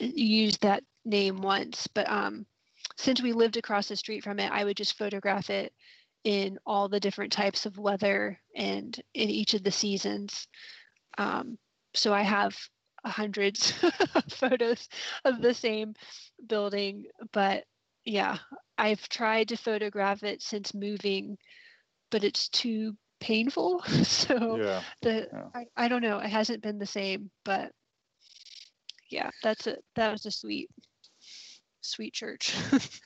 used 0.00 0.62
that 0.62 0.82
name 1.04 1.40
once, 1.40 1.86
but 1.86 2.10
um, 2.10 2.46
since 2.96 3.22
we 3.22 3.32
lived 3.32 3.56
across 3.56 3.88
the 3.88 3.96
street 3.96 4.24
from 4.24 4.40
it, 4.40 4.50
I 4.50 4.64
would 4.64 4.76
just 4.76 4.98
photograph 4.98 5.50
it 5.50 5.72
in 6.24 6.58
all 6.66 6.88
the 6.88 7.00
different 7.00 7.32
types 7.32 7.66
of 7.66 7.78
weather 7.78 8.40
and 8.56 9.00
in 9.12 9.30
each 9.30 9.54
of 9.54 9.62
the 9.62 9.70
seasons. 9.70 10.48
Um, 11.18 11.58
so 11.94 12.12
I 12.12 12.22
have 12.22 12.56
hundreds 13.04 13.72
of 14.14 14.24
photos 14.32 14.88
of 15.24 15.40
the 15.40 15.54
same 15.54 15.94
building, 16.46 17.06
but 17.32 17.64
yeah, 18.04 18.38
I've 18.76 19.08
tried 19.08 19.48
to 19.48 19.56
photograph 19.56 20.22
it 20.22 20.42
since 20.42 20.74
moving, 20.74 21.38
but 22.10 22.24
it's 22.24 22.48
too 22.48 22.96
painful. 23.20 23.82
So 24.04 24.58
Yeah. 24.58 24.80
the 25.02 25.28
Yeah. 25.32 25.44
I, 25.54 25.64
I 25.76 25.88
don't 25.88 26.02
know. 26.02 26.18
It 26.18 26.30
hasn't 26.30 26.62
been 26.62 26.78
the 26.78 26.86
same, 26.86 27.30
but 27.44 27.72
yeah, 29.10 29.30
that's 29.42 29.66
it. 29.66 29.84
That 29.96 30.12
was 30.12 30.26
a 30.26 30.30
sweet, 30.30 30.70
sweet 31.80 32.12
church. 32.12 32.54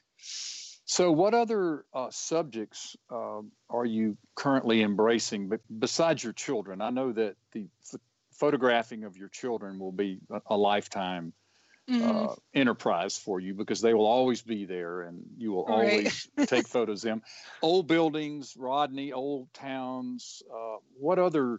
So, 0.90 1.12
what 1.12 1.34
other 1.34 1.84
uh, 1.92 2.08
subjects 2.10 2.96
um 3.10 3.52
are 3.68 3.84
you 3.84 4.16
currently 4.34 4.80
embracing 4.82 5.48
but 5.50 5.60
besides 5.78 6.24
your 6.24 6.32
children? 6.32 6.80
I 6.80 6.88
know 6.88 7.12
that 7.12 7.36
the 7.52 7.68
ph- 7.90 8.02
photographing 8.38 9.04
of 9.04 9.16
your 9.16 9.28
children 9.28 9.78
will 9.78 9.92
be 9.92 10.20
a, 10.30 10.40
a 10.46 10.56
lifetime 10.56 11.32
Mhm. 11.88 12.30
uh, 12.30 12.34
enterprise 12.54 13.18
for 13.18 13.40
you 13.40 13.54
because 13.54 13.80
they 13.80 13.94
will 13.94 14.06
always 14.06 14.42
be 14.42 14.64
there 14.64 15.02
and 15.02 15.22
you 15.36 15.52
will 15.52 15.64
Right. 15.64 16.02
always 16.02 16.28
take 16.46 16.68
photos 16.68 17.04
of 17.04 17.08
them. 17.08 17.22
Old 17.62 17.86
buildings, 17.86 18.56
Rodney, 18.56 19.12
old 19.12 19.52
towns. 19.52 20.42
Uh, 20.52 20.76
what 20.98 21.18
other 21.18 21.58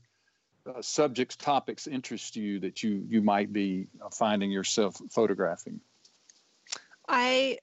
uh, 0.66 0.82
subjects, 0.82 1.36
topics 1.36 1.88
interest 1.88 2.36
you 2.36 2.60
that 2.60 2.84
you 2.84 3.06
you 3.10 3.22
might 3.22 3.52
be 3.52 3.88
uh, 4.04 4.10
finding 4.10 4.52
yourself 4.52 5.02
photographing? 5.12 5.82
I, 7.08 7.58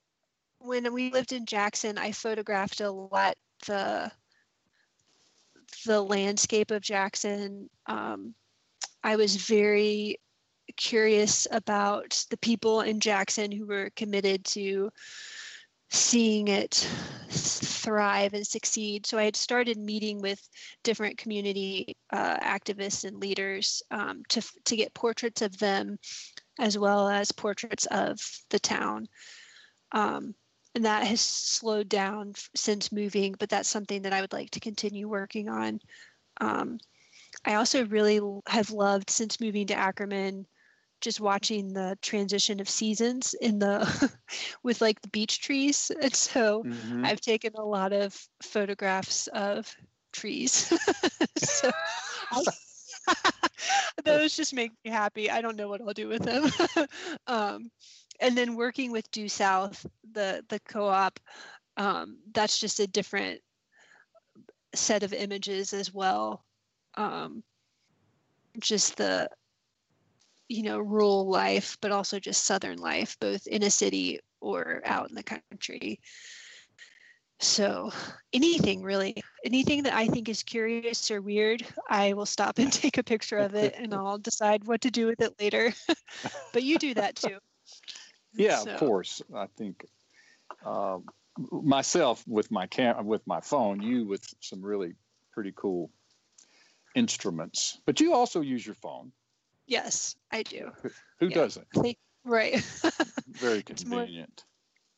when 0.59 0.93
we 0.93 1.11
lived 1.11 1.33
in 1.33 1.47
Jackson, 1.47 1.99
I 1.99 2.13
photographed 2.13 2.81
a 2.81 2.91
lot 2.91 3.37
the 3.67 4.11
the 5.87 6.03
landscape 6.03 6.71
of 6.71 6.83
Jackson. 6.83 7.71
Um, 7.87 8.35
I 9.07 9.15
was 9.15 9.37
very 9.37 10.19
curious 10.77 11.47
about 11.53 12.27
the 12.29 12.37
people 12.39 12.81
in 12.81 12.99
Jackson 12.99 13.53
who 13.53 13.65
were 13.65 13.91
committed 13.95 14.45
to 14.47 14.91
seeing 15.91 16.49
it 16.49 16.75
thrive 17.31 18.35
and 18.35 18.45
succeed. 18.45 19.07
So 19.07 19.17
I 19.17 19.23
had 19.23 19.37
started 19.37 19.79
meeting 19.79 20.21
with 20.21 20.41
different 20.83 21.19
community 21.19 21.97
uh, 22.13 22.39
activists 22.39 23.05
and 23.05 23.19
leaders 23.19 23.81
um, 23.93 24.25
to 24.31 24.43
to 24.65 24.75
get 24.75 24.93
portraits 24.93 25.41
of 25.41 25.57
them, 25.57 25.99
as 26.59 26.77
well 26.77 27.09
as 27.09 27.31
portraits 27.31 27.87
of 27.87 28.19
the 28.51 28.59
town. 28.59 29.07
Um, 29.93 30.35
and 30.75 30.85
that 30.85 31.07
has 31.07 31.21
slowed 31.21 31.89
down 31.89 32.33
since 32.57 32.91
moving, 32.91 33.37
but 33.39 33.51
that's 33.51 33.69
something 33.69 34.03
that 34.03 34.13
I 34.13 34.21
would 34.21 34.33
like 34.33 34.51
to 34.51 34.61
continue 34.61 35.09
working 35.09 35.49
on. 35.49 35.79
Um, 36.41 36.79
I 37.47 37.55
also 37.55 37.87
really 37.87 38.21
have 38.49 38.71
loved 38.71 39.11
since 39.11 39.41
moving 39.41 39.69
to 39.69 39.75
Ackerman, 39.75 40.47
just 41.01 41.21
watching 41.21 41.73
the 41.75 41.99
transition 42.03 42.61
of 42.61 42.69
seasons 42.69 43.35
in 43.35 43.59
the 43.61 44.19
with 44.65 44.83
like 44.83 45.01
the 45.03 45.09
beech 45.09 45.41
trees. 45.41 45.91
And 46.03 46.15
so 46.15 46.65
Mhm. 46.65 47.05
I've 47.05 47.21
taken 47.21 47.55
a 47.57 47.65
lot 47.65 47.93
of 47.93 48.15
photographs 48.43 49.29
of 49.29 49.75
trees. 50.13 50.73
so 51.39 51.71
those 54.05 54.37
just 54.37 54.55
make 54.55 54.73
me 54.85 54.91
happy. 54.91 55.31
I 55.31 55.43
don't 55.43 55.57
know 55.57 55.69
what 55.69 55.83
I'll 55.83 55.95
do 55.95 56.09
with 56.09 56.23
them. 56.25 56.45
um, 57.27 57.71
and 58.21 58.37
then 58.37 58.57
working 58.57 58.93
with 58.93 59.11
Due 59.13 59.29
South, 59.29 59.87
the 60.13 60.45
the 60.49 60.61
co-op, 60.61 61.21
um, 61.77 62.21
that's 62.33 62.59
just 62.61 62.81
a 62.81 62.89
different 62.89 63.43
set 64.77 65.03
of 65.05 65.13
images 65.15 65.75
as 65.75 65.93
well. 65.93 66.46
Um, 66.97 67.43
just 68.59 68.97
the 68.97 69.29
you 70.49 70.63
know 70.63 70.79
rural 70.79 71.29
life, 71.29 71.77
but 71.81 71.93
also 71.93 72.19
just 72.19 72.45
southern 72.45 72.79
life, 72.79 73.17
both 73.21 73.47
in 73.47 73.63
a 73.63 73.71
city 73.71 74.21
or 74.41 74.83
out 74.85 75.09
in 75.09 75.15
the 75.15 75.23
country. 75.23 76.01
So 77.39 77.91
anything 78.33 78.83
really, 78.83 79.15
anything 79.45 79.83
that 79.83 79.93
I 79.93 80.07
think 80.07 80.29
is 80.29 80.43
curious 80.43 81.11
or 81.11 81.21
weird, 81.21 81.67
I 81.89 82.15
will 82.15 82.27
stop 82.27 82.59
and 82.59 82.73
take 82.73 82.97
a 82.97 83.03
picture 83.03 83.39
of 83.39 83.55
it 83.55 83.75
and 83.77 83.93
I'll 83.93 84.19
decide 84.19 84.65
what 84.65 84.81
to 84.83 84.91
do 84.91 85.07
with 85.07 85.21
it 85.21 85.35
later. 85.39 85.73
but 86.53 86.63
you 86.63 86.79
do 86.79 86.95
that 86.95 87.17
too. 87.17 87.39
Yeah, 88.35 88.59
So- 88.59 88.71
of 88.71 88.79
course. 88.79 89.23
I 89.35 89.47
think 89.57 89.85
um, 90.65 91.05
myself 91.51 92.25
with 92.27 92.51
my 92.51 92.67
cam 92.67 93.05
with 93.07 93.27
my 93.27 93.41
phone, 93.41 93.83
you 93.83 94.07
with 94.07 94.27
some 94.41 94.63
really 94.63 94.95
pretty 95.33 95.53
cool 95.55 95.91
instruments. 96.97 97.79
But 97.87 98.01
you 98.01 98.13
also 98.15 98.41
use 98.41 98.67
your 98.67 98.75
phone. 98.75 99.13
Yes, 99.67 100.17
I 100.33 100.43
do. 100.43 100.71
Who 101.21 101.29
Yeah. 101.29 101.35
doesn't? 101.35 101.67
Think- 101.73 101.99
Right. 102.25 102.57
Very 103.29 103.63
It's 103.69 103.85
more- 103.85 104.01
convenient. 104.01 104.45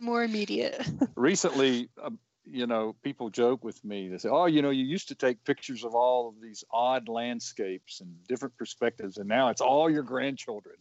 More 0.01 0.23
immediate. 0.25 0.81
Recently, 1.17 1.91
uh, 2.03 2.09
you 2.47 2.67
know, 2.67 2.95
people 3.03 3.29
joke 3.29 3.63
with 3.65 3.85
me. 3.85 4.09
They 4.09 4.17
say, 4.17 4.31
"Oh, 4.31 4.47
you 4.47 4.63
know, 4.63 4.71
you 4.71 4.85
used 4.85 5.09
to 5.09 5.15
take 5.15 5.45
pictures 5.45 5.85
of 5.85 5.95
all 5.95 6.29
of 6.31 6.41
these 6.41 6.65
odd 6.71 7.09
landscapes 7.11 8.01
and 8.01 8.17
different 8.27 8.57
perspectives, 8.57 9.19
and 9.19 9.29
now 9.29 9.51
it's 9.51 9.61
all 9.61 9.91
your 9.91 10.05
grandchildren." 10.05 10.77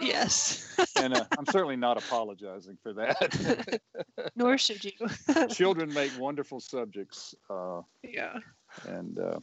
Yes. 0.00 0.66
And 1.02 1.14
uh, 1.14 1.24
I'm 1.38 1.46
certainly 1.46 1.76
not 1.76 1.96
apologizing 1.96 2.76
for 2.82 2.92
that. 2.94 3.80
Nor 4.36 4.58
should 4.58 4.84
you. 4.84 4.92
Children 5.50 5.94
make 5.94 6.10
wonderful 6.18 6.60
subjects. 6.60 7.34
Uh, 7.48 7.80
yeah. 8.02 8.38
and 8.86 9.18
uh, 9.18 9.38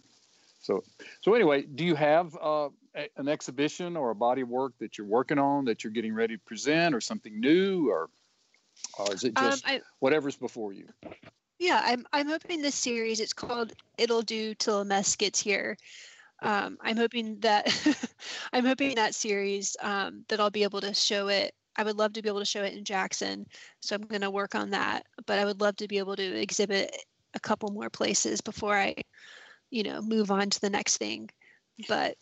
so 0.66 0.84
so 1.22 1.34
anyway 1.34 1.62
do 1.62 1.86
you 1.86 1.96
have 1.96 2.36
uh, 2.42 2.70
a, 2.96 3.10
an 3.18 3.28
exhibition 3.28 3.96
or 3.96 4.12
a 4.12 4.16
body 4.16 4.42
of 4.42 4.50
work 4.50 4.74
that 4.80 4.98
you're 4.98 5.08
working 5.08 5.40
on 5.40 5.66
that 5.66 5.84
you're 5.84 5.94
getting 5.94 6.14
ready 6.14 6.36
to 6.36 6.44
present 6.44 6.96
or 6.96 7.02
something 7.02 7.40
new 7.40 7.90
or 7.90 8.10
or 9.00 9.14
is 9.14 9.24
it 9.24 9.34
Um, 9.36 9.50
just 9.50 9.68
I, 9.68 9.82
whatever's 10.00 10.36
before 10.36 10.74
you 10.74 10.88
yeah, 11.58 11.82
I'm 11.84 12.06
I'm 12.12 12.28
hoping 12.28 12.62
this 12.62 12.76
series. 12.76 13.20
It's 13.20 13.34
called 13.34 13.74
"It'll 13.98 14.22
Do 14.22 14.54
Till 14.56 14.82
a 14.82 14.86
Mess 14.86 15.16
Gets 15.16 15.40
Here." 15.40 15.78
Um, 16.42 16.78
I'm 16.82 16.98
hoping 16.98 17.40
that 17.40 17.68
I'm 18.54 18.66
hoping 18.66 18.96
that 18.96 19.16
series 19.16 19.78
um, 19.82 20.26
that 20.28 20.40
I'll 20.40 20.50
be 20.50 20.64
able 20.64 20.82
to 20.82 20.94
show 20.94 21.30
it. 21.30 21.54
I 21.78 21.84
would 21.84 21.98
love 21.98 22.14
to 22.14 22.22
be 22.22 22.30
able 22.30 22.40
to 22.40 22.46
show 22.46 22.64
it 22.64 22.74
in 22.74 22.84
Jackson, 22.84 23.46
so 23.80 23.96
I'm 23.96 24.02
going 24.02 24.22
to 24.22 24.32
work 24.32 24.56
on 24.56 24.72
that. 24.72 25.06
But 25.26 25.40
I 25.40 25.46
would 25.46 25.62
love 25.62 25.78
to 25.78 25.88
be 25.88 25.98
able 25.98 26.16
to 26.18 26.42
exhibit 26.42 26.96
a 27.34 27.40
couple 27.40 27.72
more 27.72 27.90
places 27.90 28.42
before 28.42 28.76
I, 28.76 28.96
you 29.76 29.84
know, 29.84 30.02
move 30.02 30.32
on 30.32 30.50
to 30.50 30.62
the 30.62 30.70
next 30.70 30.98
thing. 30.98 31.30
But 31.90 32.16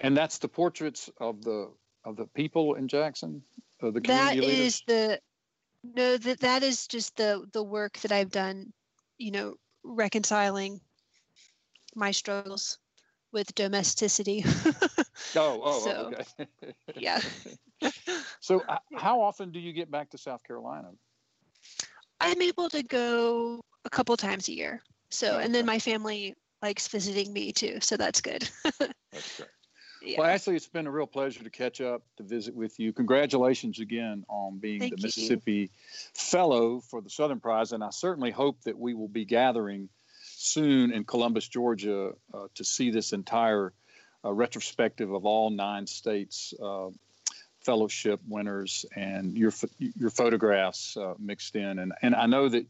and 0.00 0.16
that's 0.16 0.38
the 0.38 0.48
portraits 0.48 1.08
of 1.20 1.44
the 1.44 1.70
of 2.04 2.16
the 2.16 2.26
people 2.26 2.74
in 2.74 2.88
jackson 2.88 3.42
of 3.80 3.94
the 3.94 4.00
that 4.00 4.36
is 4.36 4.82
the 4.88 5.20
no 5.84 6.16
that 6.16 6.40
that 6.40 6.64
is 6.64 6.88
just 6.88 7.16
the 7.16 7.46
the 7.52 7.62
work 7.62 7.98
that 7.98 8.10
I've 8.10 8.32
done. 8.32 8.72
You 9.16 9.30
know, 9.30 9.54
reconciling 9.84 10.80
my 11.94 12.10
struggles 12.10 12.78
with 13.32 13.54
domesticity. 13.54 14.44
oh 15.36 15.60
oh, 15.62 15.80
so- 15.80 16.12
oh 16.16 16.36
okay 16.42 16.72
yeah. 16.96 17.20
so 18.40 18.64
uh, 18.68 18.78
how 18.96 19.20
often 19.20 19.52
do 19.52 19.60
you 19.60 19.72
get 19.72 19.88
back 19.88 20.10
to 20.10 20.18
south 20.18 20.42
carolina 20.42 20.88
I'm 22.20 22.42
able 22.42 22.68
to 22.70 22.82
go 22.82 23.60
a 23.84 23.90
couple 23.90 24.16
times 24.16 24.48
a 24.48 24.52
year. 24.52 24.82
So, 25.10 25.38
and 25.38 25.54
then 25.54 25.64
my 25.64 25.78
family 25.78 26.34
likes 26.62 26.88
visiting 26.88 27.32
me 27.32 27.52
too. 27.52 27.78
So 27.80 27.96
that's 27.96 28.20
good. 28.20 28.48
that's 29.12 29.36
great 29.36 29.48
yeah. 30.02 30.20
Well, 30.20 30.28
Ashley, 30.28 30.56
it's 30.56 30.66
been 30.66 30.86
a 30.86 30.90
real 30.90 31.06
pleasure 31.06 31.42
to 31.42 31.50
catch 31.50 31.80
up, 31.80 32.02
to 32.16 32.22
visit 32.22 32.54
with 32.54 32.78
you. 32.78 32.92
Congratulations 32.92 33.80
again 33.80 34.24
on 34.28 34.58
being 34.58 34.80
Thank 34.80 34.92
the 34.92 34.98
you. 34.98 35.02
Mississippi 35.04 35.70
Fellow 36.14 36.80
for 36.80 37.00
the 37.00 37.10
Southern 37.10 37.40
Prize. 37.40 37.72
And 37.72 37.82
I 37.82 37.90
certainly 37.90 38.30
hope 38.30 38.62
that 38.62 38.78
we 38.78 38.94
will 38.94 39.08
be 39.08 39.24
gathering 39.24 39.88
soon 40.22 40.92
in 40.92 41.04
Columbus, 41.04 41.48
Georgia, 41.48 42.12
uh, 42.32 42.46
to 42.54 42.64
see 42.64 42.90
this 42.90 43.12
entire 43.12 43.72
uh, 44.24 44.32
retrospective 44.32 45.12
of 45.12 45.24
all 45.24 45.50
nine 45.50 45.86
states. 45.86 46.54
Uh, 46.62 46.88
fellowship 47.60 48.20
winners 48.26 48.86
and 48.96 49.36
your 49.36 49.52
your 49.78 50.08
photographs 50.08 50.96
uh, 50.96 51.12
mixed 51.18 51.54
in 51.54 51.80
and 51.80 51.92
and 52.00 52.14
I 52.14 52.24
know 52.24 52.48
that 52.48 52.64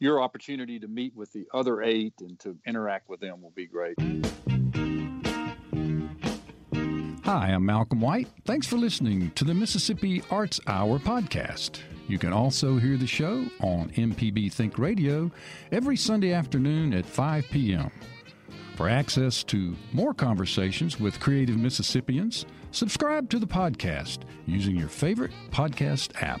your 0.00 0.20
opportunity 0.20 0.78
to 0.78 0.88
meet 0.88 1.14
with 1.16 1.32
the 1.32 1.46
other 1.52 1.82
eight 1.82 2.14
and 2.20 2.38
to 2.40 2.56
interact 2.66 3.08
with 3.08 3.20
them 3.20 3.42
will 3.42 3.52
be 3.54 3.66
great. 3.66 3.96
Hi, 7.24 7.52
I'm 7.52 7.64
Malcolm 7.64 8.00
White. 8.00 8.28
Thanks 8.44 8.66
for 8.66 8.76
listening 8.76 9.30
to 9.32 9.44
the 9.44 9.54
Mississippi 9.54 10.22
Arts 10.30 10.60
Hour 10.66 10.98
podcast. 10.98 11.80
You 12.06 12.18
can 12.18 12.34
also 12.34 12.76
hear 12.76 12.98
the 12.98 13.06
show 13.06 13.46
on 13.60 13.90
MPB 13.92 14.52
Think 14.52 14.78
Radio 14.78 15.30
every 15.72 15.96
Sunday 15.96 16.34
afternoon 16.34 16.92
at 16.92 17.06
5 17.06 17.46
p.m. 17.50 17.90
For 18.76 18.90
access 18.90 19.42
to 19.44 19.74
more 19.92 20.12
conversations 20.12 21.00
with 21.00 21.18
creative 21.18 21.56
Mississippians, 21.56 22.44
subscribe 22.72 23.30
to 23.30 23.38
the 23.38 23.46
podcast 23.46 24.18
using 24.46 24.76
your 24.76 24.88
favorite 24.88 25.32
podcast 25.50 26.10
app. 26.22 26.40